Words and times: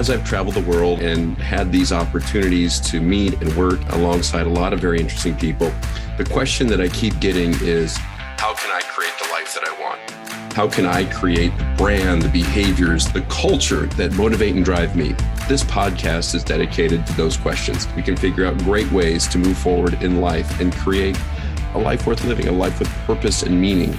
as 0.00 0.08
I've 0.08 0.24
traveled 0.24 0.54
the 0.54 0.62
world 0.62 1.00
and 1.00 1.36
had 1.36 1.70
these 1.70 1.92
opportunities 1.92 2.80
to 2.88 3.02
meet 3.02 3.34
and 3.42 3.54
work 3.54 3.78
alongside 3.90 4.46
a 4.46 4.48
lot 4.48 4.72
of 4.72 4.80
very 4.80 4.98
interesting 4.98 5.36
people, 5.36 5.70
the 6.16 6.24
question 6.24 6.66
that 6.68 6.80
I 6.80 6.88
keep 6.88 7.20
getting 7.20 7.52
is 7.60 7.98
how 8.38 8.54
can 8.54 8.70
I 8.70 8.80
create 8.80 9.12
the 9.22 9.28
life 9.28 9.52
that 9.52 9.68
I 9.68 9.78
want? 9.78 10.54
How 10.54 10.66
can 10.66 10.86
I 10.86 11.04
create 11.04 11.52
the 11.58 11.74
brand, 11.76 12.22
the 12.22 12.30
behaviors, 12.30 13.12
the 13.12 13.20
culture 13.28 13.84
that 13.98 14.12
motivate 14.12 14.54
and 14.54 14.64
drive 14.64 14.96
me? 14.96 15.14
This 15.50 15.62
podcast 15.64 16.34
is 16.34 16.44
dedicated 16.44 17.06
to 17.06 17.12
those 17.12 17.36
questions. 17.36 17.86
We 17.94 18.00
can 18.00 18.16
figure 18.16 18.46
out 18.46 18.56
great 18.60 18.90
ways 18.92 19.28
to 19.28 19.36
move 19.36 19.58
forward 19.58 20.02
in 20.02 20.22
life 20.22 20.62
and 20.62 20.72
create 20.72 21.20
a 21.74 21.78
life 21.78 22.06
worth 22.06 22.24
living, 22.24 22.48
a 22.48 22.52
life 22.52 22.78
with 22.78 22.88
purpose 23.04 23.42
and 23.42 23.60
meaning. 23.60 23.94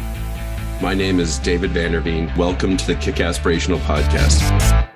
My 0.81 0.95
name 0.95 1.19
is 1.19 1.37
David 1.37 1.69
Vanderveen. 1.69 2.35
Welcome 2.35 2.75
to 2.75 2.87
the 2.87 2.95
Kick 2.95 3.17
Aspirational 3.17 3.77
Podcast. 3.81 4.90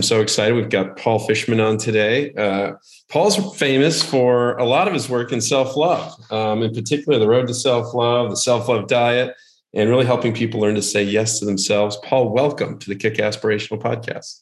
I'm 0.00 0.04
so 0.04 0.22
excited. 0.22 0.54
We've 0.54 0.70
got 0.70 0.96
Paul 0.96 1.18
Fishman 1.18 1.60
on 1.60 1.76
today. 1.76 2.32
Uh, 2.32 2.72
Paul's 3.10 3.54
famous 3.58 4.02
for 4.02 4.56
a 4.56 4.64
lot 4.64 4.88
of 4.88 4.94
his 4.94 5.10
work 5.10 5.30
in 5.30 5.42
self 5.42 5.76
love, 5.76 6.14
um, 6.32 6.62
in 6.62 6.72
particular, 6.72 7.18
the 7.18 7.28
road 7.28 7.48
to 7.48 7.52
self 7.52 7.92
love, 7.92 8.30
the 8.30 8.36
self 8.38 8.66
love 8.66 8.88
diet, 8.88 9.36
and 9.74 9.90
really 9.90 10.06
helping 10.06 10.32
people 10.32 10.58
learn 10.58 10.74
to 10.74 10.80
say 10.80 11.02
yes 11.02 11.38
to 11.40 11.44
themselves. 11.44 11.98
Paul, 12.02 12.30
welcome 12.30 12.78
to 12.78 12.88
the 12.88 12.96
Kick 12.96 13.16
Aspirational 13.16 13.78
Podcast. 13.78 14.40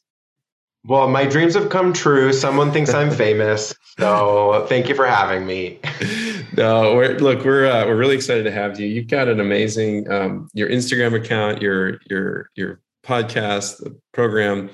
Well, 0.84 1.08
my 1.08 1.26
dreams 1.26 1.56
have 1.56 1.70
come 1.70 1.92
true. 1.92 2.32
Someone 2.32 2.70
thinks 2.70 2.94
I'm 2.94 3.10
famous, 3.26 3.74
so 3.98 4.64
thank 4.68 4.88
you 4.88 4.94
for 4.94 5.08
having 5.08 5.44
me. 5.44 5.80
no, 6.56 6.94
we're, 6.94 7.18
look, 7.18 7.44
we're 7.44 7.66
uh, 7.66 7.84
we're 7.84 7.96
really 7.96 8.14
excited 8.14 8.44
to 8.44 8.52
have 8.52 8.78
you. 8.78 8.86
You've 8.86 9.08
got 9.08 9.26
an 9.26 9.40
amazing 9.40 10.08
um, 10.08 10.48
your 10.54 10.68
Instagram 10.68 11.20
account, 11.20 11.60
your 11.60 11.98
your 12.08 12.48
your 12.54 12.80
podcast, 13.04 13.78
the 13.78 13.98
program 14.12 14.70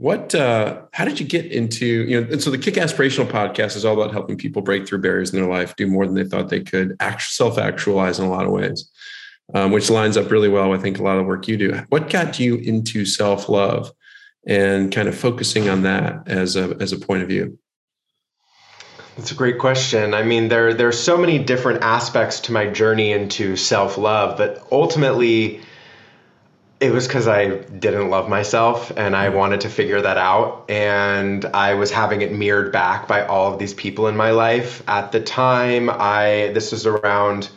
what? 0.00 0.34
Uh, 0.34 0.80
how 0.94 1.04
did 1.04 1.20
you 1.20 1.26
get 1.26 1.44
into 1.44 1.84
you 1.84 2.18
know? 2.18 2.26
And 2.32 2.42
so 2.42 2.50
the 2.50 2.56
Kick 2.56 2.74
Aspirational 2.74 3.30
podcast 3.30 3.76
is 3.76 3.84
all 3.84 3.92
about 3.92 4.12
helping 4.12 4.38
people 4.38 4.62
break 4.62 4.88
through 4.88 5.02
barriers 5.02 5.30
in 5.30 5.38
their 5.38 5.48
life, 5.48 5.76
do 5.76 5.86
more 5.86 6.06
than 6.06 6.14
they 6.14 6.24
thought 6.24 6.48
they 6.48 6.62
could, 6.62 6.96
act, 7.00 7.20
self-actualize 7.20 8.18
in 8.18 8.24
a 8.24 8.30
lot 8.30 8.46
of 8.46 8.50
ways, 8.50 8.90
um, 9.52 9.72
which 9.72 9.90
lines 9.90 10.16
up 10.16 10.30
really 10.30 10.48
well. 10.48 10.72
I 10.72 10.78
think 10.78 10.98
a 10.98 11.02
lot 11.02 11.18
of 11.18 11.24
the 11.24 11.28
work 11.28 11.46
you 11.48 11.58
do. 11.58 11.82
What 11.90 12.08
got 12.08 12.40
you 12.40 12.56
into 12.56 13.04
self-love 13.04 13.92
and 14.46 14.90
kind 14.90 15.06
of 15.06 15.14
focusing 15.14 15.68
on 15.68 15.82
that 15.82 16.26
as 16.26 16.56
a 16.56 16.74
as 16.80 16.92
a 16.92 16.98
point 16.98 17.22
of 17.22 17.28
view? 17.28 17.58
That's 19.18 19.32
a 19.32 19.34
great 19.34 19.58
question. 19.58 20.14
I 20.14 20.22
mean, 20.22 20.48
there 20.48 20.72
there 20.72 20.88
are 20.88 20.92
so 20.92 21.18
many 21.18 21.38
different 21.38 21.82
aspects 21.82 22.40
to 22.40 22.52
my 22.52 22.70
journey 22.70 23.12
into 23.12 23.54
self-love, 23.54 24.38
but 24.38 24.66
ultimately 24.72 25.60
it 26.80 26.92
was 26.92 27.06
because 27.06 27.28
I 27.28 27.58
didn't 27.58 28.08
love 28.08 28.28
myself 28.28 28.90
and 28.96 29.14
I 29.14 29.28
wanted 29.28 29.60
to 29.62 29.68
figure 29.68 30.00
that 30.00 30.16
out. 30.16 30.64
And 30.70 31.44
I 31.44 31.74
was 31.74 31.90
having 31.90 32.22
it 32.22 32.32
mirrored 32.32 32.72
back 32.72 33.06
by 33.06 33.26
all 33.26 33.52
of 33.52 33.58
these 33.58 33.74
people 33.74 34.08
in 34.08 34.16
my 34.16 34.30
life. 34.30 34.82
At 34.88 35.12
the 35.12 35.20
time, 35.20 35.90
I 35.90 36.50
this 36.54 36.72
was 36.72 36.86
around 36.86 37.50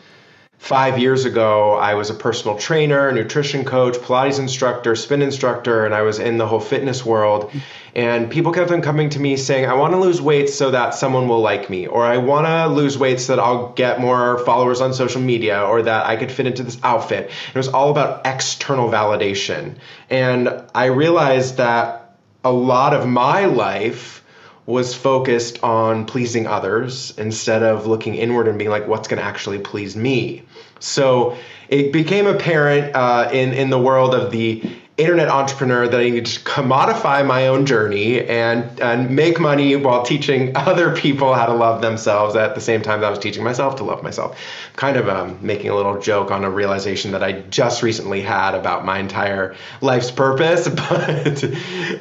five 0.63 0.97
years 0.97 1.25
ago, 1.25 1.73
I 1.73 1.93
was 1.93 2.09
a 2.09 2.13
personal 2.13 2.57
trainer, 2.57 3.11
nutrition 3.11 3.65
coach, 3.65 3.95
Pilates 3.95 4.39
instructor, 4.39 4.95
spin 4.95 5.21
instructor, 5.21 5.85
and 5.85 5.93
I 5.93 6.03
was 6.03 6.19
in 6.19 6.37
the 6.37 6.47
whole 6.47 6.61
fitness 6.61 7.05
world. 7.05 7.51
And 7.95 8.31
people 8.31 8.51
kept 8.51 8.71
on 8.71 8.81
coming 8.81 9.09
to 9.11 9.19
me 9.19 9.37
saying, 9.37 9.65
I 9.65 9.75
want 9.75 9.93
to 9.93 9.99
lose 9.99 10.19
weight 10.19 10.49
so 10.49 10.71
that 10.71 10.95
someone 10.95 11.27
will 11.27 11.41
like 11.41 11.69
me, 11.69 11.85
or 11.85 12.03
I 12.03 12.17
want 12.17 12.47
to 12.47 12.67
lose 12.67 12.97
weight 12.97 13.19
so 13.19 13.35
that 13.35 13.41
I'll 13.41 13.71
get 13.73 13.99
more 13.99 14.39
followers 14.45 14.81
on 14.81 14.93
social 14.93 15.21
media, 15.21 15.63
or 15.63 15.83
that 15.83 16.07
I 16.07 16.15
could 16.15 16.31
fit 16.31 16.47
into 16.47 16.63
this 16.63 16.79
outfit. 16.81 17.29
It 17.49 17.57
was 17.57 17.67
all 17.67 17.91
about 17.91 18.25
external 18.25 18.89
validation. 18.89 19.75
And 20.09 20.49
I 20.73 20.85
realized 20.85 21.57
that 21.57 22.15
a 22.43 22.51
lot 22.51 22.93
of 22.93 23.07
my 23.07 23.45
life 23.45 24.23
was 24.65 24.95
focused 24.95 25.63
on 25.63 26.05
pleasing 26.05 26.47
others 26.47 27.13
instead 27.17 27.63
of 27.63 27.85
looking 27.85 28.15
inward 28.15 28.47
and 28.47 28.57
being 28.57 28.71
like, 28.71 28.87
what's 28.87 29.07
going 29.07 29.19
to 29.19 29.25
actually 29.25 29.59
please 29.59 29.95
me? 29.95 30.43
So 30.79 31.37
it 31.67 31.91
became 31.91 32.27
apparent 32.27 32.95
uh, 32.95 33.29
in, 33.31 33.53
in 33.53 33.69
the 33.69 33.79
world 33.79 34.15
of 34.15 34.31
the 34.31 34.63
internet 34.95 35.27
entrepreneur 35.27 35.87
that 35.87 35.99
I 35.99 36.09
need 36.09 36.25
to 36.27 36.39
commodify 36.41 37.25
my 37.25 37.47
own 37.47 37.65
journey 37.65 38.21
and, 38.27 38.79
and 38.79 39.09
make 39.15 39.39
money 39.39 39.75
while 39.75 40.03
teaching 40.03 40.51
other 40.55 40.95
people 40.95 41.33
how 41.33 41.47
to 41.47 41.53
love 41.53 41.81
themselves 41.81 42.35
at 42.35 42.53
the 42.53 42.61
same 42.61 42.81
time 42.81 43.01
that 43.01 43.07
I 43.07 43.09
was 43.09 43.19
teaching 43.19 43.43
myself 43.43 43.75
to 43.77 43.83
love 43.83 44.03
myself. 44.03 44.39
Kind 44.75 44.97
of 44.97 45.09
um, 45.09 45.39
making 45.41 45.71
a 45.71 45.75
little 45.75 45.99
joke 45.99 46.29
on 46.29 46.43
a 46.43 46.49
realization 46.49 47.11
that 47.11 47.23
I 47.23 47.41
just 47.41 47.81
recently 47.81 48.21
had 48.21 48.53
about 48.53 48.85
my 48.85 48.99
entire 48.99 49.55
life's 49.81 50.11
purpose, 50.11 50.67
but 50.69 51.43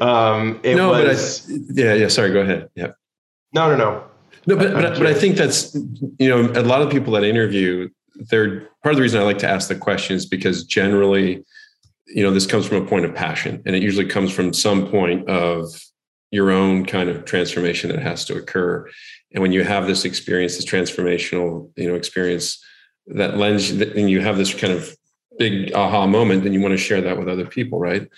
um, 0.03 0.61
it 0.63 0.77
no, 0.77 0.91
was. 0.91 1.41
But 1.41 1.55
I, 1.55 1.87
yeah, 1.87 1.95
yeah. 1.95 2.09
Sorry, 2.09 2.31
go 2.31 2.41
ahead. 2.41 2.69
Yeah. 2.75 2.93
No, 3.55 3.71
no, 3.71 3.77
no. 3.77 4.05
No, 4.47 4.57
but, 4.57 4.73
but, 4.75 4.99
but 4.99 5.07
I 5.07 5.15
think 5.15 5.37
that's, 5.37 5.75
you 6.19 6.29
know, 6.29 6.51
a 6.57 6.63
lot 6.63 6.83
of 6.83 6.91
people 6.91 7.13
that 7.13 7.23
interview, 7.23 7.89
they're 8.17 8.61
part 8.83 8.93
of 8.93 8.97
the 8.97 9.03
reason 9.03 9.21
I 9.21 9.25
like 9.25 9.39
to 9.39 9.49
ask 9.49 9.69
the 9.69 9.77
questions 9.77 10.27
because 10.27 10.65
generally, 10.65 11.45
you 12.07 12.23
know 12.23 12.33
this 12.33 12.47
comes 12.47 12.67
from 12.67 12.83
a 12.83 12.87
point 12.87 13.05
of 13.05 13.15
passion 13.15 13.63
and 13.65 13.77
it 13.77 13.83
usually 13.83 14.07
comes 14.07 14.33
from 14.33 14.53
some 14.53 14.89
point 14.89 15.29
of 15.29 15.69
your 16.31 16.51
own 16.51 16.85
kind 16.85 17.09
of 17.09 17.25
transformation 17.25 17.91
that 17.91 18.01
has 18.01 18.25
to 18.25 18.37
occur. 18.37 18.89
And 19.33 19.43
when 19.43 19.53
you 19.53 19.65
have 19.65 19.87
this 19.87 20.05
experience 20.05 20.57
this 20.57 20.65
transformational 20.65 21.71
you 21.77 21.89
know 21.89 21.95
experience 21.95 22.63
that 23.09 23.37
lends 23.37 23.71
and 23.71 24.11
you 24.11 24.21
have 24.21 24.37
this 24.37 24.55
kind 24.55 24.73
of 24.73 24.97
big 25.39 25.73
aha 25.75 26.07
moment 26.07 26.45
then 26.45 26.53
you 26.53 26.61
want 26.61 26.73
to 26.73 26.79
share 26.79 27.01
that 27.01 27.19
with 27.19 27.29
other 27.29 27.47
people 27.47 27.79
right? 27.79 28.09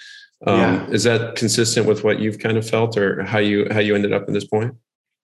Um, 0.46 0.58
yeah. 0.58 0.86
is 0.88 1.04
that 1.04 1.36
consistent 1.36 1.86
with 1.86 2.04
what 2.04 2.18
you've 2.18 2.38
kind 2.38 2.58
of 2.58 2.68
felt 2.68 2.98
or 2.98 3.22
how 3.24 3.38
you 3.38 3.66
how 3.70 3.80
you 3.80 3.94
ended 3.94 4.12
up 4.12 4.28
in 4.28 4.34
this 4.34 4.44
point? 4.44 4.74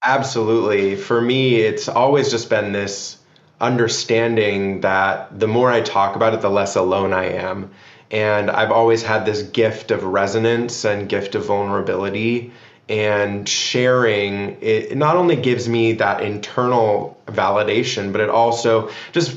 Absolutely. 0.04 0.96
For 0.96 1.20
me 1.20 1.56
it's 1.56 1.88
always 1.88 2.30
just 2.30 2.50
been 2.50 2.72
this 2.72 3.18
understanding 3.60 4.80
that 4.80 5.38
the 5.38 5.46
more 5.46 5.70
i 5.70 5.82
talk 5.82 6.16
about 6.16 6.32
it 6.32 6.40
the 6.40 6.48
less 6.48 6.76
alone 6.76 7.12
i 7.12 7.26
am 7.26 7.70
and 8.10 8.50
I've 8.50 8.72
always 8.72 9.02
had 9.02 9.24
this 9.24 9.42
gift 9.42 9.90
of 9.90 10.02
resonance 10.02 10.84
and 10.84 11.08
gift 11.08 11.34
of 11.34 11.46
vulnerability. 11.46 12.52
And 12.88 13.48
sharing 13.48 14.58
it 14.60 14.96
not 14.96 15.14
only 15.14 15.36
gives 15.36 15.68
me 15.68 15.92
that 15.94 16.22
internal 16.22 17.16
validation, 17.26 18.10
but 18.10 18.20
it 18.20 18.28
also 18.28 18.90
just 19.12 19.36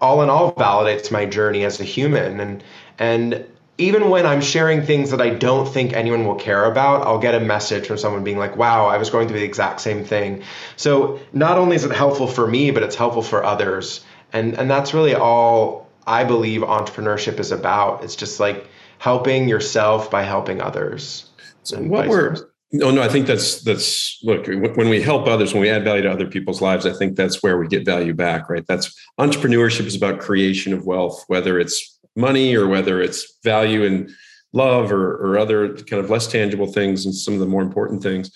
all 0.00 0.22
in 0.22 0.30
all 0.30 0.52
validates 0.52 1.10
my 1.10 1.26
journey 1.26 1.64
as 1.64 1.80
a 1.80 1.84
human. 1.84 2.38
And 2.38 2.64
and 3.00 3.44
even 3.78 4.10
when 4.10 4.26
I'm 4.26 4.40
sharing 4.40 4.82
things 4.82 5.10
that 5.10 5.20
I 5.20 5.30
don't 5.30 5.66
think 5.66 5.92
anyone 5.92 6.24
will 6.24 6.36
care 6.36 6.64
about, 6.64 7.04
I'll 7.04 7.18
get 7.18 7.34
a 7.34 7.40
message 7.40 7.88
from 7.88 7.98
someone 7.98 8.22
being 8.24 8.38
like, 8.38 8.56
wow, 8.56 8.86
I 8.86 8.96
was 8.96 9.10
going 9.10 9.28
through 9.28 9.40
the 9.40 9.44
exact 9.44 9.80
same 9.80 10.04
thing. 10.04 10.44
So 10.76 11.18
not 11.32 11.58
only 11.58 11.76
is 11.76 11.84
it 11.84 11.90
helpful 11.92 12.28
for 12.28 12.46
me, 12.46 12.70
but 12.70 12.84
it's 12.84 12.94
helpful 12.94 13.22
for 13.22 13.44
others. 13.44 14.04
And 14.32 14.54
and 14.54 14.70
that's 14.70 14.94
really 14.94 15.16
all 15.16 15.85
I 16.06 16.24
believe 16.24 16.62
entrepreneurship 16.62 17.38
is 17.40 17.52
about. 17.52 18.04
It's 18.04 18.16
just 18.16 18.40
like 18.40 18.66
helping 18.98 19.48
yourself 19.48 20.10
by 20.10 20.22
helping 20.22 20.60
others. 20.60 21.30
So 21.62 21.80
what 21.82 22.08
we're 22.08 22.36
no, 22.72 22.90
no, 22.90 23.02
I 23.02 23.08
think 23.08 23.26
that's 23.26 23.62
that's 23.62 24.18
look 24.24 24.46
when 24.46 24.88
we 24.88 25.00
help 25.00 25.26
others, 25.26 25.52
when 25.52 25.62
we 25.62 25.70
add 25.70 25.84
value 25.84 26.02
to 26.02 26.10
other 26.10 26.26
people's 26.26 26.60
lives, 26.60 26.84
I 26.84 26.92
think 26.92 27.16
that's 27.16 27.42
where 27.42 27.58
we 27.58 27.68
get 27.68 27.84
value 27.84 28.12
back, 28.12 28.50
right? 28.50 28.66
That's 28.66 28.92
entrepreneurship 29.20 29.86
is 29.86 29.94
about 29.94 30.20
creation 30.20 30.72
of 30.72 30.84
wealth, 30.84 31.24
whether 31.28 31.60
it's 31.60 31.98
money 32.16 32.56
or 32.56 32.66
whether 32.66 33.00
it's 33.00 33.38
value 33.44 33.84
and 33.84 34.10
love 34.52 34.90
or, 34.90 35.16
or 35.16 35.38
other 35.38 35.74
kind 35.74 36.02
of 36.02 36.10
less 36.10 36.26
tangible 36.26 36.66
things 36.66 37.04
and 37.04 37.14
some 37.14 37.34
of 37.34 37.40
the 37.40 37.46
more 37.46 37.62
important 37.62 38.02
things. 38.02 38.32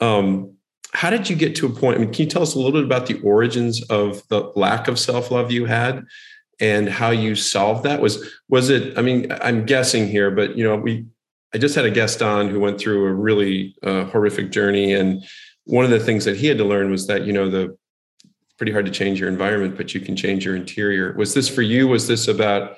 Um, 0.00 0.54
how 0.92 1.10
did 1.10 1.28
you 1.28 1.36
get 1.36 1.54
to 1.56 1.66
a 1.66 1.70
point? 1.70 1.96
I 1.96 2.00
mean, 2.00 2.12
can 2.12 2.24
you 2.24 2.30
tell 2.30 2.42
us 2.42 2.54
a 2.54 2.58
little 2.58 2.72
bit 2.72 2.84
about 2.84 3.06
the 3.06 3.20
origins 3.20 3.82
of 3.84 4.26
the 4.28 4.52
lack 4.56 4.88
of 4.88 4.98
self 4.98 5.30
love 5.30 5.52
you 5.52 5.66
had, 5.66 6.04
and 6.60 6.88
how 6.88 7.10
you 7.10 7.34
solved 7.34 7.84
that 7.84 8.00
was 8.00 8.32
was 8.48 8.68
it 8.70 8.98
i 8.98 9.02
mean 9.02 9.30
i'm 9.40 9.64
guessing 9.64 10.08
here 10.08 10.30
but 10.30 10.56
you 10.56 10.64
know 10.64 10.76
we 10.76 11.06
i 11.54 11.58
just 11.58 11.74
had 11.74 11.84
a 11.84 11.90
guest 11.90 12.22
on 12.22 12.48
who 12.48 12.60
went 12.60 12.78
through 12.78 13.06
a 13.06 13.12
really 13.12 13.74
uh, 13.82 14.04
horrific 14.04 14.50
journey. 14.50 14.94
And 14.94 15.24
one 15.64 15.84
of 15.84 15.90
the 15.90 16.00
things 16.00 16.24
that 16.24 16.36
he 16.36 16.46
had 16.46 16.58
to 16.58 16.64
learn 16.64 16.90
was 16.90 17.06
that 17.06 17.24
you 17.24 17.32
know 17.32 17.50
the 17.50 17.76
pretty 18.56 18.72
hard 18.72 18.86
to 18.86 18.90
change 18.90 19.20
your 19.20 19.28
environment 19.28 19.76
but 19.76 19.94
you 19.94 20.00
can 20.00 20.16
change 20.16 20.44
your 20.44 20.56
interior. 20.56 21.14
Was 21.16 21.34
this 21.34 21.48
for 21.48 21.62
you? 21.62 21.88
Was 21.88 22.06
this 22.06 22.28
about 22.28 22.76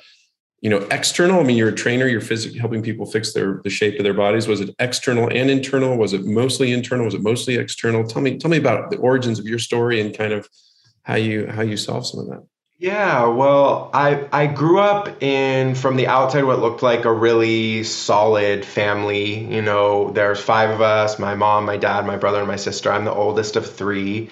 you 0.60 0.70
know 0.70 0.86
external? 0.90 1.40
I 1.40 1.42
mean 1.42 1.56
you're 1.56 1.70
a 1.70 1.74
trainer 1.74 2.06
you're 2.06 2.20
physically 2.20 2.58
helping 2.58 2.82
people 2.82 3.06
fix 3.06 3.32
their 3.32 3.60
the 3.64 3.70
shape 3.70 3.98
of 3.98 4.04
their 4.04 4.14
bodies. 4.14 4.46
Was 4.46 4.60
it 4.60 4.74
external 4.78 5.28
and 5.28 5.50
internal? 5.50 5.96
Was 5.96 6.12
it 6.12 6.24
mostly 6.24 6.72
internal? 6.72 7.06
Was 7.06 7.14
it 7.14 7.22
mostly 7.22 7.56
external? 7.56 8.04
Tell 8.04 8.22
me 8.22 8.38
tell 8.38 8.50
me 8.50 8.58
about 8.58 8.90
the 8.90 8.98
origins 8.98 9.38
of 9.38 9.46
your 9.46 9.58
story 9.58 10.00
and 10.00 10.16
kind 10.16 10.32
of 10.32 10.48
how 11.02 11.16
you 11.16 11.46
how 11.46 11.62
you 11.62 11.76
solve 11.76 12.06
some 12.06 12.20
of 12.20 12.26
that 12.28 12.46
yeah, 12.80 13.26
well, 13.26 13.90
I 13.92 14.26
I 14.32 14.46
grew 14.46 14.78
up 14.80 15.22
in 15.22 15.74
from 15.74 15.96
the 15.96 16.06
outside 16.06 16.44
what 16.44 16.60
looked 16.60 16.82
like 16.82 17.04
a 17.04 17.12
really 17.12 17.84
solid 17.84 18.64
family. 18.64 19.38
You 19.54 19.60
know, 19.60 20.10
there's 20.12 20.40
five 20.40 20.70
of 20.70 20.80
us, 20.80 21.18
my 21.18 21.34
mom, 21.34 21.66
my 21.66 21.76
dad, 21.76 22.06
my 22.06 22.16
brother, 22.16 22.38
and 22.38 22.48
my 22.48 22.56
sister. 22.56 22.90
I'm 22.90 23.04
the 23.04 23.12
oldest 23.12 23.56
of 23.56 23.70
three. 23.70 24.30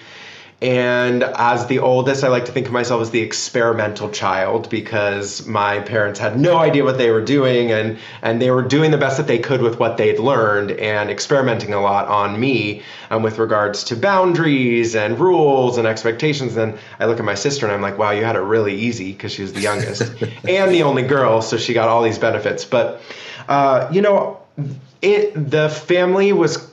And 0.61 1.23
as 1.23 1.67
the 1.67 1.79
oldest, 1.79 2.25
I 2.25 2.27
like 2.27 2.43
to 2.45 2.51
think 2.51 2.67
of 2.67 2.73
myself 2.73 3.01
as 3.01 3.11
the 3.11 3.21
experimental 3.21 4.09
child 4.09 4.69
because 4.69 5.45
my 5.45 5.79
parents 5.79 6.19
had 6.19 6.37
no 6.37 6.57
idea 6.57 6.83
what 6.83 6.97
they 6.97 7.11
were 7.11 7.23
doing 7.23 7.71
and, 7.71 7.97
and 8.21 8.41
they 8.41 8.51
were 8.51 8.63
doing 8.63 8.91
the 8.91 8.97
best 8.97 9.15
that 9.17 9.27
they 9.27 9.39
could 9.39 9.61
with 9.61 9.79
what 9.79 9.95
they'd 9.95 10.19
learned 10.19 10.71
and 10.71 11.09
experimenting 11.09 11.73
a 11.73 11.79
lot 11.79 12.09
on 12.09 12.37
me 12.37 12.83
um, 13.09 13.23
with 13.23 13.37
regards 13.37 13.85
to 13.85 13.95
boundaries 13.95 14.95
and 14.95 15.17
rules 15.17 15.77
and 15.77 15.87
expectations. 15.87 16.57
And 16.57 16.77
I 16.99 17.05
look 17.05 17.19
at 17.19 17.25
my 17.25 17.35
sister 17.35 17.65
and 17.65 17.73
I'm 17.73 17.81
like, 17.81 17.97
wow, 17.97 18.11
you 18.11 18.25
had 18.25 18.35
it 18.35 18.39
really 18.39 18.75
easy 18.75 19.13
because 19.13 19.31
she 19.31 19.43
was 19.43 19.53
the 19.53 19.61
youngest 19.61 20.01
and 20.47 20.73
the 20.73 20.83
only 20.83 21.03
girl. 21.03 21.41
So 21.41 21.55
she 21.55 21.73
got 21.73 21.87
all 21.87 22.03
these 22.03 22.19
benefits. 22.19 22.65
But, 22.65 23.01
uh, 23.47 23.87
you 23.93 24.01
know, 24.01 24.41
it, 25.01 25.33
the 25.35 25.69
family 25.69 26.33
was 26.33 26.69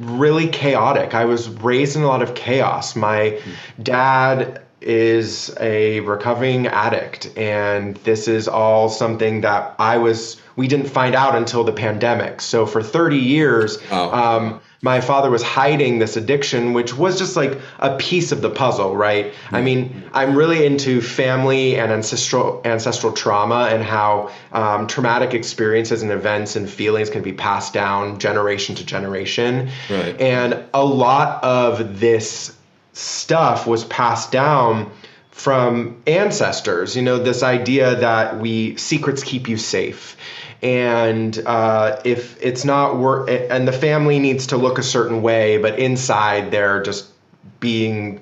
really 0.00 0.48
chaotic. 0.48 1.14
I 1.14 1.26
was 1.26 1.48
raised 1.48 1.96
in 1.96 2.02
a 2.02 2.06
lot 2.06 2.22
of 2.22 2.34
chaos. 2.34 2.96
My 2.96 3.40
dad 3.82 4.62
is 4.80 5.54
a 5.60 6.00
recovering 6.00 6.66
addict 6.66 7.36
and 7.36 7.96
this 7.96 8.28
is 8.28 8.48
all 8.48 8.88
something 8.88 9.42
that 9.42 9.74
I 9.78 9.98
was 9.98 10.40
we 10.60 10.68
didn't 10.68 10.90
find 10.90 11.14
out 11.14 11.34
until 11.34 11.64
the 11.64 11.72
pandemic. 11.72 12.42
So 12.42 12.66
for 12.66 12.82
30 12.82 13.16
years 13.16 13.78
oh. 13.90 14.10
um, 14.12 14.60
my 14.82 15.00
father 15.00 15.30
was 15.30 15.42
hiding 15.42 15.98
this 15.98 16.18
addiction, 16.18 16.74
which 16.74 16.94
was 16.94 17.18
just 17.18 17.34
like 17.34 17.58
a 17.78 17.96
piece 17.96 18.30
of 18.30 18.42
the 18.42 18.50
puzzle, 18.50 18.94
right? 18.94 19.32
Mm-hmm. 19.32 19.54
I 19.54 19.62
mean, 19.62 20.10
I'm 20.12 20.36
really 20.36 20.66
into 20.66 21.00
family 21.00 21.78
and 21.78 21.90
ancestral 21.90 22.60
ancestral 22.66 23.14
trauma 23.14 23.70
and 23.72 23.82
how 23.82 24.30
um, 24.52 24.86
traumatic 24.86 25.32
experiences 25.32 26.02
and 26.02 26.10
events 26.10 26.56
and 26.56 26.68
feelings 26.68 27.08
can 27.08 27.22
be 27.22 27.32
passed 27.32 27.72
down 27.72 28.18
generation 28.18 28.74
to 28.74 28.84
generation. 28.84 29.70
Right. 29.88 30.20
And 30.20 30.62
a 30.74 30.84
lot 30.84 31.42
of 31.42 32.00
this 32.00 32.54
stuff 32.92 33.66
was 33.66 33.84
passed 33.84 34.30
down 34.30 34.90
from 35.40 36.02
ancestors. 36.06 36.94
You 36.94 37.00
know, 37.00 37.18
this 37.18 37.42
idea 37.42 37.96
that 37.96 38.38
we 38.38 38.76
secrets 38.76 39.24
keep 39.24 39.48
you 39.48 39.56
safe. 39.56 40.18
And 40.62 41.42
uh, 41.46 42.02
if 42.04 42.36
it's 42.42 42.66
not 42.66 42.98
work 42.98 43.30
and 43.30 43.66
the 43.66 43.72
family 43.72 44.18
needs 44.18 44.48
to 44.48 44.58
look 44.58 44.78
a 44.78 44.82
certain 44.82 45.22
way 45.22 45.56
but 45.56 45.78
inside 45.78 46.50
they're 46.50 46.82
just 46.82 47.06
being 47.60 48.20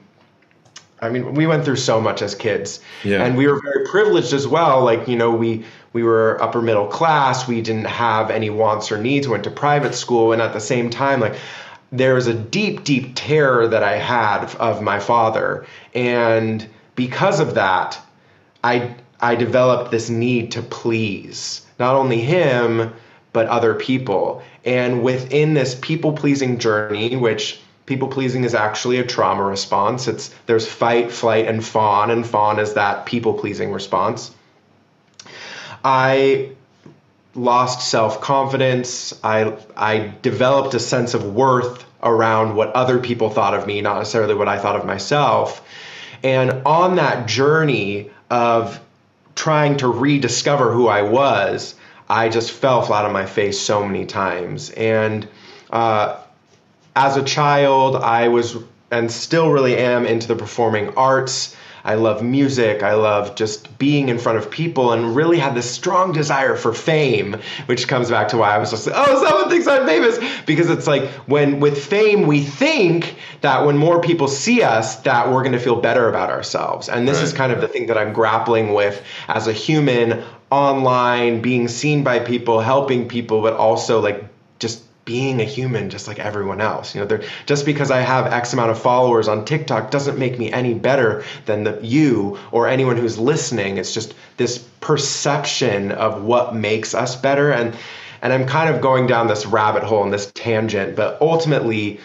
i 1.00 1.08
mean 1.08 1.34
we 1.34 1.48
went 1.48 1.64
through 1.64 1.76
so 1.76 2.00
much 2.00 2.22
as 2.22 2.36
kids. 2.36 2.78
Yeah. 3.02 3.24
and 3.24 3.36
we 3.36 3.48
were 3.48 3.60
very 3.60 3.88
privileged 3.88 4.32
as 4.32 4.46
well. 4.46 4.84
Like 4.84 5.08
you 5.08 5.16
know 5.16 5.32
we 5.32 5.64
we 5.92 6.04
were 6.04 6.40
upper 6.40 6.62
middle 6.62 6.86
class. 6.86 7.48
We 7.48 7.60
didn't 7.60 7.86
have 7.86 8.30
any 8.30 8.50
wants 8.50 8.92
or 8.92 8.98
needs. 8.98 9.26
We 9.26 9.32
went 9.32 9.44
to 9.44 9.50
private 9.50 9.96
school. 9.96 10.32
And 10.32 10.40
at 10.40 10.52
the 10.52 10.60
same 10.60 10.90
time 10.90 11.18
like 11.18 11.34
there 11.90 12.14
was 12.14 12.28
a 12.28 12.34
deep 12.34 12.84
deep 12.84 13.12
terror 13.16 13.66
that 13.66 13.82
i 13.82 13.96
had 13.96 14.54
of 14.60 14.80
my 14.80 15.00
father. 15.00 15.66
And 15.92 16.68
because 16.98 17.40
of 17.40 17.54
that 17.54 17.98
i 18.62 18.94
i 19.20 19.34
developed 19.34 19.90
this 19.90 20.10
need 20.10 20.52
to 20.52 20.62
please 20.62 21.64
not 21.78 21.94
only 21.94 22.20
him, 22.20 22.92
but 23.32 23.46
other 23.46 23.74
people. 23.74 24.42
And 24.64 25.02
within 25.02 25.54
this 25.54 25.76
people 25.80 26.12
pleasing 26.12 26.58
journey, 26.58 27.16
which 27.16 27.60
people 27.86 28.08
pleasing 28.08 28.44
is 28.44 28.54
actually 28.54 28.98
a 28.98 29.06
trauma 29.06 29.44
response, 29.44 30.08
it's 30.08 30.34
there's 30.46 30.66
fight, 30.66 31.12
flight, 31.12 31.46
and 31.46 31.64
fawn, 31.64 32.10
and 32.10 32.26
fawn 32.26 32.58
is 32.58 32.74
that 32.74 33.06
people 33.06 33.34
pleasing 33.34 33.72
response. 33.72 34.32
I 35.84 36.50
lost 37.34 37.88
self 37.88 38.20
confidence. 38.20 39.18
I 39.22 39.56
I 39.76 40.14
developed 40.22 40.74
a 40.74 40.80
sense 40.80 41.14
of 41.14 41.24
worth 41.34 41.84
around 42.02 42.56
what 42.56 42.72
other 42.72 42.98
people 42.98 43.30
thought 43.30 43.54
of 43.54 43.66
me, 43.66 43.80
not 43.80 43.98
necessarily 43.98 44.34
what 44.34 44.48
I 44.48 44.58
thought 44.58 44.76
of 44.76 44.84
myself. 44.84 45.62
And 46.22 46.62
on 46.66 46.96
that 46.96 47.28
journey 47.28 48.10
of 48.30 48.80
trying 49.34 49.76
to 49.78 49.88
rediscover 49.88 50.72
who 50.72 50.88
I 50.88 51.02
was, 51.02 51.74
I 52.08 52.28
just 52.28 52.50
fell 52.50 52.82
flat 52.82 53.04
on 53.04 53.12
my 53.12 53.26
face 53.26 53.60
so 53.60 53.86
many 53.86 54.06
times. 54.06 54.70
And 54.70 55.28
uh, 55.70 56.18
as 56.96 57.16
a 57.16 57.22
child, 57.22 57.96
I 57.96 58.28
was 58.28 58.56
and 58.90 59.12
still 59.12 59.50
really 59.50 59.76
am 59.76 60.06
into 60.06 60.26
the 60.28 60.36
performing 60.36 60.90
arts. 60.94 61.54
I 61.88 61.94
love 61.94 62.22
music. 62.22 62.82
I 62.82 62.92
love 62.92 63.34
just 63.34 63.78
being 63.78 64.10
in 64.10 64.18
front 64.18 64.36
of 64.36 64.50
people 64.50 64.92
and 64.92 65.16
really 65.16 65.38
had 65.38 65.54
this 65.54 65.70
strong 65.70 66.12
desire 66.12 66.54
for 66.54 66.74
fame, 66.74 67.38
which 67.64 67.88
comes 67.88 68.10
back 68.10 68.28
to 68.28 68.36
why 68.36 68.54
I 68.54 68.58
was 68.58 68.72
just 68.72 68.86
like, 68.86 68.94
oh, 68.94 69.24
someone 69.24 69.48
thinks 69.48 69.66
I'm 69.66 69.86
famous. 69.86 70.18
Because 70.44 70.68
it's 70.68 70.86
like 70.86 71.08
when 71.26 71.60
with 71.60 71.82
fame, 71.82 72.26
we 72.26 72.42
think 72.42 73.16
that 73.40 73.64
when 73.64 73.78
more 73.78 74.02
people 74.02 74.28
see 74.28 74.62
us, 74.62 74.96
that 74.96 75.30
we're 75.30 75.40
going 75.40 75.52
to 75.52 75.58
feel 75.58 75.80
better 75.80 76.10
about 76.10 76.28
ourselves. 76.28 76.90
And 76.90 77.08
this 77.08 77.16
right. 77.16 77.24
is 77.24 77.32
kind 77.32 77.52
of 77.52 77.62
the 77.62 77.68
thing 77.68 77.86
that 77.86 77.96
I'm 77.96 78.12
grappling 78.12 78.74
with 78.74 79.02
as 79.26 79.46
a 79.46 79.52
human 79.54 80.22
online, 80.50 81.40
being 81.40 81.68
seen 81.68 82.04
by 82.04 82.18
people, 82.18 82.60
helping 82.60 83.08
people, 83.08 83.40
but 83.40 83.54
also 83.54 84.00
like 84.00 84.28
just 84.58 84.82
being 85.08 85.40
a 85.40 85.44
human 85.44 85.88
just 85.88 86.06
like 86.06 86.18
everyone 86.18 86.60
else. 86.60 86.94
You 86.94 87.02
know, 87.02 87.20
just 87.46 87.64
because 87.64 87.90
I 87.90 88.00
have 88.00 88.26
X 88.26 88.52
amount 88.52 88.72
of 88.72 88.78
followers 88.78 89.26
on 89.26 89.46
TikTok 89.46 89.90
doesn't 89.90 90.18
make 90.18 90.38
me 90.38 90.52
any 90.52 90.74
better 90.74 91.24
than 91.46 91.64
the, 91.64 91.78
you 91.82 92.38
or 92.52 92.68
anyone 92.68 92.98
who's 92.98 93.18
listening. 93.18 93.78
It's 93.78 93.94
just 93.94 94.12
this 94.36 94.58
perception 94.80 95.92
of 95.92 96.24
what 96.24 96.54
makes 96.54 96.94
us 96.94 97.16
better. 97.16 97.50
And 97.50 97.74
and 98.20 98.34
I'm 98.34 98.46
kind 98.46 98.68
of 98.68 98.82
going 98.82 99.06
down 99.06 99.28
this 99.28 99.46
rabbit 99.46 99.82
hole 99.82 100.04
and 100.04 100.12
this 100.12 100.30
tangent, 100.32 100.94
but 100.94 101.18
ultimately 101.22 102.00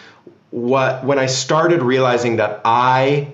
what 0.50 1.04
when 1.04 1.18
I 1.18 1.26
started 1.26 1.82
realizing 1.82 2.36
that 2.36 2.62
I 2.64 3.28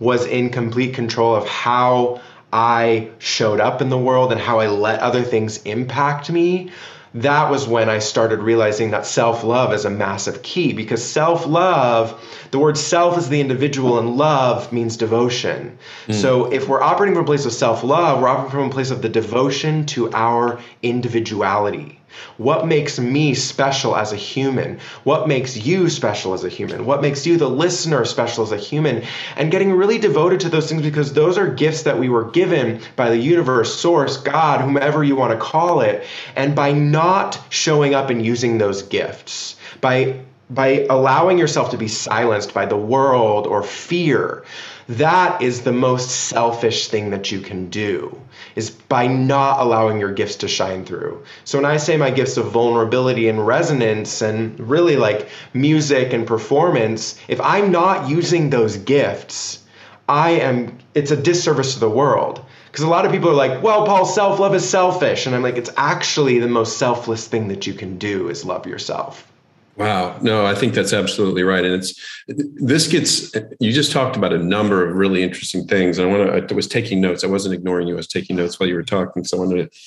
was 0.00 0.26
in 0.26 0.50
complete 0.50 0.94
control 0.94 1.36
of 1.36 1.46
how 1.46 2.20
I 2.52 3.10
showed 3.20 3.60
up 3.60 3.80
in 3.80 3.90
the 3.90 3.98
world 3.98 4.32
and 4.32 4.40
how 4.40 4.58
I 4.58 4.66
let 4.66 4.98
other 4.98 5.22
things 5.22 5.62
impact 5.62 6.30
me 6.30 6.72
that 7.14 7.48
was 7.48 7.68
when 7.68 7.88
I 7.88 8.00
started 8.00 8.40
realizing 8.40 8.90
that 8.90 9.06
self 9.06 9.44
love 9.44 9.72
is 9.72 9.84
a 9.84 9.90
massive 9.90 10.42
key 10.42 10.72
because 10.72 11.04
self 11.04 11.46
love, 11.46 12.20
the 12.50 12.58
word 12.58 12.76
self 12.76 13.16
is 13.16 13.28
the 13.28 13.40
individual 13.40 13.98
and 13.98 14.16
love 14.16 14.72
means 14.72 14.96
devotion. 14.96 15.78
Mm. 16.08 16.14
So 16.14 16.52
if 16.52 16.68
we're 16.68 16.82
operating 16.82 17.14
from 17.14 17.22
a 17.24 17.26
place 17.26 17.46
of 17.46 17.52
self 17.52 17.84
love, 17.84 18.20
we're 18.20 18.28
operating 18.28 18.50
from 18.50 18.66
a 18.68 18.70
place 18.70 18.90
of 18.90 19.00
the 19.00 19.08
devotion 19.08 19.86
to 19.86 20.12
our 20.12 20.60
individuality. 20.82 22.00
What 22.36 22.66
makes 22.66 22.98
me 22.98 23.34
special 23.34 23.96
as 23.96 24.12
a 24.12 24.16
human? 24.16 24.80
What 25.04 25.28
makes 25.28 25.56
you 25.56 25.88
special 25.88 26.34
as 26.34 26.44
a 26.44 26.48
human? 26.48 26.84
What 26.84 27.02
makes 27.02 27.26
you, 27.26 27.36
the 27.36 27.48
listener, 27.48 28.04
special 28.04 28.44
as 28.44 28.52
a 28.52 28.56
human? 28.56 29.04
And 29.36 29.50
getting 29.50 29.72
really 29.72 29.98
devoted 29.98 30.40
to 30.40 30.48
those 30.48 30.68
things 30.68 30.82
because 30.82 31.12
those 31.12 31.38
are 31.38 31.48
gifts 31.48 31.82
that 31.82 31.98
we 31.98 32.08
were 32.08 32.30
given 32.30 32.80
by 32.96 33.10
the 33.10 33.18
universe, 33.18 33.74
source, 33.74 34.16
God, 34.16 34.60
whomever 34.60 35.04
you 35.04 35.16
want 35.16 35.32
to 35.32 35.38
call 35.38 35.80
it. 35.80 36.04
And 36.36 36.54
by 36.54 36.72
not 36.72 37.40
showing 37.50 37.94
up 37.94 38.10
and 38.10 38.24
using 38.24 38.58
those 38.58 38.82
gifts, 38.82 39.56
by 39.80 40.24
by 40.50 40.86
allowing 40.90 41.38
yourself 41.38 41.70
to 41.70 41.78
be 41.78 41.88
silenced 41.88 42.52
by 42.52 42.66
the 42.66 42.76
world 42.76 43.46
or 43.46 43.62
fear, 43.62 44.44
that 44.88 45.40
is 45.40 45.62
the 45.62 45.72
most 45.72 46.10
selfish 46.10 46.88
thing 46.88 47.10
that 47.10 47.32
you 47.32 47.40
can 47.40 47.70
do 47.70 48.20
is 48.54 48.70
by 48.70 49.06
not 49.06 49.60
allowing 49.60 49.98
your 49.98 50.12
gifts 50.12 50.36
to 50.36 50.48
shine 50.48 50.84
through. 50.84 51.24
So 51.44 51.58
when 51.58 51.64
I 51.64 51.78
say 51.78 51.96
my 51.96 52.10
gifts 52.10 52.36
of 52.36 52.50
vulnerability 52.50 53.28
and 53.28 53.46
resonance 53.46 54.22
and 54.22 54.58
really 54.60 54.96
like 54.96 55.28
music 55.52 56.12
and 56.12 56.26
performance, 56.26 57.18
if 57.28 57.40
I'm 57.40 57.72
not 57.72 58.08
using 58.08 58.50
those 58.50 58.76
gifts, 58.76 59.60
I 60.08 60.30
am 60.32 60.78
it's 60.94 61.10
a 61.10 61.16
disservice 61.16 61.74
to 61.74 61.80
the 61.80 61.90
world. 61.90 62.44
Because 62.66 62.84
a 62.84 62.88
lot 62.88 63.06
of 63.06 63.12
people 63.12 63.30
are 63.30 63.34
like, 63.34 63.62
well, 63.62 63.86
Paul, 63.86 64.04
self 64.04 64.38
love 64.40 64.54
is 64.54 64.68
selfish. 64.68 65.26
And 65.26 65.34
I'm 65.34 65.42
like, 65.42 65.56
it's 65.56 65.70
actually 65.76 66.40
the 66.40 66.48
most 66.48 66.76
selfless 66.76 67.26
thing 67.26 67.48
that 67.48 67.66
you 67.66 67.74
can 67.74 67.98
do 67.98 68.28
is 68.28 68.44
love 68.44 68.66
yourself. 68.66 69.30
Wow. 69.76 70.18
No, 70.22 70.46
I 70.46 70.54
think 70.54 70.72
that's 70.74 70.92
absolutely 70.92 71.42
right. 71.42 71.64
And 71.64 71.74
it's 71.74 72.00
this 72.28 72.86
gets 72.86 73.34
you 73.58 73.72
just 73.72 73.90
talked 73.90 74.16
about 74.16 74.32
a 74.32 74.38
number 74.38 74.88
of 74.88 74.94
really 74.94 75.22
interesting 75.22 75.66
things. 75.66 75.98
And 75.98 76.08
I 76.08 76.16
want 76.16 76.48
to 76.48 76.54
I 76.54 76.56
was 76.56 76.68
taking 76.68 77.00
notes. 77.00 77.24
I 77.24 77.26
wasn't 77.26 77.54
ignoring 77.54 77.88
you. 77.88 77.94
I 77.94 77.96
was 77.96 78.06
taking 78.06 78.36
notes 78.36 78.60
while 78.60 78.68
you 78.68 78.76
were 78.76 78.84
talking. 78.84 79.24
So 79.24 79.36
I 79.36 79.40
wanted 79.40 79.70
to 79.70 79.78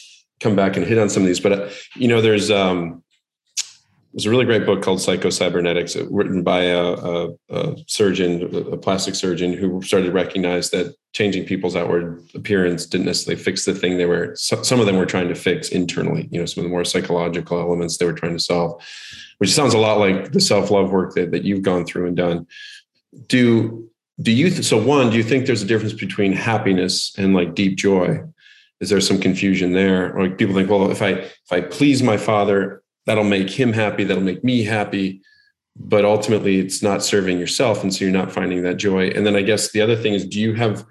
come 0.42 0.56
back 0.56 0.76
and 0.76 0.86
hit 0.86 0.98
on 0.98 1.10
some 1.10 1.24
of 1.24 1.28
these. 1.28 1.40
But 1.40 1.52
uh, 1.54 1.70
you 1.96 2.08
know, 2.08 2.22
there's 2.22 2.52
um 2.52 3.02
there's 4.14 4.26
a 4.26 4.30
really 4.30 4.46
great 4.46 4.66
book 4.66 4.82
called 4.82 5.02
Psycho-Cybernetics, 5.02 5.96
uh, 5.96 6.08
written 6.10 6.42
by 6.44 6.64
a, 6.64 6.82
a, 6.82 7.30
a, 7.50 7.76
surgeon, 7.88 8.56
a 8.72 8.78
plastic 8.78 9.16
surgeon, 9.16 9.54
who 9.54 9.82
started 9.82 10.08
to 10.08 10.12
recognize 10.12 10.70
that 10.72 10.96
changing 11.14 11.46
people's 11.46 11.76
outward 11.76 12.24
appearance 12.34 12.86
didn't 12.86 13.06
necessarily 13.06 13.42
fix 13.42 13.66
the 13.66 13.74
thing 13.74 13.98
they 13.98 14.06
were. 14.06 14.36
Some 14.36 14.80
of 14.80 14.86
them 14.86 14.98
were 14.98 15.06
trying 15.06 15.28
to 15.28 15.36
fix 15.36 15.70
internally. 15.70 16.28
You 16.32 16.40
know, 16.40 16.46
some 16.46 16.64
of 16.64 16.70
the 16.70 16.74
more 16.74 16.86
psychological 16.86 17.60
elements 17.60 17.98
they 17.98 18.06
were 18.06 18.14
trying 18.14 18.38
to 18.38 18.44
solve 18.44 18.82
which 19.38 19.54
sounds 19.54 19.74
a 19.74 19.78
lot 19.78 20.00
like 20.00 20.32
the 20.32 20.40
self 20.40 20.72
love 20.72 20.92
work 20.92 21.14
that, 21.16 21.32
that 21.32 21.44
you've 21.44 21.62
gone 21.62 21.86
through 21.86 22.08
and 22.08 22.18
done. 22.18 22.48
Do 23.28 23.90
do 24.22 24.32
you 24.32 24.50
th- 24.50 24.66
so 24.66 24.82
one? 24.82 25.10
Do 25.10 25.18
you 25.18 25.24
think 25.24 25.46
there's 25.46 25.62
a 25.62 25.68
difference 25.68 25.94
between 25.94 26.34
happiness 26.34 27.14
and 27.18 27.34
like 27.34 27.56
deep 27.56 27.78
joy? 27.78 28.22
Is 28.80 28.90
there 28.90 29.02
some 29.02 29.20
confusion 29.20 29.74
there? 29.74 30.16
Or 30.16 30.28
like 30.28 30.38
people 30.38 30.56
think, 30.56 30.70
well, 30.70 30.92
if 30.92 31.02
I 31.02 31.10
if 31.10 31.52
I 31.52 31.62
please 31.62 32.02
my 32.04 32.18
father, 32.18 32.77
that'll 33.08 33.24
make 33.24 33.50
him 33.50 33.74
happy. 33.74 34.04
That'll 34.04 34.22
make 34.32 34.44
me 34.44 34.64
happy. 34.64 35.22
but 35.80 36.06
ultimately 36.06 36.60
it's 36.60 36.82
not 36.82 37.04
serving 37.04 37.38
yourself 37.40 37.84
and 37.84 37.94
so 37.94 38.04
you're 38.04 38.12
not 38.22 38.32
finding 38.32 38.64
that 38.64 38.78
joy 38.78 39.04
and 39.16 39.26
then 39.26 39.36
i 39.36 39.44
guess 39.44 39.72
the 39.72 39.82
other 39.86 39.96
thing 39.96 40.14
is 40.16 40.26
do 40.26 40.40
you 40.40 40.56
have 40.56 40.84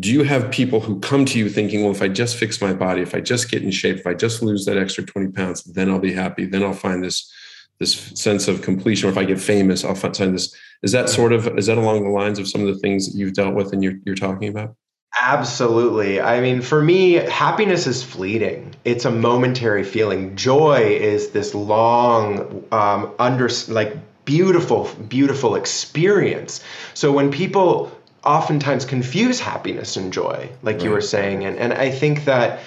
do 0.00 0.10
you 0.10 0.22
have 0.24 0.50
people 0.50 0.80
who 0.80 0.98
come 1.00 1.26
to 1.26 1.38
you 1.38 1.50
thinking 1.50 1.82
well 1.82 1.92
if 1.92 2.00
i 2.00 2.08
just 2.08 2.38
fix 2.38 2.60
my 2.62 2.72
body 2.72 3.02
if 3.02 3.14
i 3.14 3.20
just 3.20 3.50
get 3.50 3.62
in 3.62 3.70
shape 3.70 3.98
if 3.98 4.06
i 4.06 4.14
just 4.14 4.42
lose 4.42 4.64
that 4.64 4.78
extra 4.78 5.04
20 5.04 5.32
pounds 5.32 5.62
then 5.76 5.90
i'll 5.90 5.98
be 6.10 6.14
happy 6.14 6.46
then 6.46 6.62
i'll 6.62 6.72
find 6.86 7.04
this 7.04 7.30
this 7.78 7.92
sense 8.14 8.48
of 8.48 8.62
completion 8.62 9.06
or 9.06 9.12
if 9.12 9.18
i 9.18 9.24
get 9.24 9.38
famous 9.38 9.84
i'll 9.84 9.94
find 9.94 10.34
this 10.34 10.46
is 10.82 10.92
that 10.92 11.10
sort 11.10 11.32
of 11.34 11.40
is 11.58 11.66
that 11.66 11.76
along 11.76 12.02
the 12.02 12.16
lines 12.22 12.38
of 12.38 12.48
some 12.48 12.62
of 12.66 12.68
the 12.72 12.80
things 12.80 13.00
that 13.06 13.18
you've 13.18 13.34
dealt 13.34 13.54
with 13.54 13.74
and 13.74 13.82
you're, 13.84 13.98
you're 14.06 14.14
talking 14.26 14.48
about 14.48 14.74
Absolutely. 15.20 16.20
I 16.20 16.40
mean, 16.40 16.62
for 16.62 16.82
me, 16.82 17.12
happiness 17.12 17.86
is 17.86 18.02
fleeting. 18.02 18.74
It's 18.84 19.04
a 19.04 19.10
momentary 19.10 19.84
feeling. 19.84 20.36
Joy 20.36 20.96
is 21.00 21.30
this 21.30 21.54
long, 21.54 22.64
um, 22.72 23.12
under 23.18 23.48
like 23.68 23.96
beautiful, 24.24 24.90
beautiful 25.08 25.54
experience. 25.54 26.62
So 26.94 27.12
when 27.12 27.30
people 27.30 27.92
oftentimes 28.24 28.84
confuse 28.84 29.38
happiness 29.38 29.96
and 29.96 30.12
joy, 30.12 30.48
like 30.62 30.76
right. 30.76 30.84
you 30.84 30.90
were 30.90 31.00
saying, 31.00 31.44
and 31.44 31.58
and 31.58 31.72
I 31.72 31.90
think 31.90 32.24
that 32.24 32.60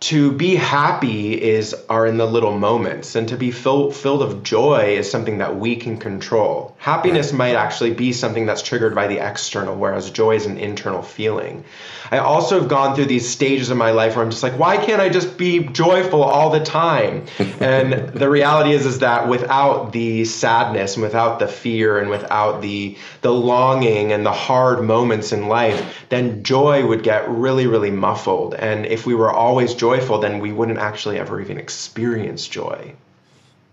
to 0.00 0.30
be 0.30 0.54
happy 0.54 1.34
is 1.34 1.74
are 1.88 2.06
in 2.06 2.18
the 2.18 2.26
little 2.26 2.56
moments 2.56 3.16
and 3.16 3.28
to 3.28 3.36
be 3.36 3.50
fill, 3.50 3.90
filled 3.90 4.22
of 4.22 4.44
joy 4.44 4.96
is 4.96 5.10
something 5.10 5.38
that 5.38 5.56
we 5.56 5.74
can 5.74 5.96
control. 5.96 6.76
Happiness 6.78 7.32
might 7.32 7.56
actually 7.56 7.92
be 7.92 8.12
something 8.12 8.46
that's 8.46 8.62
triggered 8.62 8.94
by 8.94 9.08
the 9.08 9.18
external 9.18 9.74
whereas 9.74 10.10
joy 10.10 10.36
is 10.36 10.46
an 10.46 10.56
internal 10.56 11.02
feeling. 11.02 11.64
I 12.12 12.18
also 12.18 12.60
have 12.60 12.68
gone 12.68 12.94
through 12.94 13.06
these 13.06 13.28
stages 13.28 13.70
of 13.70 13.76
my 13.76 13.90
life 13.90 14.14
where 14.14 14.24
i'm 14.24 14.30
just 14.30 14.42
like 14.42 14.56
why 14.58 14.76
can't 14.76 15.02
i 15.02 15.08
just 15.08 15.36
be 15.36 15.64
joyful 15.64 16.22
all 16.22 16.50
the 16.50 16.60
time? 16.60 17.26
And 17.60 18.10
the 18.10 18.30
reality 18.30 18.72
is 18.72 18.86
is 18.86 19.00
that 19.00 19.28
without 19.28 19.92
the 19.92 20.24
sadness 20.24 20.94
and 20.94 21.02
without 21.02 21.40
the 21.40 21.48
fear 21.48 21.98
and 21.98 22.08
without 22.08 22.62
the 22.62 22.96
the 23.22 23.32
longing 23.32 24.12
and 24.12 24.24
the 24.24 24.32
hard 24.32 24.84
moments 24.84 25.32
in 25.32 25.48
life 25.48 26.04
then 26.08 26.44
joy 26.44 26.86
would 26.86 27.02
get 27.02 27.28
really 27.28 27.66
really 27.66 27.90
muffled. 27.90 28.54
And 28.54 28.86
if 28.86 29.04
we 29.04 29.14
were 29.14 29.30
always 29.30 29.74
joyful 29.74 29.87
joyful, 29.88 30.18
then 30.18 30.38
we 30.38 30.52
wouldn't 30.52 30.78
actually 30.78 31.18
ever 31.18 31.40
even 31.40 31.58
experience 31.58 32.46
joy. 32.46 32.94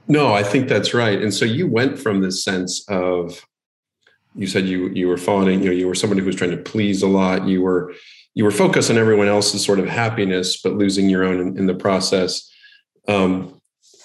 No, 0.08 0.34
I 0.34 0.44
think 0.44 0.70
that's 0.70 0.94
right. 0.94 1.22
And 1.22 1.34
so 1.34 1.46
you 1.46 1.68
went 1.68 2.00
from 2.00 2.22
this 2.22 2.44
sense 2.44 2.88
of 2.88 3.46
you 4.36 4.48
said 4.48 4.66
you 4.66 4.90
you 4.90 5.08
were 5.08 5.18
falling, 5.18 5.62
you 5.62 5.66
know, 5.66 5.76
you 5.82 5.88
were 5.88 5.96
somebody 5.96 6.22
who 6.22 6.28
was 6.28 6.36
trying 6.36 6.52
to 6.52 6.58
please 6.72 7.02
a 7.02 7.08
lot. 7.08 7.48
You 7.48 7.62
were 7.62 7.94
you 8.34 8.44
were 8.44 8.52
focused 8.52 8.92
on 8.92 8.98
everyone 8.98 9.28
else's 9.28 9.66
sort 9.66 9.80
of 9.80 9.88
happiness, 9.88 10.62
but 10.62 10.74
losing 10.74 11.10
your 11.10 11.24
own 11.24 11.40
in, 11.40 11.58
in 11.58 11.66
the 11.66 11.74
process. 11.74 12.50
Um, 13.08 13.62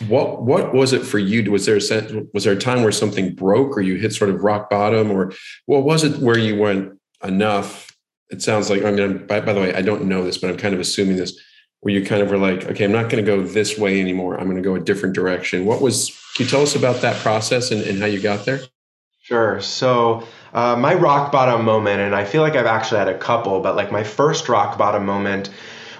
what 0.09 0.43
what 0.43 0.73
was 0.73 0.93
it 0.93 1.05
for 1.05 1.19
you? 1.19 1.51
Was 1.51 1.67
there 1.67 1.77
a 1.77 1.81
sense, 1.81 2.13
was 2.33 2.45
there 2.45 2.55
a 2.55 2.65
time 2.69 2.83
where 2.83 2.93
something 2.93 3.35
broke, 3.35 3.77
or 3.77 3.83
you 3.83 3.97
hit 3.97 4.15
sort 4.15 4.31
of 4.31 4.43
rock 4.43 4.71
bottom, 4.71 5.11
or 5.11 5.33
what 5.67 5.85
was 5.85 6.05
it 6.05 6.19
where 6.19 6.39
you 6.39 6.57
went 6.59 6.99
enough? 7.23 7.73
It 8.31 8.41
sounds 8.41 8.71
like 8.71 8.85
I 8.85 8.91
mean, 8.91 9.27
by, 9.27 9.41
by 9.41 9.53
the 9.53 9.61
way, 9.61 9.75
I 9.75 9.83
don't 9.83 10.05
know 10.05 10.25
this, 10.25 10.39
but 10.39 10.49
I'm 10.49 10.57
kind 10.57 10.75
of 10.75 10.81
assuming 10.81 11.17
this 11.17 11.39
where 11.81 11.95
you 11.95 12.05
kind 12.05 12.23
of 12.23 12.31
were 12.31 12.39
like, 12.39 12.65
okay, 12.67 12.85
I'm 12.85 12.93
not 12.93 13.11
going 13.11 13.25
to 13.25 13.31
go 13.31 13.43
this 13.43 13.79
way 13.79 14.01
anymore. 14.01 14.39
I'm 14.39 14.45
going 14.45 14.57
to 14.57 14.63
go 14.63 14.75
a 14.75 14.81
different 14.81 15.15
direction. 15.15 15.65
What 15.65 15.81
was, 15.81 16.11
can 16.37 16.45
you 16.45 16.51
tell 16.51 16.63
us 16.63 16.77
about 16.77 17.01
that 17.03 17.17
process 17.23 17.71
and, 17.71 17.83
and 17.83 17.99
how 17.99 18.07
you 18.07 18.21
got 18.21 18.45
there? 18.45 18.61
Sure. 19.23 19.61
So, 19.61 20.27
uh, 20.53 20.77
my 20.77 20.95
rock 20.95 21.31
bottom 21.31 21.65
moment, 21.65 22.01
and 22.01 22.15
I 22.15 22.25
feel 22.25 22.43
like 22.43 22.55
I've 22.55 22.67
actually 22.67 22.99
had 22.99 23.09
a 23.09 23.17
couple, 23.17 23.61
but 23.61 23.77
like 23.77 23.93
my 23.93 24.03
first 24.03 24.49
rock 24.49 24.77
bottom 24.77 25.07
moment 25.07 25.51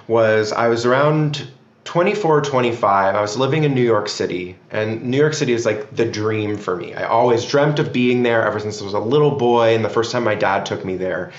was 0.07 0.51
I 0.51 0.67
was 0.67 0.85
around 0.85 1.47
24, 1.85 2.41
25. 2.41 3.15
I 3.15 3.21
was 3.21 3.37
living 3.37 3.63
in 3.63 3.73
New 3.73 3.83
York 3.83 4.09
City, 4.09 4.57
and 4.69 5.03
New 5.03 5.17
York 5.17 5.33
City 5.33 5.53
is 5.53 5.65
like 5.65 5.95
the 5.95 6.05
dream 6.05 6.57
for 6.57 6.75
me. 6.75 6.93
I 6.93 7.03
always 7.03 7.45
dreamt 7.45 7.79
of 7.79 7.93
being 7.93 8.23
there 8.23 8.45
ever 8.45 8.59
since 8.59 8.81
I 8.81 8.85
was 8.85 8.93
a 8.93 8.99
little 8.99 9.37
boy, 9.37 9.75
and 9.75 9.83
the 9.83 9.89
first 9.89 10.11
time 10.11 10.25
my 10.25 10.35
dad 10.35 10.65
took 10.65 10.83
me 10.83 10.97
there 10.97 11.31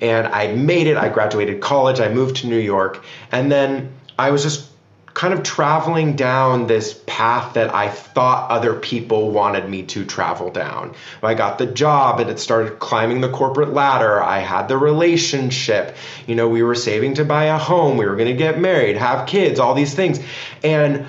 and 0.00 0.26
I 0.26 0.52
made 0.54 0.86
it. 0.86 0.96
I 0.96 1.08
graduated 1.08 1.60
college. 1.60 2.00
I 2.00 2.08
moved 2.08 2.36
to 2.36 2.46
New 2.46 2.58
York. 2.58 3.04
And 3.32 3.50
then 3.50 3.92
I 4.18 4.30
was 4.30 4.42
just 4.42 4.68
kind 5.16 5.32
of 5.32 5.42
traveling 5.42 6.14
down 6.14 6.66
this 6.66 7.00
path 7.06 7.54
that 7.54 7.74
I 7.74 7.88
thought 7.88 8.50
other 8.50 8.74
people 8.74 9.30
wanted 9.30 9.66
me 9.66 9.82
to 9.84 10.04
travel 10.04 10.50
down. 10.50 10.94
I 11.22 11.32
got 11.32 11.56
the 11.56 11.64
job 11.64 12.20
and 12.20 12.28
it 12.28 12.38
started 12.38 12.78
climbing 12.78 13.22
the 13.22 13.30
corporate 13.30 13.72
ladder. 13.72 14.22
I 14.22 14.40
had 14.40 14.68
the 14.68 14.76
relationship. 14.76 15.96
You 16.26 16.34
know, 16.34 16.50
we 16.50 16.62
were 16.62 16.74
saving 16.74 17.14
to 17.14 17.24
buy 17.24 17.44
a 17.44 17.56
home. 17.56 17.96
We 17.96 18.04
were 18.04 18.14
going 18.14 18.28
to 18.28 18.36
get 18.36 18.60
married, 18.60 18.98
have 18.98 19.26
kids, 19.26 19.58
all 19.58 19.72
these 19.72 19.94
things. 19.94 20.20
And 20.62 21.06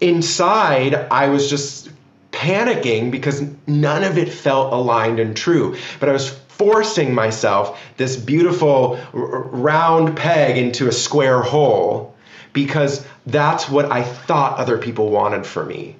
inside, 0.00 0.94
I 0.94 1.30
was 1.30 1.50
just 1.50 1.90
panicking 2.30 3.10
because 3.10 3.42
none 3.66 4.04
of 4.04 4.16
it 4.16 4.32
felt 4.32 4.72
aligned 4.72 5.18
and 5.18 5.36
true. 5.36 5.76
But 5.98 6.08
I 6.08 6.12
was 6.12 6.39
forcing 6.60 7.14
myself 7.14 7.80
this 7.96 8.18
beautiful 8.18 9.00
round 9.14 10.14
peg 10.14 10.58
into 10.58 10.88
a 10.88 10.92
square 10.92 11.40
hole 11.40 12.14
because 12.52 13.06
that's 13.24 13.66
what 13.66 13.90
I 13.90 14.02
thought 14.02 14.58
other 14.58 14.76
people 14.76 15.08
wanted 15.08 15.46
for 15.46 15.64
me. 15.64 15.96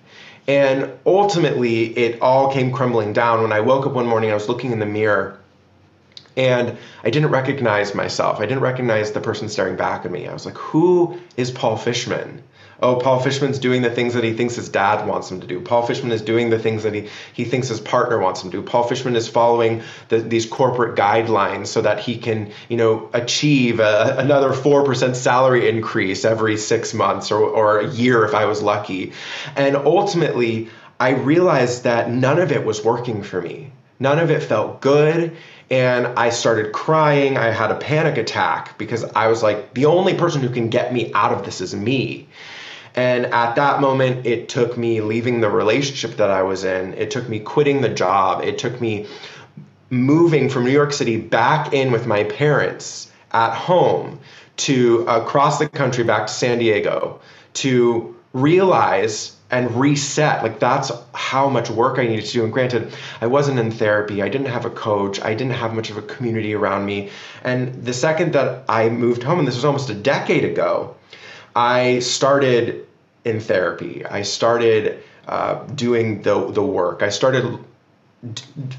And 0.46 0.92
ultimately, 1.06 1.96
it 1.96 2.20
all 2.20 2.52
came 2.52 2.72
crumbling 2.72 3.14
down 3.14 3.40
when 3.40 3.52
I 3.52 3.60
woke 3.60 3.86
up 3.86 3.92
one 3.92 4.06
morning. 4.06 4.30
I 4.30 4.34
was 4.34 4.50
looking 4.50 4.72
in 4.72 4.80
the 4.80 4.86
mirror 4.86 5.38
and 6.36 6.76
I 7.04 7.08
didn't 7.08 7.30
recognize 7.30 7.94
myself. 7.94 8.38
I 8.38 8.44
didn't 8.44 8.62
recognize 8.62 9.12
the 9.12 9.20
person 9.20 9.48
staring 9.48 9.76
back 9.76 10.04
at 10.04 10.10
me. 10.10 10.28
I 10.28 10.32
was 10.34 10.44
like, 10.44 10.58
who 10.58 11.18
is 11.38 11.50
Paul 11.50 11.78
Fishman? 11.78 12.42
Oh, 12.82 12.96
Paul 12.96 13.20
Fishman's 13.20 13.58
doing 13.58 13.82
the 13.82 13.90
things 13.90 14.14
that 14.14 14.24
he 14.24 14.32
thinks 14.32 14.56
his 14.56 14.68
dad 14.68 15.06
wants 15.06 15.30
him 15.30 15.40
to 15.40 15.46
do. 15.46 15.60
Paul 15.60 15.86
Fishman 15.86 16.12
is 16.12 16.22
doing 16.22 16.50
the 16.50 16.58
things 16.58 16.82
that 16.82 16.94
he, 16.94 17.08
he 17.32 17.44
thinks 17.44 17.68
his 17.68 17.80
partner 17.80 18.18
wants 18.18 18.42
him 18.42 18.50
to 18.50 18.58
do. 18.58 18.62
Paul 18.62 18.84
Fishman 18.84 19.16
is 19.16 19.28
following 19.28 19.82
the, 20.08 20.18
these 20.20 20.46
corporate 20.46 20.96
guidelines 20.96 21.68
so 21.68 21.82
that 21.82 22.00
he 22.00 22.16
can, 22.16 22.52
you 22.68 22.76
know, 22.76 23.10
achieve 23.12 23.80
a, 23.80 24.16
another 24.18 24.50
4% 24.50 25.14
salary 25.14 25.68
increase 25.68 26.24
every 26.24 26.56
six 26.56 26.94
months 26.94 27.30
or, 27.30 27.40
or 27.40 27.80
a 27.80 27.88
year 27.88 28.24
if 28.24 28.34
I 28.34 28.46
was 28.46 28.62
lucky. 28.62 29.12
And 29.56 29.76
ultimately, 29.76 30.68
I 30.98 31.10
realized 31.10 31.84
that 31.84 32.10
none 32.10 32.38
of 32.38 32.52
it 32.52 32.64
was 32.64 32.84
working 32.84 33.22
for 33.22 33.40
me. 33.40 33.72
None 33.98 34.18
of 34.18 34.30
it 34.30 34.42
felt 34.42 34.80
good 34.80 35.36
and 35.70 36.06
I 36.18 36.30
started 36.30 36.72
crying. 36.72 37.38
I 37.38 37.50
had 37.50 37.70
a 37.70 37.76
panic 37.76 38.18
attack 38.18 38.76
because 38.76 39.04
I 39.04 39.28
was 39.28 39.42
like, 39.42 39.72
the 39.72 39.86
only 39.86 40.14
person 40.14 40.42
who 40.42 40.48
can 40.48 40.68
get 40.68 40.92
me 40.92 41.12
out 41.14 41.32
of 41.32 41.44
this 41.44 41.60
is 41.60 41.74
me. 41.74 42.28
And 42.94 43.26
at 43.26 43.54
that 43.54 43.80
moment, 43.80 44.26
it 44.26 44.48
took 44.48 44.76
me 44.76 45.00
leaving 45.00 45.40
the 45.40 45.50
relationship 45.50 46.16
that 46.16 46.30
I 46.30 46.42
was 46.42 46.64
in. 46.64 46.94
It 46.94 47.10
took 47.10 47.28
me 47.28 47.38
quitting 47.40 47.80
the 47.80 47.88
job. 47.88 48.42
It 48.42 48.58
took 48.58 48.80
me 48.80 49.06
moving 49.90 50.48
from 50.48 50.64
New 50.64 50.70
York 50.70 50.92
City 50.92 51.16
back 51.16 51.72
in 51.72 51.92
with 51.92 52.06
my 52.06 52.24
parents 52.24 53.10
at 53.32 53.54
home 53.54 54.20
to 54.56 55.04
across 55.08 55.58
the 55.58 55.68
country 55.68 56.04
back 56.04 56.26
to 56.26 56.32
San 56.32 56.58
Diego 56.58 57.20
to 57.54 58.16
realize 58.32 59.36
and 59.50 59.74
reset. 59.80 60.42
Like 60.42 60.60
that's 60.60 60.92
how 61.12 61.48
much 61.48 61.70
work 61.70 61.98
I 61.98 62.06
needed 62.06 62.24
to 62.26 62.32
do. 62.32 62.44
And 62.44 62.52
granted, 62.52 62.92
I 63.20 63.26
wasn't 63.26 63.58
in 63.58 63.70
therapy. 63.70 64.22
I 64.22 64.28
didn't 64.28 64.48
have 64.48 64.64
a 64.64 64.70
coach. 64.70 65.20
I 65.20 65.34
didn't 65.34 65.54
have 65.54 65.74
much 65.74 65.90
of 65.90 65.96
a 65.96 66.02
community 66.02 66.54
around 66.54 66.86
me. 66.86 67.10
And 67.42 67.84
the 67.84 67.92
second 67.92 68.34
that 68.34 68.64
I 68.68 68.88
moved 68.88 69.22
home, 69.22 69.40
and 69.40 69.48
this 69.48 69.56
was 69.56 69.64
almost 69.64 69.90
a 69.90 69.94
decade 69.94 70.44
ago, 70.44 70.94
I 71.54 71.98
started 72.00 72.86
in 73.24 73.40
therapy. 73.40 74.04
I 74.04 74.22
started 74.22 75.02
uh, 75.26 75.64
doing 75.74 76.22
the 76.22 76.50
the 76.50 76.62
work. 76.62 77.02
I 77.02 77.10
started 77.10 77.58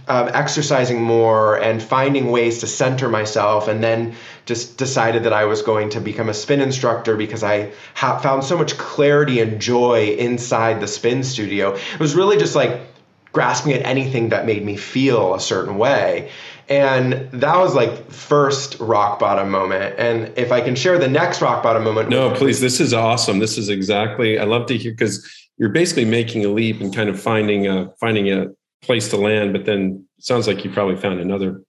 uh, 0.08 0.30
exercising 0.34 1.02
more 1.02 1.56
and 1.56 1.82
finding 1.82 2.30
ways 2.30 2.60
to 2.60 2.68
center 2.68 3.10
myself 3.10 3.68
and 3.68 3.84
then 3.84 4.14
just 4.46 4.78
decided 4.78 5.24
that 5.24 5.34
i 5.34 5.46
was 5.46 5.64
going 5.64 5.90
to 5.90 6.00
become 6.00 6.30
a 6.30 6.34
spin 6.34 6.62
instructor 6.62 7.16
because 7.16 7.42
i 7.42 7.72
ha- 7.96 8.20
found 8.20 8.44
so 8.44 8.56
much 8.56 8.78
clarity 8.78 9.40
and 9.40 9.60
joy 9.60 10.16
inside 10.20 10.80
the 10.80 10.88
spin 10.88 11.24
studio 11.24 11.74
it 11.74 12.00
was 12.00 12.14
really 12.14 12.38
just 12.38 12.56
like 12.56 12.82
grasping 13.32 13.74
at 13.74 13.82
anything 13.84 14.30
that 14.30 14.46
made 14.46 14.64
me 14.64 14.78
feel 14.78 15.34
a 15.34 15.40
certain 15.40 15.78
way 15.78 16.30
and 16.72 17.30
that 17.34 17.58
was 17.58 17.76
like 17.76 18.10
first 18.10 18.80
rock 18.80 19.20
bottom 19.20 19.52
moment. 19.52 19.94
And 20.00 20.32
if 20.38 20.54
I 20.54 20.62
can 20.62 20.74
share 20.74 20.98
the 20.98 21.08
next 21.10 21.42
rock 21.42 21.62
bottom 21.64 21.84
moment. 21.84 22.08
No, 22.08 22.34
please. 22.34 22.62
This 22.62 22.80
is 22.80 22.94
awesome. 22.94 23.40
This 23.40 23.58
is 23.58 23.68
exactly, 23.68 24.40
I 24.40 24.46
love 24.46 24.68
to 24.68 24.78
hear 24.78 24.94
because 24.94 25.30
you're 25.58 25.70
basically 25.70 26.06
making 26.06 26.46
a 26.46 26.48
leap 26.48 26.80
and 26.80 26.96
kind 26.96 27.10
of 27.10 27.22
finding 27.22 27.68
a, 27.68 27.90
finding 28.00 28.32
a 28.32 28.48
place 28.82 29.10
to 29.10 29.18
land, 29.18 29.52
but 29.52 29.66
then 29.66 30.06
sounds 30.20 30.48
like 30.48 30.64
you 30.64 30.72
probably 30.72 30.96
found 30.96 31.20
another 31.20 31.62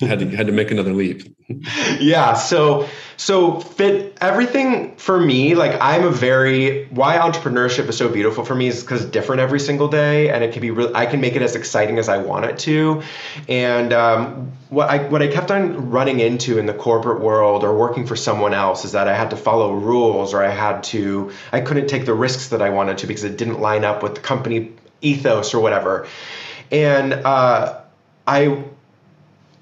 had 0.00 0.18
to 0.18 0.28
had 0.28 0.46
to 0.48 0.52
make 0.52 0.70
another 0.70 0.92
leap. 0.92 1.34
yeah. 2.00 2.34
So 2.34 2.86
so 3.16 3.60
fit 3.60 4.18
everything 4.20 4.96
for 4.96 5.18
me. 5.18 5.54
Like 5.54 5.78
I'm 5.80 6.04
a 6.04 6.10
very 6.10 6.84
why 6.86 7.16
entrepreneurship 7.16 7.88
is 7.88 7.96
so 7.96 8.10
beautiful 8.10 8.44
for 8.44 8.54
me 8.54 8.66
is 8.66 8.82
because 8.82 9.06
different 9.06 9.40
every 9.40 9.60
single 9.60 9.88
day, 9.88 10.28
and 10.28 10.44
it 10.44 10.52
can 10.52 10.60
be 10.60 10.70
real. 10.70 10.94
I 10.94 11.06
can 11.06 11.22
make 11.22 11.34
it 11.34 11.40
as 11.40 11.56
exciting 11.56 11.98
as 11.98 12.10
I 12.10 12.18
want 12.18 12.44
it 12.44 12.58
to. 12.60 13.02
And 13.48 13.94
um, 13.94 14.52
what 14.68 14.90
I 14.90 15.08
what 15.08 15.22
I 15.22 15.28
kept 15.28 15.50
on 15.50 15.90
running 15.90 16.20
into 16.20 16.58
in 16.58 16.66
the 16.66 16.74
corporate 16.74 17.22
world 17.22 17.64
or 17.64 17.74
working 17.74 18.06
for 18.06 18.16
someone 18.16 18.52
else 18.52 18.84
is 18.84 18.92
that 18.92 19.08
I 19.08 19.16
had 19.16 19.30
to 19.30 19.36
follow 19.36 19.72
rules 19.72 20.34
or 20.34 20.44
I 20.44 20.50
had 20.50 20.82
to 20.84 21.32
I 21.52 21.62
couldn't 21.62 21.88
take 21.88 22.04
the 22.04 22.14
risks 22.14 22.48
that 22.48 22.60
I 22.60 22.68
wanted 22.68 22.98
to 22.98 23.06
because 23.06 23.24
it 23.24 23.38
didn't 23.38 23.60
line 23.60 23.84
up 23.84 24.02
with 24.02 24.16
the 24.16 24.20
company 24.20 24.72
ethos 25.00 25.54
or 25.54 25.60
whatever. 25.60 26.06
And 26.70 27.14
uh, 27.14 27.80
I 28.26 28.64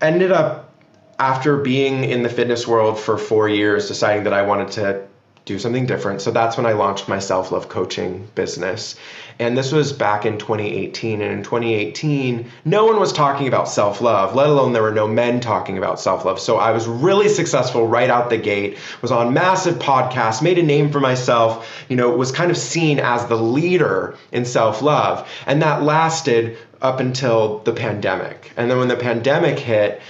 ended 0.07 0.33
up, 0.33 0.71
after 1.19 1.59
being 1.59 2.05
in 2.05 2.23
the 2.23 2.29
fitness 2.29 2.67
world 2.67 2.99
for 2.99 3.17
four 3.17 3.49
years, 3.49 3.89
deciding 3.89 4.25
that 4.25 4.33
I 4.33 4.43
wanted 4.43 4.73
to 4.73 5.07
do 5.45 5.59
something 5.59 5.85
different. 5.85 6.23
So 6.23 6.31
that's 6.31 6.57
when 6.57 6.65
I 6.65 6.73
launched 6.73 7.07
my 7.07 7.19
self 7.19 7.53
love 7.53 7.69
coaching 7.69 8.29
business. 8.35 8.97
And 9.39 9.59
this 9.59 9.73
was 9.73 9.93
back 9.93 10.25
in 10.25 10.39
2018. 10.39 11.21
And 11.21 11.33
in 11.33 11.43
2018, 11.43 12.51
no 12.65 12.87
one 12.87 12.99
was 12.99 13.13
talking 13.13 13.47
about 13.47 13.69
self 13.69 14.01
love, 14.01 14.35
let 14.35 14.49
alone 14.49 14.73
there 14.73 14.83
were 14.83 14.93
no 14.93 15.07
men 15.07 15.41
talking 15.41 15.77
about 15.77 16.01
self 16.01 16.25
love. 16.25 16.41
So 16.41 16.57
I 16.57 16.71
was 16.71 16.87
really 16.87 17.29
successful 17.29 17.87
right 17.87 18.09
out 18.09 18.31
the 18.31 18.39
gate, 18.39 18.79
was 19.03 19.11
on 19.13 19.35
massive 19.35 19.77
podcasts, 19.77 20.41
made 20.41 20.59
a 20.59 20.63
name 20.63 20.91
for 20.91 21.01
myself, 21.01 21.85
you 21.89 21.97
know, 21.97 22.11
was 22.17 22.33
kind 22.33 22.51
of 22.51 22.57
seen 22.57 22.99
as 22.99 23.27
the 23.27 23.37
leader 23.37 24.17
in 24.33 24.47
self 24.47 24.81
love. 24.81 25.29
And 25.47 25.61
that 25.61 25.83
lasted 25.83 26.57
up 26.83 27.01
until 27.01 27.59
the 27.61 27.73
pandemic. 27.73 28.53
And 28.57 28.71
then 28.71 28.79
when 28.79 28.89
the 28.89 28.97
pandemic 28.97 29.59
hit, 29.59 30.01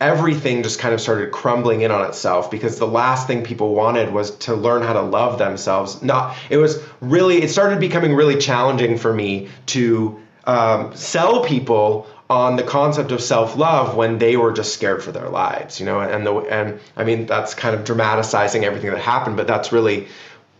everything 0.00 0.64
just 0.64 0.80
kind 0.80 0.92
of 0.92 1.00
started 1.00 1.30
crumbling 1.30 1.82
in 1.82 1.92
on 1.92 2.04
itself 2.06 2.50
because 2.50 2.78
the 2.78 2.86
last 2.86 3.28
thing 3.28 3.44
people 3.44 3.72
wanted 3.74 4.12
was 4.12 4.32
to 4.32 4.54
learn 4.54 4.82
how 4.82 4.92
to 4.92 5.00
love 5.00 5.38
themselves. 5.38 6.02
Not 6.02 6.36
it 6.50 6.56
was 6.56 6.82
really 7.00 7.42
it 7.42 7.50
started 7.50 7.78
becoming 7.78 8.14
really 8.14 8.36
challenging 8.36 8.98
for 8.98 9.12
me 9.12 9.48
to 9.66 10.20
um, 10.44 10.94
sell 10.96 11.44
people 11.44 12.08
on 12.28 12.56
the 12.56 12.64
concept 12.64 13.12
of 13.12 13.22
self-love 13.22 13.94
when 13.94 14.18
they 14.18 14.36
were 14.36 14.52
just 14.52 14.74
scared 14.74 15.04
for 15.04 15.12
their 15.12 15.28
lives, 15.28 15.78
you 15.78 15.86
know. 15.86 16.00
And 16.00 16.26
the 16.26 16.34
and 16.34 16.80
I 16.96 17.04
mean 17.04 17.26
that's 17.26 17.54
kind 17.54 17.76
of 17.76 17.84
dramatizing 17.84 18.64
everything 18.64 18.90
that 18.90 18.98
happened, 19.00 19.36
but 19.36 19.46
that's 19.46 19.70
really 19.70 20.08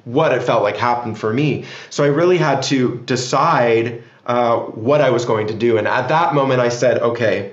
what 0.04 0.32
it 0.32 0.42
felt 0.42 0.62
like 0.62 0.76
happened 0.76 1.18
for 1.18 1.32
me. 1.32 1.64
So 1.90 2.04
I 2.04 2.08
really 2.08 2.38
had 2.38 2.62
to 2.64 3.02
decide 3.06 4.04
uh, 4.26 4.58
what 4.58 5.00
I 5.00 5.10
was 5.10 5.24
going 5.24 5.48
to 5.48 5.54
do, 5.54 5.78
and 5.78 5.88
at 5.88 6.08
that 6.08 6.34
moment 6.34 6.60
I 6.60 6.68
said, 6.68 6.98
okay 6.98 7.52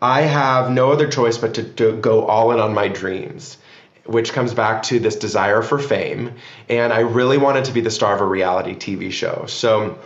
I 0.00 0.22
have 0.22 0.70
no 0.70 0.92
other 0.92 1.08
choice 1.08 1.38
but 1.38 1.54
to, 1.54 1.64
to 1.64 1.96
go 1.96 2.24
all 2.26 2.52
in 2.52 2.60
on 2.60 2.72
my 2.72 2.88
dreams 2.88 3.58
which 4.08 4.32
comes 4.32 4.54
back 4.54 4.82
to 4.84 4.98
this 4.98 5.16
desire 5.16 5.60
for 5.60 5.78
fame. 5.78 6.32
And 6.70 6.94
I 6.94 7.00
really 7.00 7.36
wanted 7.36 7.66
to 7.66 7.72
be 7.72 7.82
the 7.82 7.90
star 7.90 8.14
of 8.14 8.22
a 8.22 8.24
reality 8.24 8.74
TV 8.74 9.12
show. 9.12 9.44
So 9.46 9.98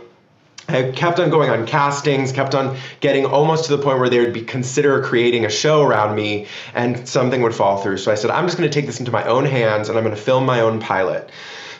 I 0.69 0.91
kept 0.91 1.21
on 1.21 1.31
going 1.31 1.51
on 1.51 1.69
castings, 1.69 2.33
kept 2.33 2.57
on 2.57 2.77
getting 2.99 3.27
almost 3.27 3.67
to 3.67 3.77
the 3.77 3.81
point 3.81 4.01
where 4.01 4.11
they 4.11 4.19
would 4.19 4.33
be 4.33 4.43
consider 4.43 5.01
creating 5.05 5.45
a 5.45 5.49
show 5.49 5.83
around 5.83 6.17
me 6.17 6.49
and 6.75 7.09
something 7.09 7.43
would 7.43 7.55
fall 7.55 7.81
through. 7.81 7.99
So 7.99 8.11
I 8.11 8.17
said, 8.17 8.33
I'm 8.33 8.45
just 8.45 8.59
going 8.59 8.69
to 8.69 8.75
take 8.75 8.87
this 8.87 8.99
into 8.99 9.13
my 9.13 9.25
own 9.25 9.45
hands 9.45 9.89
and 9.89 9.97
I'm 9.97 10.03
going 10.03 10.17
to 10.17 10.21
film 10.21 10.47
my 10.47 10.63
own 10.63 10.81
pilot. 10.81 11.31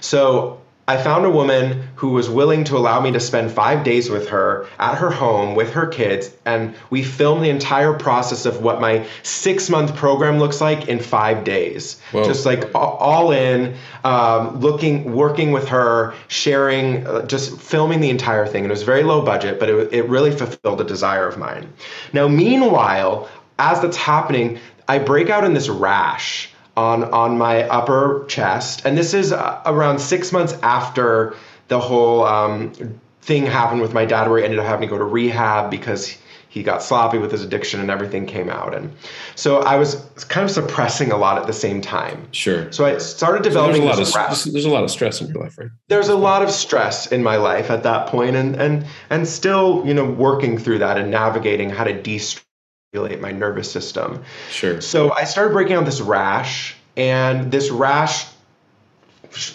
So 0.01 0.62
I 0.87 0.97
found 1.01 1.25
a 1.25 1.31
woman 1.31 1.89
who 1.95 2.09
was 2.09 2.29
willing 2.29 2.65
to 2.65 2.77
allow 2.77 3.01
me 3.01 3.13
to 3.13 3.21
spend 3.21 3.53
five 3.53 3.85
days 3.85 4.11
with 4.11 4.31
her 4.31 4.67
at 4.81 4.97
her 4.97 5.11
home 5.11 5.55
with 5.55 5.75
her 5.75 5.87
kids, 5.87 6.31
and 6.45 6.75
we 6.91 7.05
filmed 7.05 7.45
the 7.45 7.51
entire 7.51 7.93
process 7.93 8.47
of 8.47 8.63
what 8.63 8.81
my 8.81 9.07
six 9.23 9.71
month 9.71 9.95
program 9.95 10.41
looks 10.41 10.61
like 10.61 10.89
in 10.89 10.99
five 10.99 11.45
days. 11.45 12.01
Whoa. 12.11 12.25
Just 12.25 12.45
like 12.45 12.75
all 12.75 13.31
in, 13.31 13.77
um, 14.03 14.59
looking, 14.59 15.13
working 15.15 15.53
with 15.53 15.69
her, 15.69 16.15
sharing, 16.27 17.07
uh, 17.07 17.27
just 17.27 17.61
filming 17.61 18.01
the 18.01 18.11
entire 18.11 18.47
thing. 18.47 18.65
And 18.65 18.73
it 18.73 18.75
was 18.75 18.83
very 18.83 19.05
low 19.05 19.23
budget, 19.23 19.61
but 19.61 19.69
it, 19.69 19.93
it 19.93 20.09
really 20.09 20.33
fulfilled 20.33 20.81
a 20.81 20.85
desire 20.85 21.29
of 21.29 21.39
mine. 21.39 21.73
Now, 22.13 22.27
meanwhile, 22.27 23.29
as 23.57 23.81
that's 23.81 23.97
happening, 23.97 24.59
I 24.89 24.99
break 24.99 25.31
out 25.31 25.45
in 25.45 25.55
this 25.55 25.69
rash 25.69 26.52
on 26.77 27.05
on 27.05 27.39
my 27.39 27.65
upper 27.69 28.25
chest, 28.29 28.85
and 28.85 28.97
this 28.97 29.15
is 29.15 29.33
uh, 29.33 29.63
around 29.67 29.99
six 29.99 30.33
months 30.33 30.55
after 30.63 31.35
the 31.69 31.79
whole 31.79 32.25
um, 32.25 32.73
thing 33.21 33.47
happened 33.47 33.81
with 33.81 33.93
my 33.93 34.05
dad, 34.05 34.29
where 34.29 34.39
he 34.39 34.45
ended 34.45 34.59
up 34.59 34.67
having 34.67 34.89
to 34.89 34.91
go 34.91 34.99
to 34.99 35.05
rehab 35.05 35.71
because 35.71 36.17
he 36.49 36.63
got 36.63 36.83
sloppy 36.83 37.17
with 37.17 37.33
his 37.33 37.43
addiction 37.43 37.81
and 37.81 37.91
everything 37.91 38.27
came 38.27 38.51
out. 38.51 38.75
And 38.75 38.93
so 39.37 39.61
I 39.61 39.77
was 39.77 39.95
kind 40.29 40.45
of 40.45 40.51
suppressing 40.51 41.11
a 41.11 41.17
lot 41.17 41.39
at 41.39 41.47
the 41.47 41.53
same 41.55 41.81
time. 41.81 42.29
Sure. 42.33 42.71
So 42.71 42.85
I 42.85 42.99
started 42.99 43.43
developing. 43.43 43.81
So 43.81 43.97
there's, 43.97 44.15
a 44.15 44.19
lot 44.19 44.33
of, 44.33 44.53
there's 44.53 44.65
a 44.67 44.71
lot 44.71 44.85
of 44.85 44.91
stress 44.91 45.23
in 45.23 45.29
your 45.29 45.43
life, 45.43 45.57
right? 45.57 45.71
There's 45.89 46.09
a 46.09 46.17
lot 46.17 46.43
of 46.43 46.51
stress 46.51 47.11
in 47.11 47.23
my 47.23 47.37
life 47.37 47.71
at 47.71 47.85
that 47.85 48.09
point, 48.09 48.37
and 48.37 48.55
and 48.57 48.87
and 49.09 49.27
still, 49.27 49.83
you 49.87 49.95
know, 49.95 50.05
working 50.05 50.59
through 50.59 50.81
that 50.81 50.99
and 50.99 51.11
navigating 51.11 51.71
how 51.71 51.85
to 51.85 52.03
de-stress 52.03 52.45
my 52.93 53.33
nervous 53.33 53.73
system. 53.73 54.23
Sure. 54.51 54.83
So 54.83 55.15
I 55.15 55.25
started 55.25 55.55
breaking 55.55 55.77
out 55.77 55.87
this 55.87 56.03
rash, 56.03 56.77
and 56.95 57.51
this 57.51 57.71
rash, 57.71 58.27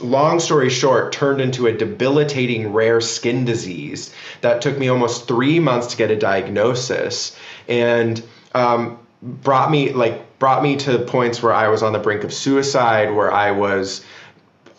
long 0.01 0.39
story 0.39 0.71
short, 0.71 1.13
turned 1.13 1.39
into 1.39 1.67
a 1.67 1.71
debilitating 1.71 2.73
rare 2.73 2.99
skin 2.99 3.45
disease 3.45 4.11
that 4.41 4.63
took 4.63 4.75
me 4.79 4.87
almost 4.87 5.27
three 5.27 5.59
months 5.59 5.87
to 5.87 5.97
get 5.97 6.09
a 6.09 6.15
diagnosis, 6.15 7.37
and 7.67 8.23
um, 8.55 8.97
brought 9.21 9.69
me 9.69 9.93
like 9.93 10.39
brought 10.39 10.63
me 10.63 10.77
to 10.77 10.97
points 10.97 11.43
where 11.43 11.53
I 11.53 11.67
was 11.67 11.83
on 11.83 11.93
the 11.93 11.99
brink 11.99 12.23
of 12.23 12.33
suicide, 12.33 13.13
where 13.13 13.31
I 13.31 13.51
was 13.51 14.03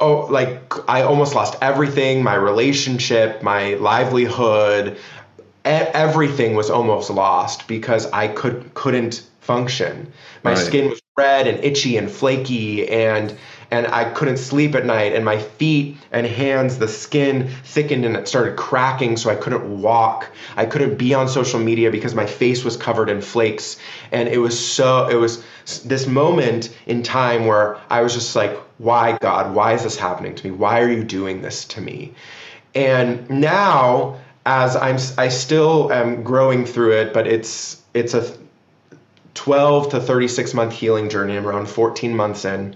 oh 0.00 0.26
like 0.26 0.72
I 0.88 1.02
almost 1.02 1.32
lost 1.32 1.54
everything, 1.62 2.24
my 2.24 2.34
relationship, 2.34 3.40
my 3.40 3.74
livelihood, 3.74 4.98
everything 5.68 6.54
was 6.54 6.70
almost 6.70 7.10
lost 7.10 7.68
because 7.68 8.06
I 8.06 8.28
could 8.28 8.74
couldn't 8.74 9.22
function. 9.40 10.12
My 10.42 10.52
right. 10.52 10.58
skin 10.58 10.90
was 10.90 11.00
red 11.16 11.46
and 11.46 11.64
itchy 11.64 11.96
and 11.96 12.10
flaky 12.10 12.88
and 12.88 13.36
and 13.70 13.86
I 13.86 14.04
couldn't 14.04 14.38
sleep 14.38 14.74
at 14.74 14.86
night 14.86 15.14
and 15.14 15.24
my 15.24 15.38
feet 15.38 15.96
and 16.12 16.26
hands 16.26 16.78
the 16.78 16.88
skin 16.88 17.48
thickened 17.64 18.04
and 18.06 18.16
it 18.16 18.28
started 18.28 18.56
cracking 18.56 19.16
so 19.16 19.28
I 19.28 19.34
couldn't 19.34 19.82
walk. 19.82 20.30
I 20.56 20.64
couldn't 20.64 20.96
be 20.96 21.12
on 21.12 21.28
social 21.28 21.60
media 21.60 21.90
because 21.90 22.14
my 22.14 22.24
face 22.24 22.64
was 22.64 22.76
covered 22.76 23.10
in 23.10 23.20
flakes 23.20 23.78
and 24.12 24.28
it 24.28 24.38
was 24.38 24.58
so 24.58 25.08
it 25.08 25.16
was 25.16 25.42
this 25.84 26.06
moment 26.06 26.74
in 26.86 27.02
time 27.02 27.46
where 27.46 27.78
I 27.90 28.02
was 28.02 28.14
just 28.14 28.36
like 28.36 28.56
why 28.78 29.18
God, 29.18 29.54
why 29.54 29.72
is 29.74 29.82
this 29.82 29.96
happening 29.96 30.34
to 30.36 30.46
me? 30.46 30.50
Why 30.52 30.80
are 30.80 30.90
you 30.90 31.04
doing 31.04 31.42
this 31.42 31.64
to 31.66 31.80
me? 31.80 32.14
And 32.74 33.28
now 33.28 34.18
as 34.48 34.76
I'm 34.76 34.96
I 35.18 35.28
still 35.28 35.92
am 35.92 36.22
growing 36.22 36.64
through 36.64 36.92
it, 36.92 37.12
but 37.12 37.26
it's 37.26 37.82
it's 37.92 38.14
a 38.14 38.34
12 39.34 39.90
to 39.90 40.00
36 40.00 40.54
month 40.54 40.72
healing 40.72 41.10
journey. 41.10 41.36
I'm 41.36 41.46
around 41.46 41.68
14 41.68 42.16
months 42.16 42.46
in, 42.46 42.74